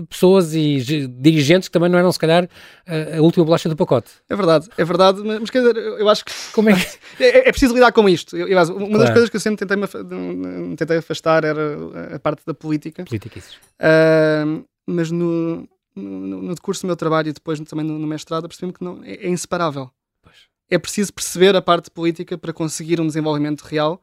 pessoas 0.09 0.55
e 0.55 1.09
dirigentes 1.09 1.69
que 1.69 1.73
também 1.73 1.89
não 1.89 1.99
eram 1.99 2.13
se 2.13 2.19
calhar 2.19 2.49
a, 2.87 3.21
última 3.21 3.45
bolacha 3.45 3.69
do 3.69 3.77
pacote. 3.77 4.11
É 4.29 4.37
verdade, 4.37 4.69
é 4.77 4.85
verdade, 4.85 5.21
mas 5.23 5.51
quer 5.51 5.61
dizer, 5.61 5.77
eu 5.77 6.09
acho 6.09 6.25
que 6.25 6.33
Como 6.53 6.71
é, 6.71 6.75
que... 6.75 6.87
é, 7.23 7.49
é 7.49 7.51
preciso 7.51 7.75
lidar 7.75 7.91
com 7.91 8.09
isto. 8.09 8.37
Eu, 8.37 8.47
eu, 8.47 8.59
uma 8.59 8.75
claro. 8.75 8.99
das 8.99 9.11
coisas 9.11 9.31
que 9.31 9.37
eu 9.37 9.41
sempre 9.41 9.67
tentei, 9.67 9.77
me, 9.77 10.77
tentei 10.77 10.99
afastar 10.99 11.45
era 11.45 11.77
a 12.15 12.19
parte 12.19 12.43
da 12.47 12.55
política. 12.55 13.05
Política, 13.05 13.39
isso. 13.39 13.57
Uh, 13.81 14.65
mas 14.87 15.11
no, 15.11 15.67
no, 15.95 16.43
no 16.43 16.55
decurso 16.55 16.83
do 16.83 16.87
meu 16.87 16.97
trabalho 16.97 17.29
e 17.29 17.33
depois 17.33 17.61
também 17.61 17.85
no, 17.85 17.99
no 17.99 18.07
mestrado, 18.07 18.49
percebi-me 18.49 18.73
que 18.73 18.83
não, 18.83 19.01
é, 19.05 19.15
é 19.15 19.29
inseparável. 19.29 19.91
Pois. 20.23 20.37
É 20.71 20.79
preciso 20.79 21.13
perceber 21.13 21.55
a 21.55 21.63
parte 21.63 21.91
política 21.91 22.37
para 22.37 22.53
conseguir 22.53 23.01
um 23.01 23.07
desenvolvimento 23.07 23.63
real. 23.63 24.01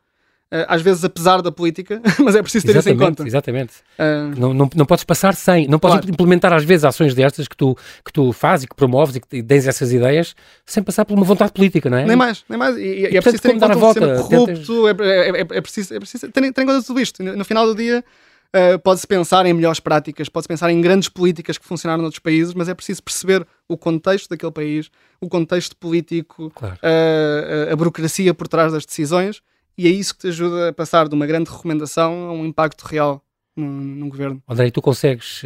Uh, 0.53 0.67
às 0.67 0.81
vezes 0.81 1.05
apesar 1.05 1.41
da 1.41 1.49
política, 1.49 2.01
mas 2.19 2.35
é 2.35 2.41
preciso 2.41 2.65
ter 2.65 2.71
exatamente, 2.71 2.97
isso 2.97 3.03
em 3.03 3.07
conta. 3.07 3.25
Exatamente. 3.25 3.73
Uh, 3.97 4.37
não, 4.37 4.53
não, 4.53 4.69
não 4.75 4.85
podes 4.85 5.05
passar 5.05 5.33
sem, 5.33 5.65
não 5.65 5.79
podes 5.79 5.99
claro. 5.99 6.11
implementar 6.11 6.51
às 6.51 6.65
vezes 6.65 6.83
ações 6.83 7.15
destas 7.15 7.47
que 7.47 7.55
tu, 7.55 7.73
que 8.03 8.11
tu 8.11 8.33
fazes 8.33 8.65
e 8.65 8.67
que 8.67 8.75
promoves 8.75 9.15
e 9.15 9.21
que 9.21 9.41
tens 9.41 9.65
essas 9.65 9.93
ideias 9.93 10.35
sem 10.65 10.83
passar 10.83 11.05
por 11.05 11.13
uma 11.13 11.23
vontade 11.23 11.53
política, 11.53 11.89
não 11.89 11.99
é? 11.99 12.05
Nem 12.05 12.17
mais, 12.17 12.43
nem 12.49 12.59
mais. 12.59 12.75
E, 12.75 12.81
e, 12.81 13.13
e 13.13 13.17
é 13.17 13.21
preciso 13.21 13.43
ter 13.43 13.55
em 13.55 13.59
conta 13.59 13.77
um 13.77 13.79
volta, 13.79 14.01
corrupto, 14.01 14.45
tentas... 14.45 14.69
é, 14.69 15.07
é, 15.07 15.29
é, 15.29 15.39
é, 15.39 15.61
preciso, 15.61 15.93
é 15.93 15.99
preciso 15.99 16.27
ter, 16.29 16.51
ter 16.51 16.61
em 16.61 16.65
conta 16.65 16.83
tudo 16.85 16.99
isto. 16.99 17.23
No 17.23 17.45
final 17.45 17.65
do 17.65 17.73
dia, 17.73 18.03
Uh, 18.53 18.77
pode-se 18.79 19.07
pensar 19.07 19.45
em 19.45 19.53
melhores 19.53 19.79
práticas, 19.79 20.27
pode-se 20.27 20.47
pensar 20.49 20.69
em 20.69 20.81
grandes 20.81 21.07
políticas 21.07 21.57
que 21.57 21.65
funcionaram 21.65 22.01
noutros 22.01 22.19
países, 22.19 22.53
mas 22.53 22.67
é 22.67 22.73
preciso 22.73 23.01
perceber 23.01 23.47
o 23.67 23.77
contexto 23.77 24.29
daquele 24.29 24.51
país, 24.51 24.91
o 25.21 25.29
contexto 25.29 25.75
político, 25.77 26.51
claro. 26.53 26.75
uh, 26.75 27.71
a 27.71 27.75
burocracia 27.77 28.33
por 28.33 28.49
trás 28.49 28.73
das 28.73 28.85
decisões, 28.85 29.41
e 29.77 29.87
é 29.87 29.89
isso 29.89 30.13
que 30.13 30.21
te 30.21 30.27
ajuda 30.27 30.69
a 30.69 30.73
passar 30.73 31.07
de 31.07 31.15
uma 31.15 31.25
grande 31.25 31.49
recomendação 31.49 32.25
a 32.25 32.33
um 32.33 32.45
impacto 32.45 32.83
real 32.83 33.23
num, 33.55 33.69
num 33.69 34.09
governo. 34.09 34.43
André, 34.49 34.69
tu 34.69 34.81
consegues, 34.81 35.43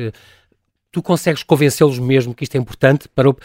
tu 0.91 1.03
consegues 1.03 1.43
convencê-los 1.43 1.99
mesmo 1.99 2.33
que 2.33 2.43
isto 2.43 2.55
é 2.55 2.57
importante 2.57 3.07
para 3.07 3.29
o... 3.29 3.37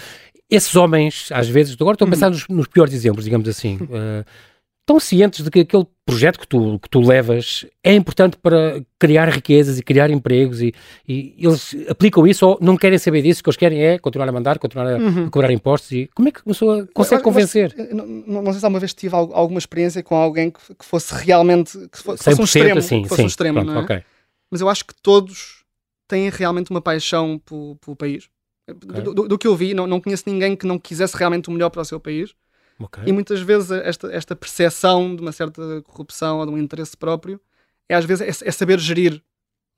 esses 0.49 0.75
homens, 0.75 1.29
às 1.33 1.49
vezes, 1.49 1.77
agora 1.79 1.97
estou 1.97 2.09
a 2.09 2.11
pensar 2.11 2.29
uhum. 2.29 2.33
nos, 2.33 2.49
nos, 2.49 2.67
piores 2.67 2.95
exemplos, 2.95 3.25
digamos 3.25 3.47
assim. 3.47 3.77
Uh, 3.77 4.25
estão 4.91 4.99
cientes 4.99 5.45
de 5.45 5.51
que 5.51 5.61
aquele 5.61 5.87
projeto 6.05 6.41
que 6.41 6.49
tu, 6.49 6.79
que 6.81 6.89
tu 6.89 7.01
levas 7.01 7.65
é 7.85 7.95
importante 7.95 8.37
para 8.37 8.83
criar 8.99 9.29
riquezas 9.29 9.79
e 9.79 9.83
criar 9.83 10.11
empregos 10.11 10.61
e, 10.61 10.75
e 11.07 11.37
eles 11.39 11.77
aplicam 11.89 12.27
isso 12.27 12.47
ou 12.47 12.59
não 12.61 12.77
querem 12.77 12.99
saber 12.99 13.23
disso, 13.23 13.41
o 13.41 13.45
que 13.45 13.51
eles 13.51 13.57
querem 13.57 13.85
é 13.85 13.99
continuar 13.99 14.29
a 14.29 14.33
mandar, 14.33 14.59
continuar 14.59 14.89
a, 14.89 14.97
uhum. 14.97 15.27
a 15.27 15.31
cobrar 15.31 15.53
impostos 15.53 15.93
e 15.93 16.11
como 16.15 16.29
é 16.29 16.33
que 16.33 16.41
a 16.41 16.45
pessoa 16.45 16.89
consegue 16.93 17.23
convencer? 17.23 17.73
Mas, 17.77 17.93
não, 17.93 18.43
não, 18.43 18.53
sei 18.53 18.61
se 18.61 18.65
alguma 18.65 18.81
vez 18.81 18.93
tive 18.93 19.15
alguma 19.15 19.59
experiência 19.59 20.03
com 20.03 20.17
alguém 20.17 20.51
que, 20.51 20.75
que 20.75 20.85
fosse 20.85 21.15
realmente 21.15 21.79
que 21.89 21.99
fosse, 21.99 22.29
um 22.41 22.45
extremo, 22.45 22.79
assim, 22.79 23.05
fosse 23.05 23.17
sim, 23.17 23.23
um 23.23 23.27
extremo 23.27 23.65
pronto, 23.65 23.79
é? 23.79 23.83
okay. 23.83 24.05
mas 24.51 24.61
eu 24.61 24.69
acho 24.69 24.85
que 24.85 24.95
todos 25.01 25.65
têm 26.09 26.29
realmente 26.29 26.71
uma 26.71 26.81
paixão 26.81 27.39
pelo, 27.39 27.77
pelo 27.77 27.97
país. 27.97 28.29
Okay. 28.69 29.03
Do, 29.03 29.15
do, 29.15 29.29
do, 29.29 29.39
que 29.39 29.47
eu 29.47 29.55
vi, 29.55 29.75
não, 29.75 29.87
não 29.87 30.01
conheço 30.01 30.25
ninguém 30.27 30.57
que 30.57 30.67
não 30.67 30.79
quisesse 30.79 31.17
realmente 31.17 31.49
o 31.49 31.53
melhor 31.53 31.71
para 31.71 31.83
o 31.83 31.85
seu 31.85 32.01
país. 32.01 32.35
Okay. 32.81 33.05
E 33.07 33.13
muitas 33.13 33.41
vezes 33.41 33.71
esta, 33.71 34.13
esta 34.13 34.35
percepção 34.35 35.15
de 35.15 35.21
uma 35.21 35.33
certa 35.33 35.83
corrupção 35.83 36.39
ou 36.39 36.47
de 36.47 36.53
um 36.53 36.59
interesse 36.59 36.97
próprio 36.97 37.41
é 37.89 37.95
às 37.95 38.05
vezes 38.05 38.43
é, 38.43 38.49
é 38.49 38.53
saber 38.53 38.79
gerir 38.79 39.23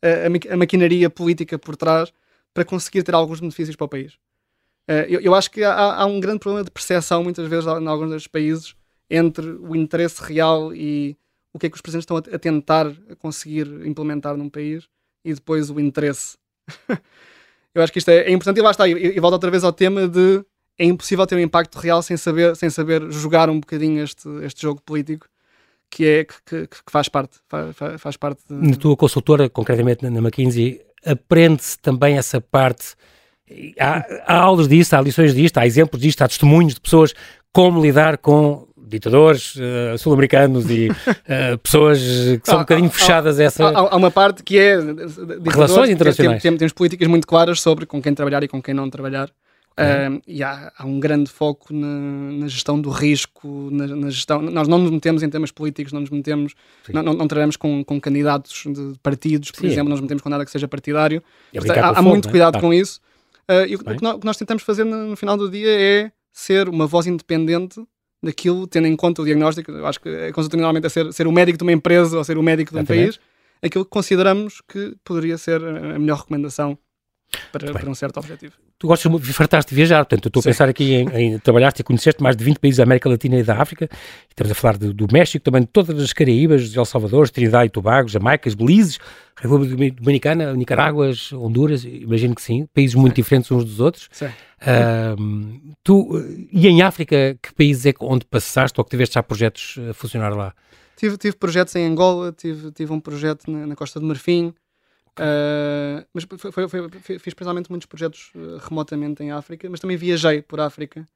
a, 0.03 0.53
a, 0.53 0.57
maquinaria 0.57 1.11
política 1.11 1.59
por 1.59 1.77
trás 1.77 2.12
para 2.55 2.65
conseguir 2.65 3.03
ter 3.03 3.15
alguns 3.15 3.41
benefícios 3.41 3.75
para 3.75 3.85
o 3.85 3.88
país. 3.88 4.15
Uh, 4.88 5.07
eu, 5.09 5.21
eu, 5.21 5.35
acho 5.35 5.51
que 5.51 5.62
há, 5.62 5.95
há, 5.95 6.07
um 6.07 6.21
grande 6.21 6.41
problema 6.41 6.65
de 6.65 6.71
percepção 6.71 7.23
muitas 7.23 7.49
vezes 7.49 7.67
em 7.67 7.87
alguns 7.87 8.11
destes 8.11 8.27
países 8.27 8.75
entre 9.09 9.47
o 9.47 9.75
interesse 9.75 10.23
real 10.23 10.75
e 10.75 11.17
o 11.53 11.59
que 11.59 11.67
é 11.67 11.71
que 11.71 11.77
os 11.77 11.81
presidentes 11.81 12.05
estão 12.05 12.17
a, 12.17 12.37
a 12.37 12.38
tentar 12.38 12.93
conseguir 13.19 13.67
implementar 13.87 14.37
num 14.37 14.49
país 14.49 14.88
e 15.25 15.33
depois 15.35 15.71
o 15.71 15.81
interesse. 15.81 16.37
eu 17.75 17.83
acho 17.83 17.93
que 17.93 17.99
isto 17.99 18.11
é, 18.11 18.25
é 18.25 18.33
importante 18.33 18.59
e 18.59 18.62
lá 18.62 18.71
está, 18.71 18.88
e, 18.88 18.93
e 18.93 19.21
volta 19.21 19.37
outra 19.37 19.51
vez 19.51 19.65
ao 19.65 19.73
tema 19.73 20.07
de 20.09 20.45
é 20.79 20.85
impossível 20.85 21.27
ter 21.27 21.37
um 21.37 21.41
impacto 21.41 21.79
real 21.79 22.03
sem 22.03 22.17
saber, 22.17 22.57
sem 22.57 22.71
saber 22.71 23.11
jogar 23.11 23.51
um 23.51 23.61
bocadinho 23.61 24.03
este, 24.03 24.29
este 24.43 24.63
jogo 24.63 24.81
político 24.85 25.27
que, 25.91 26.07
é, 26.07 26.25
que, 26.25 26.67
que 26.67 26.77
faz 26.91 27.09
parte. 27.09 27.37
Faz, 27.49 28.01
faz 28.01 28.17
parte 28.17 28.41
de... 28.49 28.55
Na 28.71 28.77
tua 28.77 28.97
consultora, 28.97 29.49
concretamente 29.49 30.09
na 30.09 30.19
McKinsey, 30.19 30.81
aprende-se 31.05 31.79
também 31.79 32.17
essa 32.17 32.41
parte. 32.41 32.95
Há, 33.79 34.07
há 34.27 34.37
aulas 34.39 34.67
disto, 34.67 34.95
há 34.95 35.01
lições 35.01 35.35
disto, 35.35 35.59
há 35.59 35.67
exemplos 35.67 36.01
disto, 36.01 36.23
há 36.23 36.29
testemunhos 36.29 36.75
de 36.75 36.81
pessoas 36.81 37.13
como 37.53 37.83
lidar 37.83 38.17
com 38.17 38.67
ditadores 38.79 39.55
uh, 39.57 39.97
sul-americanos 39.99 40.71
e 40.71 40.89
uh, 40.89 41.59
pessoas 41.63 41.99
que 41.99 42.41
são 42.45 42.57
um 42.57 42.61
bocadinho 42.61 42.91
fechadas 42.91 43.39
a 43.39 43.45
essa... 43.45 43.65
Há, 43.67 43.79
há, 43.79 43.97
uma 43.97 44.11
parte 44.11 44.43
que 44.43 44.59
é... 44.59 44.79
Relações 45.51 45.91
internacionais. 45.91 46.43
Temos, 46.43 46.59
temos 46.59 46.73
políticas 46.73 47.09
muito 47.09 47.27
claras 47.27 47.61
sobre 47.61 47.85
com 47.85 48.01
quem 48.01 48.15
trabalhar 48.15 48.43
e 48.43 48.49
com 48.49 48.63
quem 48.63 48.73
não 48.73 48.89
trabalhar. 48.89 49.31
Uh, 49.73 50.21
e 50.27 50.43
há, 50.43 50.71
há, 50.77 50.87
um 50.87 51.01
grande 51.01 51.31
foco 51.31 51.73
na, 51.73 52.33
na 52.33 52.47
gestão 52.47 52.79
do 52.79 52.91
risco, 52.91 53.71
na, 53.73 53.87
na, 53.87 54.11
gestão. 54.11 54.43
Nós 54.43 54.69
não 54.69 54.79
nos 54.79 54.91
metemos 54.91 55.23
em 55.23 55.31
temas 55.31 55.51
políticos, 55.51 55.93
não 55.95 56.01
nos 56.03 56.11
metemos, 56.11 56.55
não, 56.91 57.03
não, 57.03 57.15
não, 57.15 57.27
trabalhamos 57.27 57.57
com, 57.57 57.83
com 57.83 57.99
candidatos 57.99 58.65
de 58.67 58.99
partidos, 59.03 59.51
por 59.51 59.61
Sim. 59.61 59.69
exemplo, 59.69 59.85
não 59.85 59.97
nos 59.97 60.03
metemos 60.03 60.23
com 60.23 60.29
nada 60.29 60.45
que 60.45 60.51
seja 60.51 60.69
partidário. 60.69 61.23
Portanto, 61.55 61.79
há, 61.79 61.99
há 61.99 62.03
muito 62.03 62.27
né? 62.27 62.31
cuidado 62.31 62.61
com 62.61 62.73
isso. 62.73 63.01
Uh, 63.51 63.67
e 63.67 63.75
o, 63.75 63.79
que 63.79 64.03
nós, 64.03 64.15
o 64.15 64.19
que 64.19 64.27
nós 64.27 64.37
tentamos 64.37 64.63
fazer 64.63 64.85
no, 64.85 65.09
no, 65.09 65.17
final 65.17 65.39
do 65.39 65.51
dia 65.51 65.71
é 65.71 66.13
ser 66.31 66.69
uma 66.69 66.87
voz 66.87 67.07
independente 67.07 67.83
daquilo, 68.23 68.67
tendo 68.67 68.87
em 68.87 68.95
conta 68.95 69.23
o 69.23 69.25
diagnóstico. 69.25 69.73
Eu 69.73 69.87
acho 69.87 70.01
que 70.01 70.09
a 70.09 70.33
consulta 70.33 70.57
normalmente 70.57 70.87
é 70.87 70.91
ser, 70.91 71.11
ser 71.15 71.27
o 71.27 71.33
médico 71.33 71.57
de 71.57 71.65
uma 71.65 71.73
empresa 71.73 72.19
ou 72.19 72.23
ser 72.23 72.37
o 72.37 72.43
médico 72.43 72.73
de 72.73 72.77
um 72.77 72.81
Exatamente. 72.81 73.19
país, 73.19 73.21
aquilo 73.63 73.85
que 73.85 73.91
consideramos 73.91 74.61
que 74.69 74.95
poderia 75.03 75.39
ser 75.39 75.65
a 75.65 75.99
melhor 75.99 76.19
recomendação 76.19 76.79
para, 77.51 77.73
para 77.73 77.90
um 77.90 77.95
certo 77.95 78.18
objetivo. 78.18 78.55
Tu 78.79 78.87
gostas 78.87 79.11
muito, 79.11 79.33
fartaste 79.33 79.71
de 79.71 79.77
viajar, 79.77 80.05
portanto, 80.05 80.27
eu 80.27 80.29
estou 80.29 80.40
a 80.40 80.45
pensar 80.45 80.68
aqui 80.68 80.95
em, 80.95 81.09
em 81.16 81.38
trabalhaste 81.38 81.81
e 81.81 81.85
conheceste 81.85 82.23
mais 82.23 82.37
de 82.37 82.45
20 82.45 82.59
países 82.59 82.79
da 82.79 82.85
América 82.85 83.09
Latina 83.09 83.38
e 83.38 83.42
da 83.42 83.61
África, 83.61 83.88
estamos 84.29 84.51
a 84.51 84.55
falar 84.55 84.77
de, 84.77 84.92
do 84.92 85.07
México, 85.12 85.45
também 85.45 85.62
de 85.62 85.68
todas 85.68 86.03
as 86.03 86.12
Caraíbas, 86.12 86.71
de 86.71 86.79
El 86.79 86.85
Salvador, 86.85 87.29
Trinidad 87.31 87.64
e 87.64 87.71
Tobago, 87.71 88.09
Jamaicas, 88.09 88.55
Belize, 88.55 88.99
República 89.37 89.77
Dominicana, 90.01 90.53
Nicarágua, 90.55 91.11
Honduras, 91.33 91.85
imagino 91.85 92.35
que 92.35 92.42
sim, 92.42 92.66
países 92.75 92.95
muito 92.95 93.16
diferentes 93.16 93.51
uns 93.51 93.64
dos 93.64 93.81
outros. 93.81 94.09
Sim. 94.12 94.27
Uh, 94.27 95.75
tu, 95.83 96.09
e 96.53 96.68
em 96.68 96.83
África, 96.83 97.37
que 97.42 97.53
países 97.55 97.87
é 97.87 97.92
onde 98.01 98.25
passaste 98.25 98.81
ou 98.81 98.85
que 98.85 98.90
tiveste 98.90 99.14
já 99.14 99.23
projetos 99.23 99.77
a 99.90 99.95
funcionar 99.95 100.31
lá? 100.31 100.55
Tive, 100.97 101.16
tive 101.16 101.37
projetos 101.37 101.75
em 101.75 101.85
Angola, 101.85 102.33
tive, 102.33 102.71
tive 102.71 102.92
um 102.92 103.01
projeto 103.01 103.51
na, 103.51 103.66
na 103.66 103.75
Costa 103.75 103.99
do 103.99 104.07
Marfim, 104.07 104.55
Uh, 105.18 106.07
mas 106.14 106.25
foi, 106.25 106.53
foi, 106.53 106.68
foi, 106.68 106.88
fiz 107.18 107.35
principalmente 107.35 107.70
muitos 107.70 107.87
projetos 107.87 108.31
uh, 108.35 108.59
remotamente 108.66 109.22
em 109.22 109.31
África, 109.31 109.68
mas 109.68 109.79
também 109.79 109.96
viajei 109.96 110.40
por 110.40 110.61
África. 110.61 111.07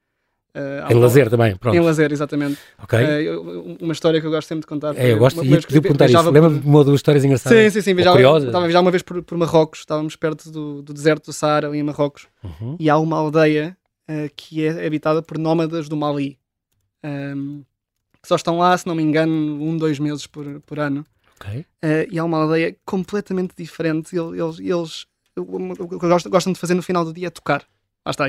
Uh, 0.55 0.91
em 0.91 0.95
lazer 0.95 1.29
também, 1.29 1.57
pronto. 1.57 1.77
Em 1.77 1.81
lazer, 1.81 2.13
exatamente. 2.13 2.59
Ok. 2.79 2.99
Eu, 2.99 3.77
uma 3.81 3.93
história 3.93 4.21
que 4.21 4.27
eu 4.27 4.31
gosto 4.31 4.49
sempre 4.49 4.63
de 4.63 4.67
contar. 4.67 4.97
É, 4.97 5.13
eu 5.13 5.19
gosto 5.19 5.43
de 5.43 5.49
pedir 5.49 5.81
perguntar 5.81 6.07
isso. 6.07 6.31
Lembra-me 6.31 6.61
de 6.61 6.67
uma 6.67 6.85
duas 6.85 6.99
histórias 6.99 7.25
engraçadas. 7.25 7.59
Sim, 7.59 7.71
sim, 7.71 7.83
sim. 7.83 7.95
Viajava, 7.95 8.19
estava 8.39 8.59
a 8.59 8.67
viajar 8.67 8.81
uma 8.81 8.91
vez 8.91 9.03
por, 9.03 9.23
por 9.23 9.37
Marrocos, 9.37 9.81
estávamos 9.81 10.17
perto 10.17 10.51
do, 10.51 10.83
do 10.83 10.95
deserto 10.95 11.27
do 11.27 11.33
Saara, 11.33 11.69
ali 11.69 11.79
em 11.79 11.83
Marrocos, 11.83 12.27
uhum. 12.43 12.77
e 12.79 12.89
há 12.89 12.99
uma 12.99 13.17
aldeia 13.17 13.77
que 14.37 14.65
é 14.65 14.87
habitada 14.87 15.21
por 15.21 15.37
nómadas 15.37 15.89
do 15.89 15.97
Mali. 15.97 16.39
Um, 17.05 17.63
que 18.23 18.29
só 18.29 18.37
estão 18.37 18.59
lá, 18.59 18.77
se 18.77 18.87
não 18.87 18.95
me 18.95 19.03
engano, 19.03 19.33
um, 19.33 19.77
dois 19.77 19.99
meses 19.99 20.27
por, 20.27 20.61
por 20.63 20.81
ano. 20.81 21.05
Okay. 21.41 21.61
Uh, 21.85 22.09
e 22.11 22.19
é 22.19 22.23
uma 22.23 22.39
aldeia 22.39 22.77
completamente 22.85 23.55
diferente. 23.57 24.17
Eles, 24.17 24.59
eles 24.59 25.07
o 25.39 25.89
que 25.89 26.09
gostam, 26.09 26.31
gostam 26.31 26.53
de 26.53 26.59
fazer 26.59 26.75
no 26.75 26.83
final 26.83 27.05
do 27.05 27.13
dia 27.13 27.27
é 27.27 27.31
tocar. 27.31 27.67
Lá 28.05 28.11
está, 28.11 28.25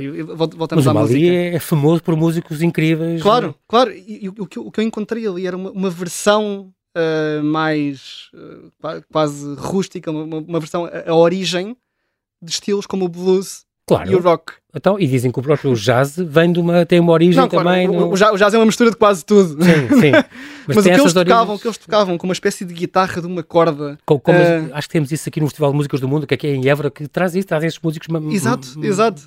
voltamos 0.56 0.86
Mas 0.86 0.88
à 0.88 0.94
música. 1.00 1.20
Mas 1.20 1.56
é 1.56 1.60
famoso 1.60 2.04
por 2.04 2.16
músicos 2.16 2.62
incríveis. 2.62 3.22
Claro, 3.22 3.56
claro. 3.68 3.92
E, 3.92 4.26
e 4.26 4.30
o, 4.30 4.48
que, 4.48 4.60
o, 4.60 4.72
que 4.72 4.80
eu 4.80 4.84
encontrei 4.84 5.28
ali 5.28 5.46
era 5.46 5.56
uma, 5.56 5.70
uma 5.70 5.90
versão 5.90 6.74
uh, 6.98 7.44
mais 7.44 8.30
uh, 8.34 9.04
quase 9.12 9.54
rústica, 9.56 10.10
uma, 10.10 10.38
uma 10.38 10.60
versão, 10.60 10.86
a, 10.86 11.12
a, 11.12 11.16
origem 11.16 11.78
de 12.42 12.52
estilos 12.52 12.88
como 12.88 13.06
o 13.06 13.10
blues 13.10 13.67
claro. 13.88 14.12
e 14.12 14.16
o 14.16 14.20
rock. 14.20 14.54
Então, 14.76 15.00
e 15.00 15.08
dizem 15.08 15.32
que 15.32 15.40
o 15.40 15.42
próprio 15.42 15.74
jazz 15.74 16.16
vem 16.18 16.52
de 16.52 16.60
uma, 16.60 16.86
tem 16.86 17.00
uma 17.00 17.12
origem 17.12 17.42
não, 17.42 17.48
também. 17.48 17.88
Claro, 17.88 18.06
no... 18.06 18.14
o, 18.14 18.38
jazz 18.38 18.54
é 18.54 18.58
uma 18.58 18.66
mistura 18.66 18.92
de 18.92 18.96
quase 18.96 19.26
tudo. 19.26 19.64
Sim, 19.64 20.00
sim. 20.00 20.12
Mas, 20.68 20.76
Mas 20.76 20.86
o, 20.86 20.90
que 20.90 21.00
eles 21.00 21.14
tocavam, 21.14 21.56
o 21.56 21.60
que 21.60 21.68
eles 21.68 21.78
tocavam 21.78 22.18
com 22.18 22.28
uma 22.28 22.34
espécie 22.34 22.66
de 22.66 22.74
guitarra 22.74 23.22
de 23.22 23.26
uma 23.26 23.42
corda. 23.42 23.98
Com, 24.06 24.20
como, 24.20 24.38
uh... 24.38 24.70
Acho 24.74 24.88
que 24.88 24.92
temos 24.92 25.12
isso 25.12 25.28
aqui 25.28 25.40
no 25.40 25.48
Festival 25.48 25.72
de 25.72 25.78
Músicas 25.78 26.00
do 26.00 26.08
Mundo, 26.08 26.28
que 26.28 26.34
aqui 26.34 26.46
é 26.46 26.54
em 26.54 26.68
Évora, 26.68 26.92
que 26.92 27.08
traz 27.08 27.34
isso, 27.34 27.48
trazem 27.48 27.68
esses 27.68 27.80
músicos. 27.80 28.08
Exato, 28.32 28.68
exato. 28.84 29.24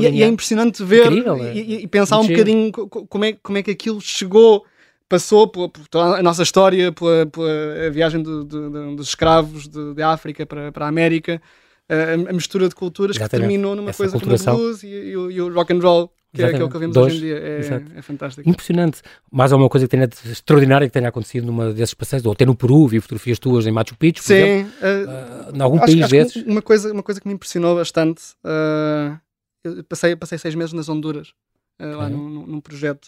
E, 0.00 0.08
e, 0.08 0.22
é 0.22 0.26
impressionante 0.26 0.82
ver 0.82 1.06
Incrível, 1.06 1.36
é. 1.36 1.54
e, 1.54 1.82
e, 1.82 1.86
pensar 1.86 2.18
um 2.18 2.26
bocadinho 2.26 2.72
como 2.72 3.24
é, 3.24 3.34
como 3.34 3.58
é 3.58 3.62
que 3.62 3.70
aquilo 3.70 4.00
chegou 4.00 4.64
passou 5.08 5.48
por, 5.48 5.70
por, 5.70 5.86
toda 5.88 6.18
a 6.18 6.22
nossa 6.22 6.42
história, 6.42 6.92
pela, 6.92 7.26
pela 7.26 7.90
viagem 7.90 8.22
do, 8.22 8.44
do, 8.44 8.96
dos 8.96 9.08
escravos 9.08 9.66
de, 9.66 9.94
de 9.94 10.02
África 10.02 10.44
para, 10.44 10.70
para 10.70 10.84
a 10.84 10.88
América, 10.88 11.40
a, 11.88 12.30
a 12.30 12.32
mistura 12.32 12.68
de 12.68 12.74
culturas 12.74 13.16
Exatamente. 13.16 13.46
que 13.46 13.48
terminou 13.48 13.74
numa 13.74 13.90
Essa 13.90 13.98
coisa 13.98 14.18
como 14.18 14.34
o 14.34 14.56
blues 14.56 14.82
e, 14.82 14.86
e, 14.86 15.16
o, 15.16 15.30
e, 15.30 15.40
o, 15.40 15.52
rock 15.52 15.72
and 15.72 15.80
roll. 15.80 16.12
Que 16.34 16.42
é, 16.42 16.52
é, 16.52 16.62
o 16.62 16.68
que 16.68 16.78
vemos 16.78 16.94
Dois, 16.94 17.14
hoje 17.14 17.24
em 17.24 17.26
dia. 17.26 17.38
É, 17.38 17.98
é, 17.98 18.02
fantástico. 18.02 18.48
Impressionante. 18.48 19.00
Mais 19.32 19.50
alguma 19.50 19.70
coisa 19.70 19.86
que 19.86 19.90
tenha 19.90 20.04
extraordinária 20.04 20.86
que 20.86 20.92
tenha 20.92 21.08
acontecido 21.08 21.46
numa 21.46 21.72
desses 21.72 21.94
passeios, 21.94 22.26
ou 22.26 22.32
até 22.32 22.44
no 22.44 22.54
Peru, 22.54 22.86
vi 22.86 23.00
fotografias 23.00 23.38
tuas 23.38 23.66
em 23.66 23.72
Machu 23.72 23.96
Picchu, 23.96 24.22
Sim. 24.22 24.34
Exemplo, 24.34 24.72
uh, 24.82 25.52
uh, 25.52 25.56
em 25.56 25.60
algum 25.62 25.76
acho, 25.78 25.86
país 25.86 26.02
acho 26.02 26.10
desses. 26.10 26.44
Uma 26.44 26.60
coisa, 26.60 26.92
uma 26.92 27.02
coisa 27.02 27.18
que 27.18 27.26
me 27.26 27.32
impressionou 27.32 27.76
bastante, 27.76 28.22
uh, 28.44 29.18
eu 29.64 29.82
passei, 29.84 30.14
passei 30.16 30.36
seis 30.36 30.54
meses 30.54 30.74
nas 30.74 30.90
Honduras, 30.90 31.32
uh, 31.80 31.96
lá 31.96 32.10
num, 32.10 32.46
num 32.46 32.60
projeto. 32.60 33.06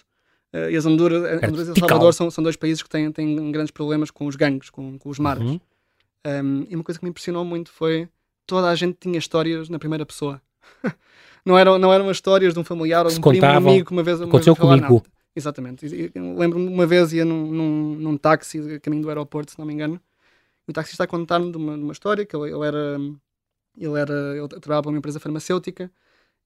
Uh, 0.55 0.71
e 0.71 0.77
as 0.77 0.87
Honduras, 0.87 1.43
Honduras 1.45 1.69
e 1.69 1.71
El 1.73 1.77
Salvador 1.77 2.15
são, 2.15 2.31
são 2.31 2.43
dois 2.43 2.57
países 2.57 2.83
que 2.83 2.89
têm, 2.89 3.13
têm 3.13 3.53
grandes 3.53 3.71
problemas 3.71 4.11
com 4.11 4.27
os 4.27 4.35
gangues, 4.35 4.71
com, 4.71 4.99
com 4.99 5.11
os 5.11 5.19
mares. 5.19 5.43
Uhum. 5.43 5.61
Um, 6.27 6.67
e 6.69 6.75
uma 6.75 6.85
coisa 6.85 6.99
que 6.99 7.05
me 7.05 7.11
impressionou 7.11 7.45
muito 7.45 7.71
foi 7.71 8.09
toda 8.51 8.69
a 8.69 8.75
gente 8.75 8.97
tinha 9.01 9.19
histórias 9.19 9.69
na 9.69 9.79
primeira 9.79 10.05
pessoa. 10.05 10.43
não, 11.47 11.57
eram, 11.57 11.79
não 11.79 11.93
eram 11.93 12.09
as 12.09 12.17
histórias 12.17 12.53
de 12.53 12.61
um 12.61 12.65
familiar 12.65 13.07
ou 13.07 13.13
de 13.13 13.19
um 13.19 13.23
primo, 13.23 13.47
um 13.47 13.57
amigo 13.57 13.87
que 13.87 13.93
uma 13.93 14.03
vez. 14.03 14.19
Uma 14.19 14.27
aconteceu 14.27 14.55
vez 14.55 14.69
comigo. 14.69 14.95
Não. 14.95 15.21
Exatamente. 15.35 15.87
Lembro-me 16.15 16.67
uma 16.67 16.87
vez 16.87 17.13
ia 17.13 17.25
num, 17.25 17.47
num, 17.47 17.95
num 17.95 18.17
táxi 18.17 18.75
a 18.75 18.81
caminho 18.81 19.03
do 19.03 19.09
aeroporto, 19.09 19.53
se 19.53 19.59
não 19.59 19.65
me 19.65 19.73
engano. 19.73 20.01
E 20.67 20.71
o 20.71 20.75
taxista 20.75 21.05
a 21.05 21.07
contar-me 21.07 21.51
de 21.51 21.57
uma, 21.57 21.77
de 21.77 21.83
uma 21.83 21.93
história 21.93 22.27
que 22.27 22.37
ele, 22.37 22.51
ele 22.51 22.67
era. 22.67 22.97
Ele, 23.79 23.99
era, 23.99 24.37
ele 24.37 24.49
trabalhava 24.49 24.83
para 24.83 24.91
uma 24.91 24.99
empresa 24.99 25.21
farmacêutica 25.21 25.91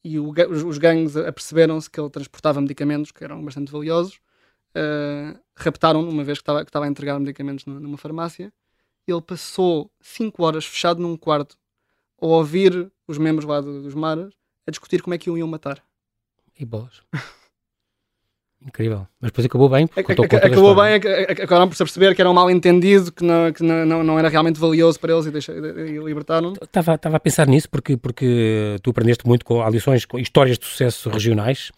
e 0.04 0.18
o, 0.18 0.30
os, 0.50 0.62
os 0.62 0.78
gangues 0.78 1.16
aperceberam-se 1.16 1.90
que 1.90 1.98
ele 1.98 2.10
transportava 2.10 2.60
medicamentos 2.60 3.10
que 3.10 3.24
eram 3.24 3.42
bastante 3.42 3.72
valiosos. 3.72 4.20
Uh, 4.76 5.38
raptaram-no 5.56 6.10
uma 6.10 6.22
vez 6.22 6.38
que 6.38 6.42
estava, 6.42 6.62
que 6.64 6.68
estava 6.68 6.84
a 6.84 6.88
entregar 6.88 7.18
medicamentos 7.18 7.64
numa 7.64 7.96
farmácia. 7.96 8.52
Ele 9.06 9.22
passou 9.22 9.90
5 10.02 10.42
horas 10.42 10.66
fechado 10.66 11.00
num 11.00 11.16
quarto 11.16 11.56
a 12.20 12.26
ouvir 12.26 12.90
os 13.06 13.18
membros 13.18 13.46
lá 13.46 13.60
dos 13.60 13.94
Maras 13.94 14.34
a 14.66 14.70
discutir 14.70 15.02
como 15.02 15.14
é 15.14 15.18
que 15.18 15.30
o 15.30 15.36
iam 15.36 15.48
matar. 15.48 15.82
E 16.58 16.64
bolas. 16.64 17.02
Incrível. 18.66 19.06
Mas 19.20 19.30
depois 19.30 19.44
acabou 19.46 19.68
bem. 19.68 19.88
Acabou 19.96 20.74
bem, 20.74 20.94
acabaram 21.28 21.68
por 21.68 21.76
se 21.76 21.84
perceber 21.84 22.14
que 22.14 22.22
era 22.22 22.30
um 22.30 22.34
mal 22.34 22.50
entendido, 22.50 23.12
que 23.12 23.22
não, 23.22 23.52
que 23.52 23.62
não, 23.62 24.02
não 24.02 24.18
era 24.18 24.28
realmente 24.28 24.58
valioso 24.58 24.98
para 24.98 25.12
eles 25.12 25.26
e, 25.26 25.30
deixa, 25.30 25.52
e 25.52 25.98
libertaram. 25.98 26.54
Estava, 26.62 26.94
a 26.94 27.20
pensar 27.20 27.46
nisso 27.46 27.68
porque, 27.68 27.96
porque 27.96 28.76
tu 28.82 28.90
aprendeste 28.90 29.26
muito 29.26 29.44
com 29.44 29.66
lições, 29.68 30.04
com 30.06 30.18
histórias 30.18 30.58
de 30.58 30.64
sucesso 30.64 31.10
regionais 31.10 31.70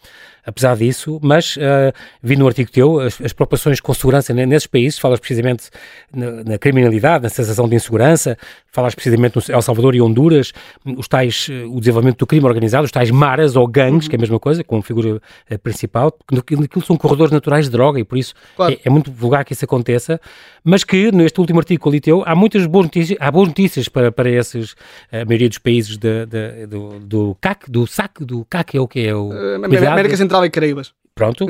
apesar 0.46 0.77
disso, 0.77 1.18
mas 1.22 1.57
uh, 1.57 1.92
vi 2.22 2.37
no 2.37 2.46
artigo 2.46 2.70
teu 2.70 3.01
as, 3.01 3.20
as 3.20 3.33
preocupações 3.33 3.81
com 3.81 3.92
segurança 3.92 4.33
nesses 4.33 4.68
países, 4.68 4.99
falas 4.99 5.18
precisamente 5.18 5.68
na, 6.14 6.44
na, 6.44 6.59
criminalidade, 6.59 7.25
na 7.25 7.29
sensação 7.29 7.68
de 7.68 7.75
insegurança, 7.75 8.38
falas 8.70 8.94
precisamente 8.94 9.37
no 9.37 9.42
El 9.55 9.61
Salvador 9.61 9.96
e 9.96 10.01
Honduras, 10.01 10.53
os 10.85 11.09
tais, 11.09 11.49
eh, 11.51 11.64
o 11.64 11.81
desenvolvimento 11.81 12.18
do 12.18 12.27
crime 12.27 12.46
organizado, 12.46 12.85
os 12.85 12.92
tais 12.92 13.11
maras 13.11 13.57
ou 13.57 13.66
gangues, 13.66 14.05
uhum. 14.05 14.11
que 14.11 14.16
é 14.16 14.18
a 14.18 14.20
mesma 14.20 14.38
coisa, 14.38 14.62
com 14.62 14.81
figura 14.81 15.16
uh, 15.16 15.59
principal, 15.59 16.12
porque 16.12 16.37
aquilo 16.77 16.85
são 16.85 16.97
corredores 16.97 17.33
naturais 17.33 17.65
de 17.65 17.71
droga 17.71 17.99
e 17.99 18.05
por 18.05 18.19
isso 18.19 18.35
claro. 18.55 18.75
é, 18.75 18.79
é, 18.85 18.91
muito 18.91 19.11
vulgar 19.11 19.45
que 19.45 19.53
isso 19.53 19.65
aconteça, 19.65 20.21
mas 20.62 20.85
que 20.85 21.11
neste 21.11 21.41
último 21.41 21.59
artigo 21.59 21.89
ali 21.89 22.01
teu 22.01 22.23
há 22.27 22.35
muitas 22.35 22.67
boas 22.67 22.87
notícias, 22.87 23.19
há 23.21 23.31
boas 23.31 23.49
notícias 23.49 23.89
para, 23.89 24.12
para 24.12 24.29
esses, 24.29 24.75
a 25.11 25.25
maioria 25.25 25.49
dos 25.49 25.59
países 25.59 25.97
de, 25.97 26.27
de, 26.27 26.67
do, 26.67 27.01
do 27.01 27.37
CAC, 27.41 27.71
do 27.71 27.87
SAC, 27.87 28.25
do 28.25 28.45
CAC 28.45 28.77
é 28.77 28.81
o 28.81 28.87
que 28.87 29.01
é 29.01 29.15
o... 29.15 29.29
Uh, 29.29 29.65
América 29.65 30.17
Central 30.17 30.45
e 30.45 30.51
Caraíbas. 30.51 30.93
Pronto, 31.17 31.47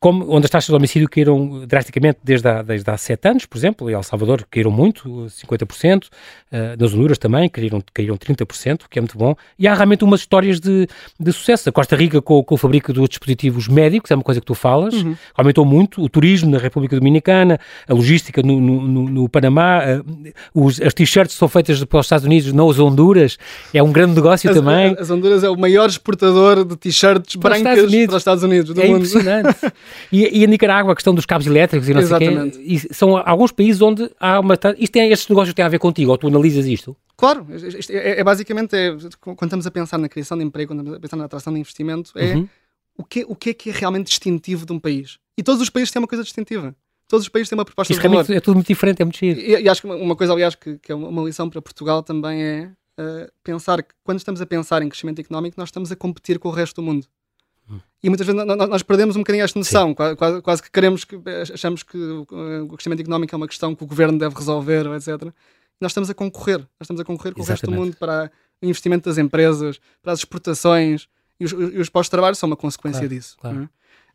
como, 0.00 0.34
onde 0.34 0.46
as 0.46 0.50
taxas 0.50 0.70
de 0.70 0.74
homicídio 0.74 1.06
caíram 1.06 1.66
drasticamente 1.66 2.20
desde 2.24 2.48
há, 2.48 2.62
desde 2.62 2.90
há 2.90 2.96
sete 2.96 3.28
anos, 3.28 3.44
por 3.44 3.58
exemplo, 3.58 3.90
em 3.90 3.92
El 3.92 4.02
Salvador 4.02 4.46
caíram 4.50 4.70
muito, 4.70 5.26
50%, 5.28 6.04
uh, 6.04 6.08
eh, 6.50 6.76
nas 6.78 6.94
Honduras 6.94 7.18
também 7.18 7.46
caíram, 7.50 7.82
caíram 7.92 8.16
30%, 8.16 8.84
que 8.88 8.98
é 8.98 9.02
muito 9.02 9.18
bom, 9.18 9.36
e 9.58 9.68
há 9.68 9.74
realmente 9.74 10.04
umas 10.04 10.20
histórias 10.20 10.58
de, 10.58 10.88
de 11.18 11.32
sucesso. 11.34 11.68
A 11.68 11.72
Costa 11.72 11.96
Rica 11.96 12.22
com, 12.22 12.42
com 12.42 12.54
o 12.54 12.56
fabrico 12.56 12.94
dos 12.94 13.10
dispositivos 13.10 13.68
médicos, 13.68 14.10
é 14.10 14.14
uma 14.14 14.22
coisa 14.22 14.40
que 14.40 14.46
tu 14.46 14.54
falas, 14.54 14.94
uhum. 14.94 15.14
aumentou 15.34 15.66
muito, 15.66 16.02
o 16.02 16.08
turismo 16.08 16.50
na 16.50 16.56
República 16.56 16.96
Dominicana, 16.96 17.60
a 17.86 17.92
logística 17.92 18.40
no, 18.42 18.58
no, 18.58 18.88
no, 18.88 19.02
no 19.10 19.28
Panamá, 19.28 19.82
uh, 19.84 20.32
os, 20.54 20.80
as 20.80 20.94
t-shirts 20.94 21.36
são 21.36 21.46
feitas 21.46 21.84
pelos 21.84 22.06
Estados 22.06 22.24
Unidos, 22.24 22.54
não 22.54 22.70
as 22.70 22.78
Honduras, 22.78 23.36
é 23.74 23.82
um 23.82 23.92
grande 23.92 24.14
negócio 24.14 24.48
as, 24.48 24.56
também. 24.56 24.96
As 24.98 25.10
Honduras 25.10 25.44
é 25.44 25.50
o 25.50 25.58
maior 25.58 25.90
exportador 25.90 26.64
de 26.64 26.74
t-shirts 26.74 27.36
brancas 27.36 27.40
para 27.40 27.52
os 27.52 27.58
Estados 27.58 27.92
Unidos, 27.92 28.06
para 28.06 28.16
os 28.16 28.20
Estados 28.22 28.42
Unidos 28.44 28.74
do 28.74 28.80
é 28.80 28.86
mundo 28.86 29.09
impressionante. 29.10 29.72
e, 30.10 30.40
e, 30.40 30.44
a 30.44 30.46
Nicarágua, 30.46 30.92
a 30.92 30.94
questão 30.94 31.14
dos 31.14 31.26
cabos 31.26 31.46
elétricos 31.46 31.88
e 31.88 31.94
não 31.94 32.00
Exatamente. 32.00 32.56
sei 32.56 32.64
quê. 32.64 32.88
E 32.90 32.94
são 32.94 33.16
alguns 33.16 33.52
países 33.52 33.80
onde 33.82 34.10
há 34.18 34.40
uma. 34.40 34.54
Isto 34.78 34.92
tem, 34.92 35.10
estes 35.10 35.28
negócios 35.28 35.54
têm 35.54 35.64
a 35.64 35.68
ver 35.68 35.78
contigo, 35.78 36.10
ou 36.10 36.18
tu 36.18 36.26
analisas 36.26 36.66
isto? 36.66 36.96
Claro, 37.16 37.46
é, 37.90 38.20
é, 38.20 38.24
basicamente 38.24 38.74
é, 38.74 38.96
quando 39.20 39.42
estamos 39.44 39.66
a 39.66 39.70
pensar 39.70 39.98
na 39.98 40.08
criação 40.08 40.38
de 40.38 40.44
emprego, 40.44 40.70
quando 40.70 40.80
estamos 40.80 40.96
a 40.96 41.00
pensar 41.00 41.16
na 41.16 41.24
atração 41.26 41.52
de 41.52 41.60
investimento, 41.60 42.12
é 42.16 42.34
uhum. 42.34 42.48
o, 42.96 43.04
que, 43.04 43.26
o 43.28 43.36
que 43.36 43.50
é 43.50 43.54
que 43.54 43.68
é 43.68 43.72
realmente 43.74 44.06
distintivo 44.06 44.64
de 44.64 44.72
um 44.72 44.78
país. 44.78 45.18
E 45.36 45.42
todos 45.42 45.60
os 45.60 45.68
países 45.68 45.90
têm 45.90 46.00
uma 46.00 46.08
coisa 46.08 46.24
distintiva. 46.24 46.74
Todos 47.06 47.24
os 47.26 47.28
países 47.28 47.50
têm 47.50 47.58
uma 47.58 47.64
proposta 47.64 47.92
Isso 47.92 48.00
de 48.00 48.08
valor. 48.08 48.30
É 48.30 48.40
tudo 48.40 48.54
muito 48.54 48.68
diferente, 48.68 49.02
é 49.02 49.04
muito 49.04 49.18
giro. 49.18 49.38
E, 49.38 49.62
e 49.62 49.68
acho 49.68 49.82
que 49.82 49.86
uma 49.88 50.16
coisa, 50.16 50.32
aliás, 50.32 50.54
que, 50.54 50.78
que, 50.78 50.92
é 50.92 50.94
uma 50.94 51.22
lição 51.22 51.50
para 51.50 51.60
Portugal 51.60 52.02
também 52.02 52.42
é 52.42 52.70
uh, 52.98 53.30
pensar 53.42 53.82
que 53.82 53.92
quando 54.02 54.18
estamos 54.18 54.40
a 54.40 54.46
pensar 54.46 54.80
em 54.80 54.88
crescimento 54.88 55.20
económico, 55.20 55.56
nós 55.58 55.68
estamos 55.68 55.90
a 55.90 55.96
competir 55.96 56.38
com 56.38 56.48
o 56.48 56.52
resto 56.52 56.76
do 56.76 56.82
mundo. 56.82 57.06
E 58.02 58.08
muitas 58.08 58.26
vezes 58.26 58.44
nós 58.44 58.82
perdemos 58.82 59.14
um 59.14 59.20
bocadinho 59.20 59.44
esta 59.44 59.58
noção, 59.58 59.94
quase, 59.94 60.42
quase, 60.42 60.62
que 60.62 60.70
queremos 60.70 61.04
que 61.04 61.20
achamos 61.52 61.82
que 61.82 61.98
o 61.98 62.68
crescimento 62.68 63.00
económico 63.00 63.34
é 63.34 63.36
uma 63.36 63.46
questão 63.46 63.74
que 63.74 63.84
o 63.84 63.86
governo 63.86 64.18
deve 64.18 64.34
resolver, 64.34 64.86
etc. 64.94 65.32
Nós 65.80 65.92
estamos 65.92 66.08
a 66.08 66.14
concorrer, 66.14 66.58
nós 66.58 66.82
estamos 66.82 67.00
a 67.00 67.04
concorrer 67.04 67.34
com 67.34 67.42
Exatamente. 67.42 67.66
o 67.66 67.70
resto 67.70 67.70
do 67.70 67.86
mundo 67.86 67.96
para 67.96 68.30
o 68.62 68.66
investimento 68.66 69.08
das 69.08 69.18
empresas, 69.18 69.80
para 70.02 70.12
as 70.12 70.20
exportações 70.20 71.08
e 71.38 71.44
os, 71.44 71.52
os 71.52 71.88
postos 71.88 72.08
de 72.08 72.10
trabalho 72.10 72.36
são 72.36 72.48
uma 72.48 72.56
consequência 72.56 73.00
claro, 73.00 73.14
disso. 73.14 73.36
Claro. 73.38 73.68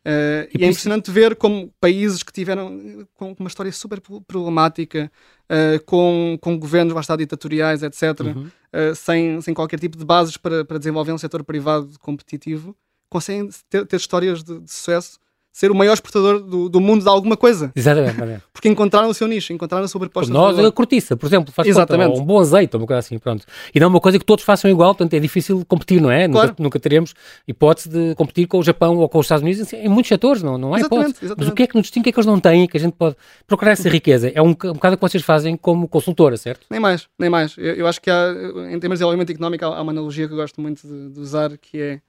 Uh, 0.06 0.46
e, 0.54 0.60
e 0.60 0.64
é 0.64 0.68
impressionante 0.68 1.10
ver 1.10 1.34
como 1.34 1.72
países 1.80 2.22
que 2.22 2.32
tiveram 2.32 3.04
com 3.14 3.34
uma 3.40 3.48
história 3.48 3.72
super 3.72 4.00
problemática, 4.00 5.10
uh, 5.50 5.84
com, 5.84 6.38
com 6.40 6.56
governos 6.56 6.94
bastante 6.94 7.18
ditatoriais, 7.18 7.82
etc., 7.82 8.20
uhum. 8.20 8.44
uh, 8.46 8.94
sem, 8.94 9.40
sem 9.40 9.52
qualquer 9.52 9.80
tipo 9.80 9.98
de 9.98 10.04
bases 10.04 10.36
para, 10.36 10.64
para 10.64 10.78
desenvolver 10.78 11.10
um 11.10 11.18
setor 11.18 11.42
privado 11.42 11.90
competitivo, 11.98 12.76
conseguem 13.16 13.48
ter, 13.70 13.86
ter 13.86 13.96
histórias 13.96 14.42
de, 14.42 14.60
de, 14.60 14.70
sucesso, 14.70 15.18
ser 15.50 15.70
o 15.70 15.74
maior 15.74 15.94
exportador 15.94 16.38
do, 16.38 16.68
do 16.68 16.80
mundo 16.80 17.02
de 17.02 17.08
alguma 17.08 17.34
coisa. 17.34 17.72
Exatamente. 17.74 18.42
Porque 18.52 18.68
encontraram 18.68 19.08
o 19.08 19.14
seu 19.14 19.26
nicho, 19.26 19.54
encontraram 19.54 19.86
a 19.86 19.88
sua 19.88 19.98
proposta. 19.98 20.30
Nós, 20.30 20.58
a 20.58 20.70
cortiça, 20.70 21.16
por 21.16 21.26
exemplo, 21.26 21.50
faz 21.50 21.66
Exatamente. 21.66 22.10
Conta, 22.10 22.20
um 22.20 22.26
bom 22.26 22.38
azeite, 22.38 22.76
uma 22.76 22.86
coisa 22.86 22.98
assim, 22.98 23.18
pronto. 23.18 23.46
E 23.74 23.80
não 23.80 23.86
é 23.86 23.88
uma 23.88 24.00
coisa 24.00 24.18
que 24.18 24.24
todos 24.24 24.44
façam 24.44 24.70
igual, 24.70 24.94
portanto 24.94 25.14
é 25.14 25.18
difícil 25.18 25.64
competir, 25.66 25.98
não 25.98 26.10
é? 26.10 26.28
Claro. 26.28 26.48
Nunca, 26.48 26.62
nunca 26.62 26.78
teremos 26.78 27.14
hipótese 27.48 27.88
de 27.88 28.14
competir 28.16 28.46
com 28.46 28.58
o 28.58 28.62
Japão 28.62 28.98
ou 28.98 29.08
com 29.08 29.18
os 29.18 29.24
Estados 29.24 29.42
Unidos 29.42 29.72
em 29.72 29.88
muitos 29.88 30.08
setores, 30.08 30.42
não, 30.42 30.58
não 30.58 30.76
exatamente, 30.76 31.08
hipótese. 31.08 31.24
Exatamente. 31.24 31.38
Mas 31.38 31.48
o 31.48 31.54
que 31.54 31.62
é 31.62 31.66
que 31.66 31.74
nos 31.74 31.82
distingue, 31.84 32.02
o 32.02 32.04
que 32.04 32.10
é 32.10 32.12
que 32.12 32.18
eles 32.18 32.26
não 32.26 32.38
têm, 32.38 32.66
que 32.66 32.76
a 32.76 32.80
gente 32.80 32.92
pode 32.92 33.16
procurar 33.46 33.72
essa 33.72 33.88
riqueza? 33.88 34.30
É 34.34 34.42
um, 34.42 34.50
um 34.50 34.52
bocado 34.52 34.94
o 34.94 34.98
que 34.98 35.08
vocês 35.08 35.22
fazem 35.22 35.56
como 35.56 35.88
consultora, 35.88 36.36
certo? 36.36 36.66
Nem 36.70 36.80
mais, 36.80 37.08
nem 37.18 37.30
mais. 37.30 37.54
Eu, 37.56 37.76
eu 37.76 37.86
acho 37.86 37.98
que 38.02 38.10
há, 38.10 38.30
em 38.70 38.78
termos 38.78 38.80
de 38.80 38.88
desenvolvimento 38.88 39.30
económico, 39.30 39.64
há, 39.64 39.68
há 39.68 39.80
uma 39.80 39.92
analogia 39.92 40.26
que 40.26 40.34
eu 40.34 40.36
gosto 40.36 40.60
muito 40.60 40.86
de, 40.86 41.14
de 41.14 41.18
usar, 41.18 41.56
que 41.56 41.80
é 41.80 42.00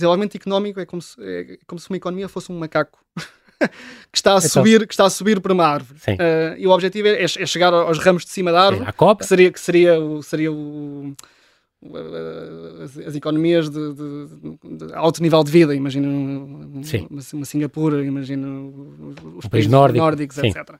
desenvolvimento 0.00 0.34
económico 0.36 0.80
é 0.80 0.86
como 0.86 1.00
se, 1.00 1.16
é 1.22 1.58
como 1.66 1.78
se 1.78 1.88
uma 1.88 1.96
economia 1.96 2.28
fosse 2.28 2.50
um 2.50 2.58
macaco 2.58 2.98
que, 3.58 3.68
está 4.18 4.34
a 4.34 4.38
então, 4.38 4.48
subir, 4.48 4.86
que 4.86 4.92
está 4.92 5.06
a 5.06 5.10
subir 5.10 5.40
para 5.40 5.52
uma 5.52 5.66
árvore. 5.66 5.98
Uh, 6.08 6.58
e 6.58 6.66
o 6.66 6.70
objetivo 6.70 7.08
é, 7.08 7.22
é, 7.22 7.26
chegar 7.28 7.72
aos 7.72 7.98
ramos 7.98 8.24
de 8.24 8.30
cima 8.30 8.52
da 8.52 8.66
árvore, 8.66 8.92
que 9.18 9.26
seria, 9.26 9.52
que 9.52 9.60
seria, 9.60 9.96
seria 10.22 10.52
o, 10.52 11.14
as, 12.82 12.98
as, 12.98 13.14
economias 13.14 13.70
de, 13.70 13.94
de, 13.94 14.86
de, 14.86 14.94
alto 14.94 15.22
nível 15.22 15.42
de 15.42 15.50
vida, 15.50 15.74
imagina 15.74 16.08
uma, 16.08 16.82
uma, 17.10 17.44
Singapura, 17.44 18.04
imagina 18.04 18.46
os 19.36 19.46
países 19.46 19.70
nórdico. 19.70 20.04
nórdicos, 20.04 20.36
Sim. 20.36 20.48
etc. 20.48 20.70
Uh, 20.70 20.78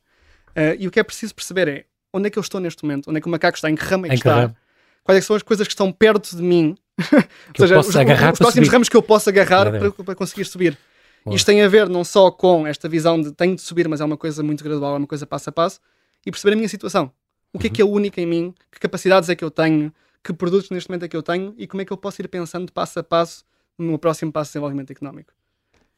e 0.79 0.87
o 0.87 0.91
que 0.91 1.01
é 1.01 1.03
preciso 1.03 1.35
perceber 1.35 1.69
é 1.69 1.85
onde 2.13 2.27
é 2.27 2.31
que 2.31 2.39
eu 2.39 2.43
estou 2.43 2.61
neste 2.61 2.83
momento, 2.83 3.09
onde 3.09 3.19
é 3.19 3.21
que 3.21 3.27
o 3.27 3.31
macaco 3.31 3.57
está, 3.57 3.71
em 3.71 3.75
que 3.75 3.85
ramo 3.85 4.07
é 4.07 4.11
que 4.11 4.15
está, 4.17 4.55
quais 5.05 5.19
é 5.19 5.21
são 5.21 5.37
as 5.37 5.43
coisas 5.43 5.67
que 5.67 5.73
estão 5.73 5.91
perto 5.91 6.37
de 6.37 6.43
mim 6.43 6.77
Ou 7.59 7.67
seja, 7.67 7.79
os, 7.79 7.89
os, 7.89 7.93
próximos 7.93 8.53
subir. 8.53 8.69
ramos 8.69 8.89
que 8.89 8.97
eu 8.97 9.03
posso 9.03 9.29
agarrar 9.29 9.71
para, 9.71 9.91
para, 9.91 10.15
conseguir 10.15 10.45
subir. 10.45 10.79
Boa. 11.25 11.37
Isto 11.37 11.47
tem 11.47 11.63
a 11.63 11.69
ver 11.69 11.89
não 11.89 12.05
só 12.05 12.31
com 12.31 12.67
esta 12.67 12.89
visão 12.89 13.21
de 13.21 13.33
tenho 13.33 13.55
de 13.55 13.63
subir, 13.63 13.89
mas 13.89 14.01
é 14.01 14.05
uma 14.05 14.17
coisa 14.17 14.43
muito 14.43 14.65
gradual, 14.65 14.95
é 14.95 14.99
uma 14.99 15.07
coisa 15.07 15.27
passo 15.27 15.51
a 15.51 15.53
passo, 15.53 15.81
e 16.25 16.31
perceber 16.31 16.55
a 16.55 16.57
minha 16.57 16.69
situação. 16.69 17.13
O 17.53 17.59
que 17.59 17.67
uhum. 17.67 17.73
é 17.73 17.75
que 17.75 17.83
é 17.83 17.85
único 17.85 18.21
em 18.21 18.27
mim? 18.27 18.55
Que 18.71 18.79
capacidades 18.81 19.29
é 19.29 19.35
que 19.35 19.45
eu 19.45 19.51
tenho? 19.51 19.93
Que 20.23 20.33
produtos 20.33 20.71
neste 20.71 20.89
momento 20.89 21.05
é 21.05 21.09
que 21.09 21.17
eu 21.17 21.23
tenho? 21.23 21.55
E 21.59 21.67
como 21.67 21.83
é 21.83 21.85
que 21.85 21.93
eu 21.93 21.97
posso 21.97 22.21
ir 22.21 22.29
pensando 22.29 22.71
passo 22.73 22.99
a 22.99 23.03
passo 23.03 23.45
no 23.79 23.87
meu 23.87 23.99
próximo 23.99 24.33
passo 24.33 24.49
de 24.49 24.53
desenvolvimento 24.53 24.91
económico? 24.91 25.33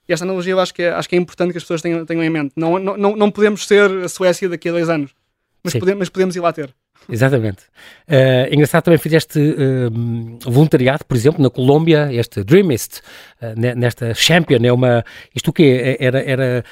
E 0.08 0.12
esta 0.12 0.24
analogia 0.24 0.52
eu 0.52 0.60
acho 0.60 0.74
que 0.74 0.82
é, 0.82 0.90
acho 0.90 1.08
que 1.08 1.14
é 1.14 1.18
importante 1.18 1.52
que 1.52 1.58
as 1.58 1.64
pessoas 1.64 1.80
tenham, 1.80 2.04
tenham 2.04 2.22
em 2.24 2.30
mente. 2.30 2.52
Não, 2.56 2.78
não, 2.78 3.16
não 3.16 3.30
podemos 3.30 3.66
ser 3.66 3.90
a 4.04 4.08
Suécia 4.08 4.48
daqui 4.48 4.68
a 4.68 4.72
dois 4.72 4.88
anos, 4.88 5.14
mas, 5.64 5.74
podemos, 5.74 5.98
mas 6.00 6.08
podemos 6.08 6.36
ir 6.36 6.40
lá 6.40 6.52
ter. 6.52 6.74
Exatamente. 7.08 7.64
Uh, 8.08 8.52
engraçado 8.52 8.84
também 8.84 8.98
fizeste 8.98 9.38
uh, 9.38 10.50
voluntariado, 10.50 11.04
por 11.04 11.16
exemplo, 11.16 11.42
na 11.42 11.50
Colômbia, 11.50 12.12
este 12.12 12.44
Dreamist, 12.44 13.00
uh, 13.40 13.58
nesta 13.76 14.14
Champion, 14.14 14.58
é 14.62 14.72
uma. 14.72 15.04
Isto 15.34 15.48
o 15.48 15.52
quê? 15.52 15.96
É, 15.98 16.04
era, 16.04 16.22
era 16.22 16.64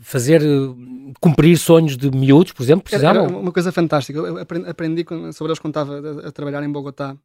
fazer. 0.00 0.42
cumprir 1.20 1.56
sonhos 1.58 1.96
de 1.96 2.10
miúdos, 2.10 2.52
por 2.52 2.62
exemplo? 2.62 2.84
Precisavam? 2.84 3.24
Era 3.24 3.36
uma 3.36 3.52
coisa 3.52 3.70
fantástica. 3.70 4.18
Eu 4.18 4.38
aprendi 4.38 5.04
sobre 5.32 5.50
eles 5.52 5.58
quando 5.58 5.72
estava 5.72 6.24
a, 6.24 6.28
a 6.28 6.32
trabalhar 6.32 6.62
em 6.62 6.70
Bogotá. 6.70 7.16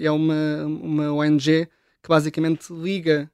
é 0.00 0.10
uma, 0.10 0.64
uma 0.64 1.12
ONG 1.12 1.68
que 2.02 2.08
basicamente 2.08 2.72
liga 2.72 3.30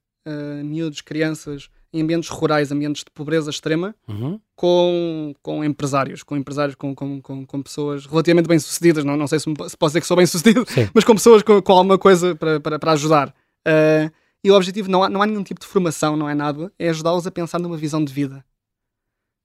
miúdos, 0.64 1.00
crianças 1.00 1.68
em 1.92 2.02
ambientes 2.02 2.28
rurais, 2.28 2.70
ambientes 2.70 3.04
de 3.04 3.10
pobreza 3.10 3.50
extrema, 3.50 3.94
uhum. 4.08 4.40
com, 4.54 5.34
com 5.42 5.64
empresários, 5.64 6.22
com 6.22 6.36
empresários, 6.36 6.74
com, 6.74 6.94
com, 6.94 7.20
com, 7.20 7.46
com 7.46 7.62
pessoas 7.62 8.06
relativamente 8.06 8.48
bem-sucedidas, 8.48 9.04
não, 9.04 9.16
não 9.16 9.26
sei 9.26 9.38
se, 9.38 9.44
se 9.44 9.76
posso 9.76 9.90
dizer 9.90 10.00
que 10.00 10.06
sou 10.06 10.16
bem-sucedido, 10.16 10.64
mas 10.94 11.04
com 11.04 11.14
pessoas 11.14 11.42
com, 11.42 11.60
com 11.62 11.72
alguma 11.72 11.98
coisa 11.98 12.34
para, 12.34 12.60
para, 12.60 12.78
para 12.78 12.92
ajudar. 12.92 13.28
Uh, 13.66 14.10
e 14.42 14.50
o 14.50 14.54
objetivo 14.54 14.90
não 14.90 15.02
há, 15.02 15.08
não 15.08 15.22
há 15.22 15.26
nenhum 15.26 15.42
tipo 15.42 15.60
de 15.60 15.66
formação, 15.66 16.16
não 16.16 16.28
é 16.28 16.34
nada, 16.34 16.72
é 16.78 16.88
ajudá-los 16.88 17.26
a 17.26 17.30
pensar 17.30 17.58
numa 17.58 17.76
visão 17.76 18.04
de 18.04 18.12
vida. 18.12 18.44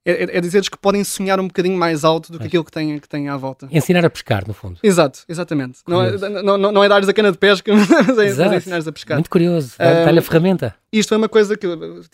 É, 0.04 0.24
é, 0.24 0.38
é 0.38 0.42
dizer-lhes 0.42 0.68
que 0.68 0.78
podem 0.78 1.04
sonhar 1.04 1.40
um 1.40 1.48
bocadinho 1.48 1.78
mais 1.78 2.04
alto 2.04 2.32
do 2.32 2.40
que 2.40 2.48
aquilo 2.48 2.64
que 2.64 2.72
têm, 2.72 2.98
que 2.98 3.08
têm 3.08 3.30
à 3.30 3.38
volta. 3.38 3.68
Ensinar 3.72 4.04
a 4.04 4.10
pescar, 4.10 4.48
no 4.48 4.54
fundo. 4.54 4.80
Exato, 4.82 5.24
exatamente. 5.30 5.80
Não 5.88 6.02
é, 6.02 6.18
não, 6.42 6.58
não, 6.58 6.84
é 6.84 6.90
dar-lhes 6.90 7.08
a 7.08 7.14
cana 7.14 7.32
de 7.32 7.38
pesca, 7.38 7.72
mas 7.76 8.18
é, 8.18 8.26
é 8.26 8.56
ensinar-lhes 8.58 8.88
a 8.88 8.92
pescar. 8.92 9.18
Muito 9.18 9.30
curioso, 9.30 9.76
dá-lhe 9.78 10.18
a 10.18 10.22
ferramenta. 10.22 10.76
Isto 10.92 11.10
foi 11.10 11.18
uma 11.18 11.30
coisa 11.30 11.56
que 11.56 11.68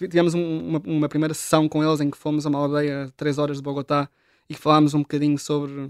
tivemos 0.10 0.34
uma, 0.34 0.82
uma, 0.86 1.10
primeira 1.10 1.34
sessão 1.34 1.70
com 1.70 1.82
eles 1.84 2.02
em 2.02 2.12
que 2.12 2.18
fomos 2.18 2.46
a 2.46 2.50
uma 2.50 2.60
aldeia 2.60 3.06
a 3.06 3.10
3 3.16 3.38
horas 3.38 3.58
de 3.58 3.64
Bogotá 3.64 4.10
e 4.50 4.54
falámos 4.54 4.94
um 4.94 5.00
bocadinho 5.00 5.38
sobre 5.38 5.90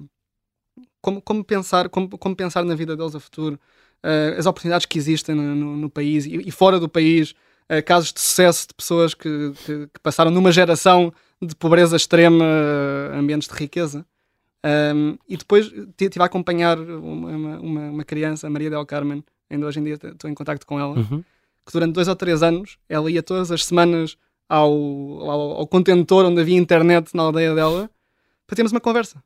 como, 1.02 1.22
como, 1.22 1.44
pensar, 1.44 1.90
como, 1.90 2.10
como 2.10 2.36
pensar 2.36 2.64
na 2.64 2.76
vida 2.76 2.96
deles 2.96 3.16
a 3.16 3.20
futuro, 3.20 3.60
uh, 4.04 4.38
as 4.38 4.46
oportunidades 4.46 4.86
que 4.86 4.98
existem 4.98 5.34
no, 5.34 5.56
no, 5.56 5.78
no 5.78 5.90
país 5.90 6.26
e, 6.26 6.36
e, 6.36 6.52
fora 6.52 6.80
do 6.80 6.90
país, 6.90 7.32
uh, 7.72 7.84
casos 7.86 8.14
de 8.14 8.20
sucesso 8.20 8.68
de 8.68 8.74
pessoas 8.74 9.14
que, 9.14 9.54
que, 9.66 9.88
que 9.88 10.00
passaram 10.02 10.30
numa 10.32 10.52
geração 10.52 11.14
de 11.42 11.56
pobreza 11.56 11.96
extrema 11.96 12.46
a 13.14 13.18
ambientes 13.18 13.48
de 13.48 13.54
riqueza. 13.56 14.06
Um, 14.66 15.18
e 15.30 15.38
depois 15.38 15.68
estive 15.68 16.22
a 16.22 16.26
acompanhar 16.26 16.78
uma, 16.80 17.58
uma, 17.60 17.90
uma, 17.90 18.04
criança, 18.04 18.50
Maria 18.50 18.70
del 18.70 18.86
Carmen, 18.86 19.24
ainda 19.50 19.66
hoje 19.66 19.80
em 19.80 19.84
dia 19.84 19.94
estou 19.94 20.30
em 20.30 20.34
contato 20.34 20.66
com 20.66 20.80
ela, 20.80 20.98
uhum. 20.98 21.24
que 21.66 21.72
durante 21.72 21.94
dois 21.94 22.08
ou 22.08 22.16
três 22.16 22.42
anos 22.42 22.78
ela 22.90 23.10
ia 23.10 23.22
todas 23.22 23.52
as 23.52 23.64
semanas 23.64 24.18
ao, 24.50 24.72
ao, 24.72 25.42
ao, 25.58 25.68
contentor 25.68 26.26
onde 26.26 26.42
havia 26.42 26.58
internet 26.58 27.16
na 27.16 27.24
aldeia 27.24 27.54
dela 27.54 27.90
para 28.46 28.56
termos 28.56 28.72
uma 28.72 28.82
conversa. 28.82 29.24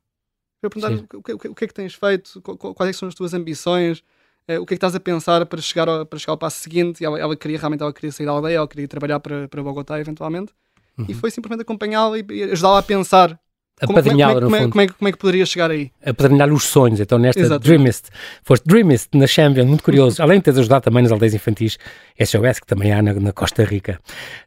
Para 0.60 0.70
perguntar 0.70 1.16
o 1.16 1.22
que, 1.22 1.32
o 1.32 1.54
que, 1.54 1.64
é 1.64 1.68
que 1.68 1.74
tens 1.74 1.94
feito, 1.94 2.40
quais 2.42 2.90
é 2.90 2.92
são 2.92 3.08
as 3.08 3.14
tuas 3.14 3.34
ambições, 3.34 4.04
eh, 4.46 4.58
o 4.58 4.66
que 4.66 4.74
é 4.74 4.76
que 4.76 4.78
estás 4.78 4.94
a 4.94 5.00
pensar 5.00 5.44
para 5.46 5.60
chegar 5.60 5.88
ao, 5.88 6.06
para 6.06 6.18
chegar 6.18 6.32
ao 6.32 6.38
passo 6.38 6.60
seguinte. 6.60 7.00
E 7.00 7.04
ela, 7.04 7.18
ela, 7.18 7.36
queria 7.36 7.58
realmente 7.58 7.82
ela 7.82 7.92
queria 7.92 8.12
sair 8.12 8.26
da 8.26 8.32
aldeia, 8.32 8.56
ela 8.58 8.68
queria 8.68 8.86
trabalhar 8.86 9.18
para, 9.18 9.48
para 9.48 9.62
Bogotá 9.62 9.98
eventualmente. 9.98 10.52
Uhum. 10.98 11.06
E 11.08 11.14
foi 11.14 11.30
simplesmente 11.30 11.62
acompanhá-la 11.62 12.18
e 12.18 12.42
ajudá-la 12.44 12.78
a 12.78 12.82
pensar 12.82 13.38
apadrinhá-la, 13.80 14.34
como, 14.34 14.50
no 14.50 14.56
fundo. 14.56 14.70
Como 14.70 14.80
é, 14.80 14.88
como 14.88 15.08
é 15.08 15.12
que 15.12 15.18
poderia 15.18 15.46
chegar 15.46 15.70
aí? 15.70 15.90
Apadrinhar 16.04 16.52
os 16.52 16.64
sonhos, 16.64 17.00
então 17.00 17.18
nesta 17.18 17.40
Exatamente. 17.40 17.66
Dreamist. 17.66 18.04
Foste 18.42 18.64
Dreamist 18.64 19.08
na 19.14 19.26
Champion, 19.26 19.66
muito 19.66 19.82
curioso. 19.82 20.22
Além 20.22 20.38
de 20.38 20.44
teres 20.44 20.58
ajudado 20.60 20.84
também 20.84 21.02
nas 21.02 21.10
aldeias 21.10 21.34
infantis 21.34 21.78
SOS, 22.18 22.60
que 22.60 22.66
também 22.66 22.92
há 22.92 23.02
na, 23.02 23.14
na 23.14 23.32
Costa 23.32 23.64
Rica. 23.64 23.98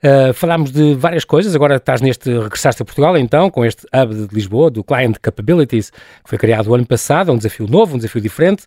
Uh, 0.04 0.34
falámos 0.34 0.72
de 0.72 0.96
várias 0.96 1.26
coisas, 1.26 1.56
agora 1.56 1.76
estás 1.76 2.02
neste, 2.02 2.30
regressaste 2.30 2.82
a 2.82 2.86
Portugal 2.86 3.18
então, 3.18 3.50
com 3.50 3.66
este 3.66 3.86
hub 3.93 4.28
de 4.28 4.34
Lisboa, 4.34 4.70
do 4.70 4.84
Client 4.84 5.18
Capabilities, 5.22 5.89
que 5.89 6.30
foi 6.30 6.38
criado 6.38 6.68
o 6.68 6.76
ano 6.76 6.86
passado, 6.86 7.32
é 7.32 7.34
um 7.34 7.38
desafio 7.38 7.68
novo, 7.68 7.96
um 7.96 7.98
desafio 7.98 8.22
diferente. 8.22 8.64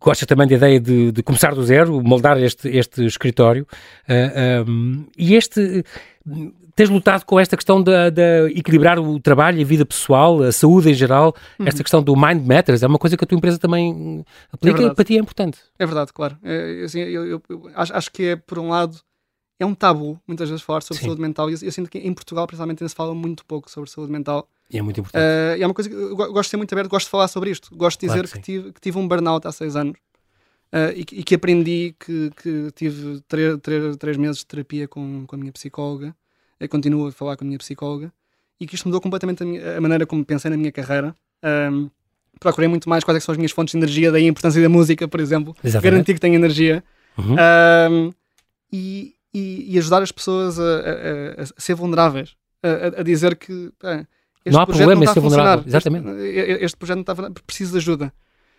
Gostas 0.00 0.26
também 0.26 0.46
da 0.46 0.54
ideia 0.54 0.78
de, 0.78 1.10
de, 1.10 1.22
começar 1.24 1.54
do 1.54 1.64
zero, 1.64 2.00
moldar 2.02 2.40
este, 2.40 2.68
este 2.68 3.04
escritório. 3.04 3.66
Uh, 4.08 4.64
ah, 4.64 4.64
um, 4.68 5.06
e 5.18 5.34
este 5.34 5.84
tens 6.74 6.90
lutado 6.90 7.24
com 7.24 7.38
esta 7.38 7.56
questão 7.56 7.82
de, 7.82 8.10
de, 8.10 8.58
equilibrar 8.58 8.98
o 8.98 9.20
trabalho 9.20 9.58
e 9.58 9.62
a 9.62 9.66
vida 9.66 9.84
pessoal, 9.84 10.42
a 10.42 10.52
saúde 10.52 10.90
em 10.90 10.94
geral, 10.94 11.34
uhum. 11.58 11.66
esta 11.66 11.82
questão 11.82 12.02
do 12.02 12.16
mind 12.16 12.46
matters, 12.46 12.82
é 12.82 12.86
uma 12.86 12.98
coisa 12.98 13.16
que 13.16 13.24
a 13.24 13.26
tua 13.26 13.36
empresa 13.36 13.58
também 13.58 14.24
aplica 14.50 14.82
é 14.82 14.86
e 14.86 14.94
para 14.94 15.04
ti 15.04 15.16
é 15.16 15.20
importante. 15.20 15.58
É 15.78 15.86
verdade, 15.86 16.12
claro. 16.12 16.36
É, 16.42 16.82
assim, 16.84 17.00
eu, 17.00 17.26
eu, 17.26 17.42
eu 17.48 17.70
acho, 17.74 17.94
acho, 17.94 18.10
que 18.10 18.24
é, 18.24 18.36
por 18.36 18.58
um 18.58 18.68
lado, 18.68 18.98
é 19.60 19.66
um 19.66 19.74
tabu 19.74 20.20
muitas 20.26 20.48
vezes 20.48 20.64
falar 20.64 20.82
sobre 20.82 21.00
Sim. 21.00 21.06
saúde 21.06 21.20
mental 21.20 21.50
e 21.50 21.54
eu, 21.54 21.58
eu, 21.62 21.72
sinto 21.72 21.90
que 21.90 21.98
em 21.98 22.12
Portugal, 22.12 22.46
principalmente, 22.46 22.82
ainda 22.82 22.88
se 22.88 22.94
fala 22.94 23.14
muito 23.14 23.44
pouco 23.44 23.70
sobre 23.70 23.90
saúde 23.90 24.10
mental. 24.10 24.48
E 24.70 24.78
é 24.78 24.82
muito 24.82 25.00
importante. 25.00 25.22
Uh, 25.22 25.56
e 25.58 25.62
é 25.62 25.66
uma 25.66 25.74
coisa 25.74 25.90
que 25.90 25.94
eu 25.94 26.16
gosto 26.16 26.42
de 26.42 26.48
ser 26.48 26.56
muito 26.56 26.72
aberto, 26.72 26.88
gosto 26.88 27.06
de 27.06 27.10
falar 27.10 27.28
sobre 27.28 27.50
isto. 27.50 27.74
Gosto 27.76 28.00
de 28.00 28.06
dizer 28.06 28.20
claro 28.20 28.28
que, 28.28 28.38
que, 28.38 28.44
tive, 28.44 28.72
que, 28.72 28.80
tive, 28.80 28.98
um 28.98 29.06
burnout 29.06 29.46
há 29.46 29.52
seis 29.52 29.76
anos. 29.76 29.96
Uh, 30.72 30.88
e, 30.96 31.00
e, 31.00 31.22
que 31.22 31.34
aprendi 31.34 31.94
que, 32.00 32.30
que 32.30 32.70
tive 32.74 33.20
três, 33.28 33.58
três, 33.60 33.96
três 33.98 34.16
meses 34.16 34.38
de 34.38 34.46
terapia 34.46 34.88
com, 34.88 35.26
com 35.26 35.36
a 35.36 35.38
minha 35.38 35.52
psicóloga 35.52 36.16
eu 36.62 36.68
continuo 36.68 37.08
a 37.08 37.12
falar 37.12 37.36
com 37.36 37.44
a 37.44 37.46
minha 37.46 37.58
psicóloga 37.58 38.12
e 38.60 38.66
que 38.66 38.74
isto 38.74 38.86
mudou 38.86 39.00
completamente 39.00 39.42
a, 39.42 39.46
minha, 39.46 39.78
a 39.78 39.80
maneira 39.80 40.06
como 40.06 40.24
pensei 40.24 40.50
na 40.50 40.56
minha 40.56 40.70
carreira. 40.70 41.14
Um, 41.42 41.90
procurei 42.38 42.68
muito 42.68 42.88
mais 42.88 43.02
quais 43.04 43.16
é 43.16 43.20
são 43.20 43.32
as 43.32 43.36
minhas 43.36 43.52
fontes 43.52 43.72
de 43.72 43.78
energia, 43.78 44.12
daí 44.12 44.24
a 44.24 44.28
importância 44.28 44.62
da 44.62 44.68
música, 44.68 45.08
por 45.08 45.20
exemplo. 45.20 45.54
Exatamente. 45.62 45.90
Garantir 45.90 46.14
que 46.14 46.20
tenho 46.20 46.34
energia. 46.34 46.84
Uhum. 47.18 47.34
Um, 47.34 48.12
e, 48.72 49.14
e, 49.34 49.74
e, 49.74 49.78
ajudar 49.78 50.02
as 50.02 50.12
pessoas 50.12 50.58
a, 50.58 50.62
a, 50.62 51.42
a 51.42 51.46
ser 51.60 51.74
vulneráveis, 51.74 52.34
a, 52.62 53.02
dizer 53.02 53.36
que 53.36 53.70
este 54.44 54.54
não 54.54 54.60
há 54.60 54.66
problema 54.66 55.04
em 55.04 55.06
ser 55.08 55.20
vulnerável. 55.20 55.64
Exatamente. 55.66 56.08
Este, 56.08 56.64
este, 56.64 56.76
projeto 56.76 56.96
não 56.96 57.02
está 57.02 57.42
preciso 57.46 57.72
de 57.72 57.78
ajuda. 57.78 58.12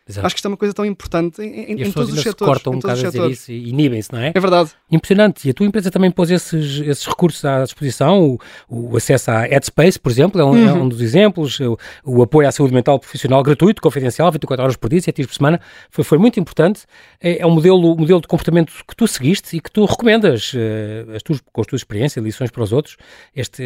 Exato. 0.07 0.27
Acho 0.27 0.35
que 0.35 0.39
isto 0.39 0.45
é 0.45 0.49
uma 0.49 0.57
coisa 0.57 0.73
tão 0.73 0.85
importante 0.85 1.41
em, 1.41 1.71
em, 1.71 1.81
em 1.83 1.91
todos 1.91 2.11
os 2.11 2.21
setores. 2.21 2.55
cortam 2.55 2.73
um 2.73 2.79
bocado 2.79 2.99
a 2.99 3.09
dizer 3.09 3.31
isso 3.31 3.51
e 3.53 3.69
inibem-se, 3.69 4.11
não 4.11 4.19
é? 4.19 4.33
É 4.35 4.39
verdade. 4.39 4.71
Impressionante. 4.91 5.47
E 5.47 5.51
a 5.51 5.53
tua 5.53 5.65
empresa 5.65 5.89
também 5.89 6.11
pôs 6.11 6.29
esses, 6.29 6.81
esses 6.81 7.05
recursos 7.05 7.43
à 7.45 7.63
disposição, 7.63 8.37
o, 8.69 8.91
o 8.91 8.97
acesso 8.97 9.31
à 9.31 9.41
Headspace, 9.43 9.97
por 9.97 10.11
exemplo, 10.11 10.41
é 10.41 10.43
um, 10.43 10.49
uhum. 10.49 10.67
é 10.67 10.73
um 10.73 10.89
dos 10.89 10.99
exemplos, 10.99 11.57
o, 11.61 11.77
o, 12.03 12.21
apoio 12.21 12.49
à 12.49 12.51
saúde 12.51 12.73
mental 12.73 12.99
profissional 12.99 13.41
gratuito, 13.41 13.81
confidencial, 13.81 14.29
24 14.29 14.63
horas 14.63 14.75
por 14.75 14.89
dia, 14.89 14.99
7 14.99 15.15
dias 15.15 15.27
por 15.27 15.35
semana, 15.35 15.61
foi, 15.89 16.03
foi 16.03 16.17
muito 16.17 16.37
importante. 16.37 16.81
É, 17.21 17.39
é 17.39 17.47
um 17.47 17.51
modelo, 17.51 17.95
modelo 17.95 18.19
de 18.19 18.27
comportamento 18.27 18.73
que 18.85 18.95
tu 18.97 19.07
seguiste 19.07 19.55
e 19.55 19.61
que 19.61 19.71
tu 19.71 19.85
recomendas 19.85 20.51
uh, 20.53 21.15
as 21.15 21.23
tuas, 21.23 21.41
com 21.53 21.61
as 21.61 21.67
tuas 21.67 21.79
experiências, 21.79 22.23
lições 22.23 22.51
para 22.51 22.61
os 22.61 22.73
outros, 22.73 22.97
este, 23.33 23.63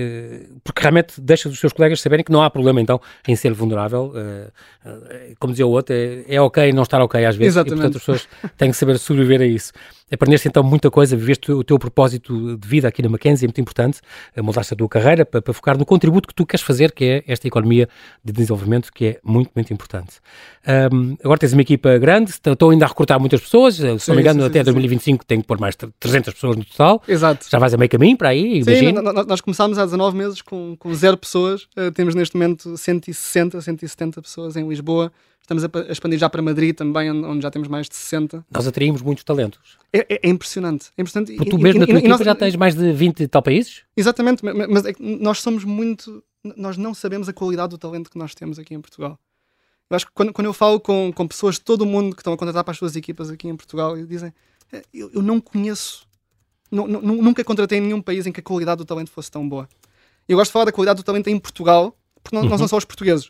porque 0.64 0.82
realmente 0.82 1.20
deixas 1.20 1.52
os 1.52 1.60
seus 1.60 1.74
colegas 1.74 2.00
saberem 2.00 2.24
que 2.24 2.32
não 2.32 2.44
há 2.44 2.50
problema 2.52 2.80
então 2.80 3.02
em 3.28 3.36
ser 3.36 3.54
vulnerável. 3.54 4.14
Uh, 4.14 4.88
uh, 4.88 5.36
como 5.40 5.54
dizia 5.54 5.66
o 5.66 5.72
outro, 5.72 5.96
é, 5.96 6.27
é 6.28 6.42
ok 6.42 6.72
não 6.74 6.84
estar 6.84 7.02
ok 7.02 7.26
às 7.26 7.36
vezes. 7.36 7.56
Exatamente. 7.56 7.80
E, 7.80 7.82
portanto, 7.82 7.98
as 7.98 8.02
pessoas 8.02 8.28
têm 8.58 8.72
que 8.72 8.78
saber 8.78 8.98
sobreviver 8.98 9.42
a 9.42 9.46
isso. 9.46 9.72
Aprendeste 10.10 10.48
então 10.48 10.64
muita 10.64 10.90
coisa, 10.90 11.18
viveste 11.18 11.52
o 11.52 11.62
teu 11.66 11.78
propósito 11.78 12.56
de 12.56 12.66
vida 12.66 12.88
aqui 12.88 13.02
na 13.02 13.10
Mackenzie, 13.10 13.46
é 13.46 13.48
muito 13.48 13.60
importante, 13.60 14.00
moldaste 14.38 14.74
a 14.74 14.78
tua 14.78 14.88
carreira 14.88 15.26
para, 15.26 15.42
para, 15.42 15.54
focar 15.54 15.78
no 15.78 15.86
contributo 15.86 16.30
que 16.30 16.34
tu 16.34 16.46
queres 16.46 16.66
fazer, 16.66 16.94
que 16.94 17.04
é 17.04 17.24
esta 17.28 17.46
economia 17.46 17.90
de 18.24 18.32
desenvolvimento, 18.32 18.90
que 18.94 19.06
é 19.06 19.20
muito, 19.22 19.52
muito 19.54 19.74
importante. 19.74 20.22
Um, 20.94 21.18
agora 21.22 21.38
tens 21.38 21.52
uma 21.52 21.62
equipa 21.62 21.98
grande, 21.98 22.32
estou 22.32 22.70
ainda 22.70 22.86
a 22.86 22.88
recrutar 22.88 23.20
muitas 23.20 23.42
pessoas, 23.42 23.76
se 23.76 24.00
sim, 24.00 24.12
não 24.12 24.16
me 24.16 24.22
engano, 24.22 24.42
sim, 24.44 24.48
até 24.48 24.60
sim, 24.60 24.66
2025 24.66 25.26
tenho 25.26 25.42
que 25.42 25.48
pôr 25.48 25.60
mais 25.60 25.76
300 25.76 26.34
pessoas 26.34 26.56
no 26.56 26.64
total. 26.64 27.04
Exato. 27.06 27.46
Já 27.50 27.60
vais 27.60 27.74
a 27.74 27.78
meio 27.78 27.90
caminho 27.90 28.18
para 28.18 28.30
aí, 28.30 28.62
imagino. 28.62 29.00
Sim, 29.02 29.26
nós 29.28 29.42
começámos 29.42 29.78
há 29.78 29.84
19 29.84 30.16
meses 30.16 30.42
com, 30.42 30.78
com 30.80 30.94
zero 30.94 31.18
pessoas, 31.18 31.64
uh, 31.78 31.92
temos 31.94 32.16
neste 32.16 32.34
momento 32.38 32.78
160, 32.78 33.60
170 33.60 34.22
pessoas 34.22 34.56
em 34.56 34.66
Lisboa, 34.66 35.12
Estamos 35.50 35.64
a 35.64 35.92
expandir 35.94 36.20
já 36.20 36.30
para 36.30 36.42
Madrid 36.42 36.76
também, 36.76 37.10
onde 37.10 37.42
já 37.42 37.50
temos 37.50 37.70
mais 37.70 37.88
de 37.88 37.96
60. 37.96 38.46
Nós 38.52 38.68
atraímos 38.68 39.02
muitos 39.02 39.24
talentos. 39.24 39.78
É, 39.94 40.00
é, 40.00 40.20
é 40.24 40.30
impressionante. 40.30 40.92
É 40.98 41.02
impressionante. 41.02 41.34
Porque 41.38 41.50
tu 41.50 41.58
mesmo 41.58 41.78
e, 41.78 41.80
na 41.80 41.88
tua 41.88 42.00
e, 42.00 42.08
nós... 42.10 42.20
já 42.20 42.36
tens 42.36 42.58
mais 42.58 42.76
de 42.76 42.92
20 42.92 43.26
tal 43.30 43.42
países? 43.42 43.84
Exatamente, 43.96 44.44
mas 44.44 44.86
é 44.86 44.94
nós 45.00 45.40
somos 45.40 45.64
muito... 45.64 46.22
Nós 46.58 46.76
não 46.76 46.94
sabemos 46.94 47.30
a 47.30 47.34
qualidade 47.34 47.70
do 47.70 47.78
talento 47.78 48.12
que 48.12 48.18
nós 48.18 48.36
temos 48.36 48.60
aqui 48.60 48.76
em 48.76 48.82
Portugal. 48.82 49.18
Eu 49.90 49.96
acho 49.96 50.06
que 50.06 50.12
quando, 50.14 50.34
quando 50.34 50.48
eu 50.48 50.54
falo 50.54 50.82
com, 50.82 51.14
com 51.16 51.26
pessoas 51.26 51.56
de 51.56 51.62
todo 51.62 51.84
o 51.84 51.86
mundo 51.86 52.14
que 52.14 52.20
estão 52.22 52.34
a 52.34 52.38
contratar 52.38 52.66
para 52.66 52.74
as 52.74 52.78
suas 52.78 52.98
equipas 52.98 53.30
aqui 53.30 53.48
em 53.48 53.56
Portugal, 53.56 53.96
eles 53.96 54.10
dizem, 54.10 54.34
é, 54.74 54.84
eu, 54.94 55.10
eu 55.14 55.22
não 55.22 55.40
conheço, 55.40 56.06
nunca 56.70 57.42
contratei 57.46 57.78
em 57.78 57.82
nenhum 57.82 58.02
país 58.02 58.28
em 58.28 58.34
que 58.34 58.42
a 58.42 58.44
qualidade 58.44 58.80
do 58.80 58.86
talento 58.86 59.12
fosse 59.12 59.32
tão 59.32 59.48
boa. 59.48 59.70
Eu 60.28 60.36
gosto 60.36 60.50
de 60.50 60.54
falar 60.54 60.66
da 60.66 60.74
qualidade 60.74 60.98
do 60.98 61.06
talento 61.06 61.30
em 61.30 61.40
Portugal, 61.40 61.98
porque 62.22 62.36
nós, 62.36 62.44
uhum. 62.44 62.58
não 62.58 62.68
somos 62.68 62.84
portugueis. 62.84 63.30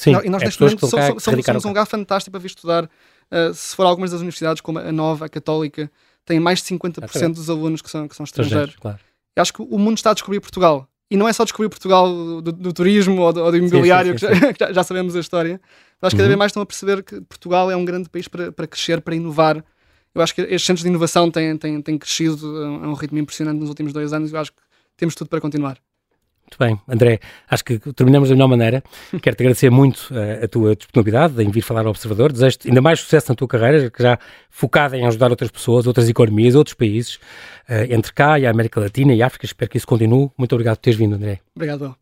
Sim, 0.00 0.16
e 0.24 0.30
nós, 0.30 0.40
é 0.40 0.46
neste 0.46 0.62
momento, 0.62 0.86
somos, 0.86 1.22
somos, 1.22 1.44
somos 1.44 1.64
um 1.66 1.68
lugar 1.68 1.84
fantástico 1.84 2.30
para 2.30 2.40
vir 2.40 2.46
estudar. 2.46 2.84
Uh, 2.84 3.52
se 3.52 3.76
for 3.76 3.84
algumas 3.84 4.12
das 4.12 4.20
universidades, 4.20 4.62
como 4.62 4.78
a 4.78 4.90
Nova, 4.90 5.26
a 5.26 5.28
Católica, 5.28 5.90
tem 6.24 6.40
mais 6.40 6.62
de 6.62 6.74
50% 6.74 7.22
é 7.22 7.28
dos 7.28 7.50
alunos 7.50 7.82
que 7.82 7.90
são, 7.90 8.08
que 8.08 8.16
são 8.16 8.24
estrangeiros. 8.24 8.76
Claro. 8.76 8.98
Eu 9.36 9.42
acho 9.42 9.52
que 9.52 9.60
o 9.60 9.78
mundo 9.78 9.98
está 9.98 10.12
a 10.12 10.14
descobrir 10.14 10.40
Portugal. 10.40 10.88
E 11.10 11.18
não 11.18 11.28
é 11.28 11.34
só 11.34 11.44
descobrir 11.44 11.68
Portugal 11.68 12.08
do, 12.40 12.50
do 12.50 12.72
turismo 12.72 13.20
ou 13.20 13.30
do, 13.30 13.44
ou 13.44 13.50
do 13.50 13.58
imobiliário, 13.58 14.18
sim, 14.18 14.26
sim, 14.26 14.34
sim, 14.34 14.52
que, 14.54 14.60
já, 14.64 14.72
já, 14.72 14.82
sabemos 14.82 15.14
a 15.14 15.20
história. 15.20 15.60
Mas 16.00 16.08
acho 16.08 16.16
que 16.16 16.18
cada 16.18 16.28
vez 16.28 16.34
uhum. 16.34 16.38
mais 16.38 16.50
estão 16.50 16.62
a 16.62 16.66
perceber 16.66 17.02
que 17.02 17.20
Portugal 17.20 17.70
é 17.70 17.76
um 17.76 17.84
grande 17.84 18.08
país 18.08 18.26
para, 18.26 18.50
para 18.50 18.66
crescer, 18.66 19.02
para 19.02 19.14
inovar. 19.14 19.62
Eu 20.14 20.22
acho 20.22 20.34
que 20.34 20.40
estes 20.40 20.64
centros 20.64 20.82
de 20.82 20.88
inovação 20.88 21.30
têm, 21.30 21.58
têm, 21.58 21.82
têm 21.82 21.98
crescido 21.98 22.46
a 22.64 22.88
um 22.88 22.94
ritmo 22.94 23.18
impressionante 23.18 23.58
nos 23.58 23.68
últimos 23.68 23.92
dois 23.92 24.14
anos 24.14 24.30
e 24.30 24.34
eu 24.34 24.40
acho 24.40 24.52
que 24.52 24.62
temos 24.96 25.14
tudo 25.14 25.28
para 25.28 25.42
continuar. 25.42 25.78
Muito 26.50 26.58
bem, 26.58 26.80
André, 26.88 27.20
acho 27.48 27.64
que 27.64 27.78
terminamos 27.92 28.28
da 28.28 28.34
melhor 28.34 28.48
maneira. 28.48 28.82
Quero-te 29.22 29.42
agradecer 29.42 29.70
muito 29.70 30.10
uh, 30.10 30.44
a 30.44 30.48
tua 30.48 30.74
disponibilidade 30.74 31.40
em 31.40 31.48
vir 31.48 31.60
falar 31.60 31.82
ao 31.82 31.90
Observador. 31.90 32.32
Desejo-te 32.32 32.66
ainda 32.66 32.82
mais 32.82 32.98
sucesso 32.98 33.30
na 33.30 33.36
tua 33.36 33.46
carreira, 33.46 33.90
já 33.96 34.18
focada 34.50 34.96
em 34.96 35.06
ajudar 35.06 35.30
outras 35.30 35.50
pessoas, 35.50 35.86
outras 35.86 36.08
economias, 36.08 36.56
outros 36.56 36.74
países, 36.74 37.14
uh, 37.68 37.86
entre 37.88 38.12
cá 38.12 38.36
e 38.36 38.46
a 38.46 38.50
América 38.50 38.80
Latina 38.80 39.14
e 39.14 39.22
África. 39.22 39.46
Espero 39.46 39.70
que 39.70 39.76
isso 39.76 39.86
continue. 39.86 40.28
Muito 40.36 40.52
obrigado 40.52 40.78
por 40.78 40.82
teres 40.82 40.98
vindo, 40.98 41.14
André. 41.14 41.38
Obrigado. 41.54 41.94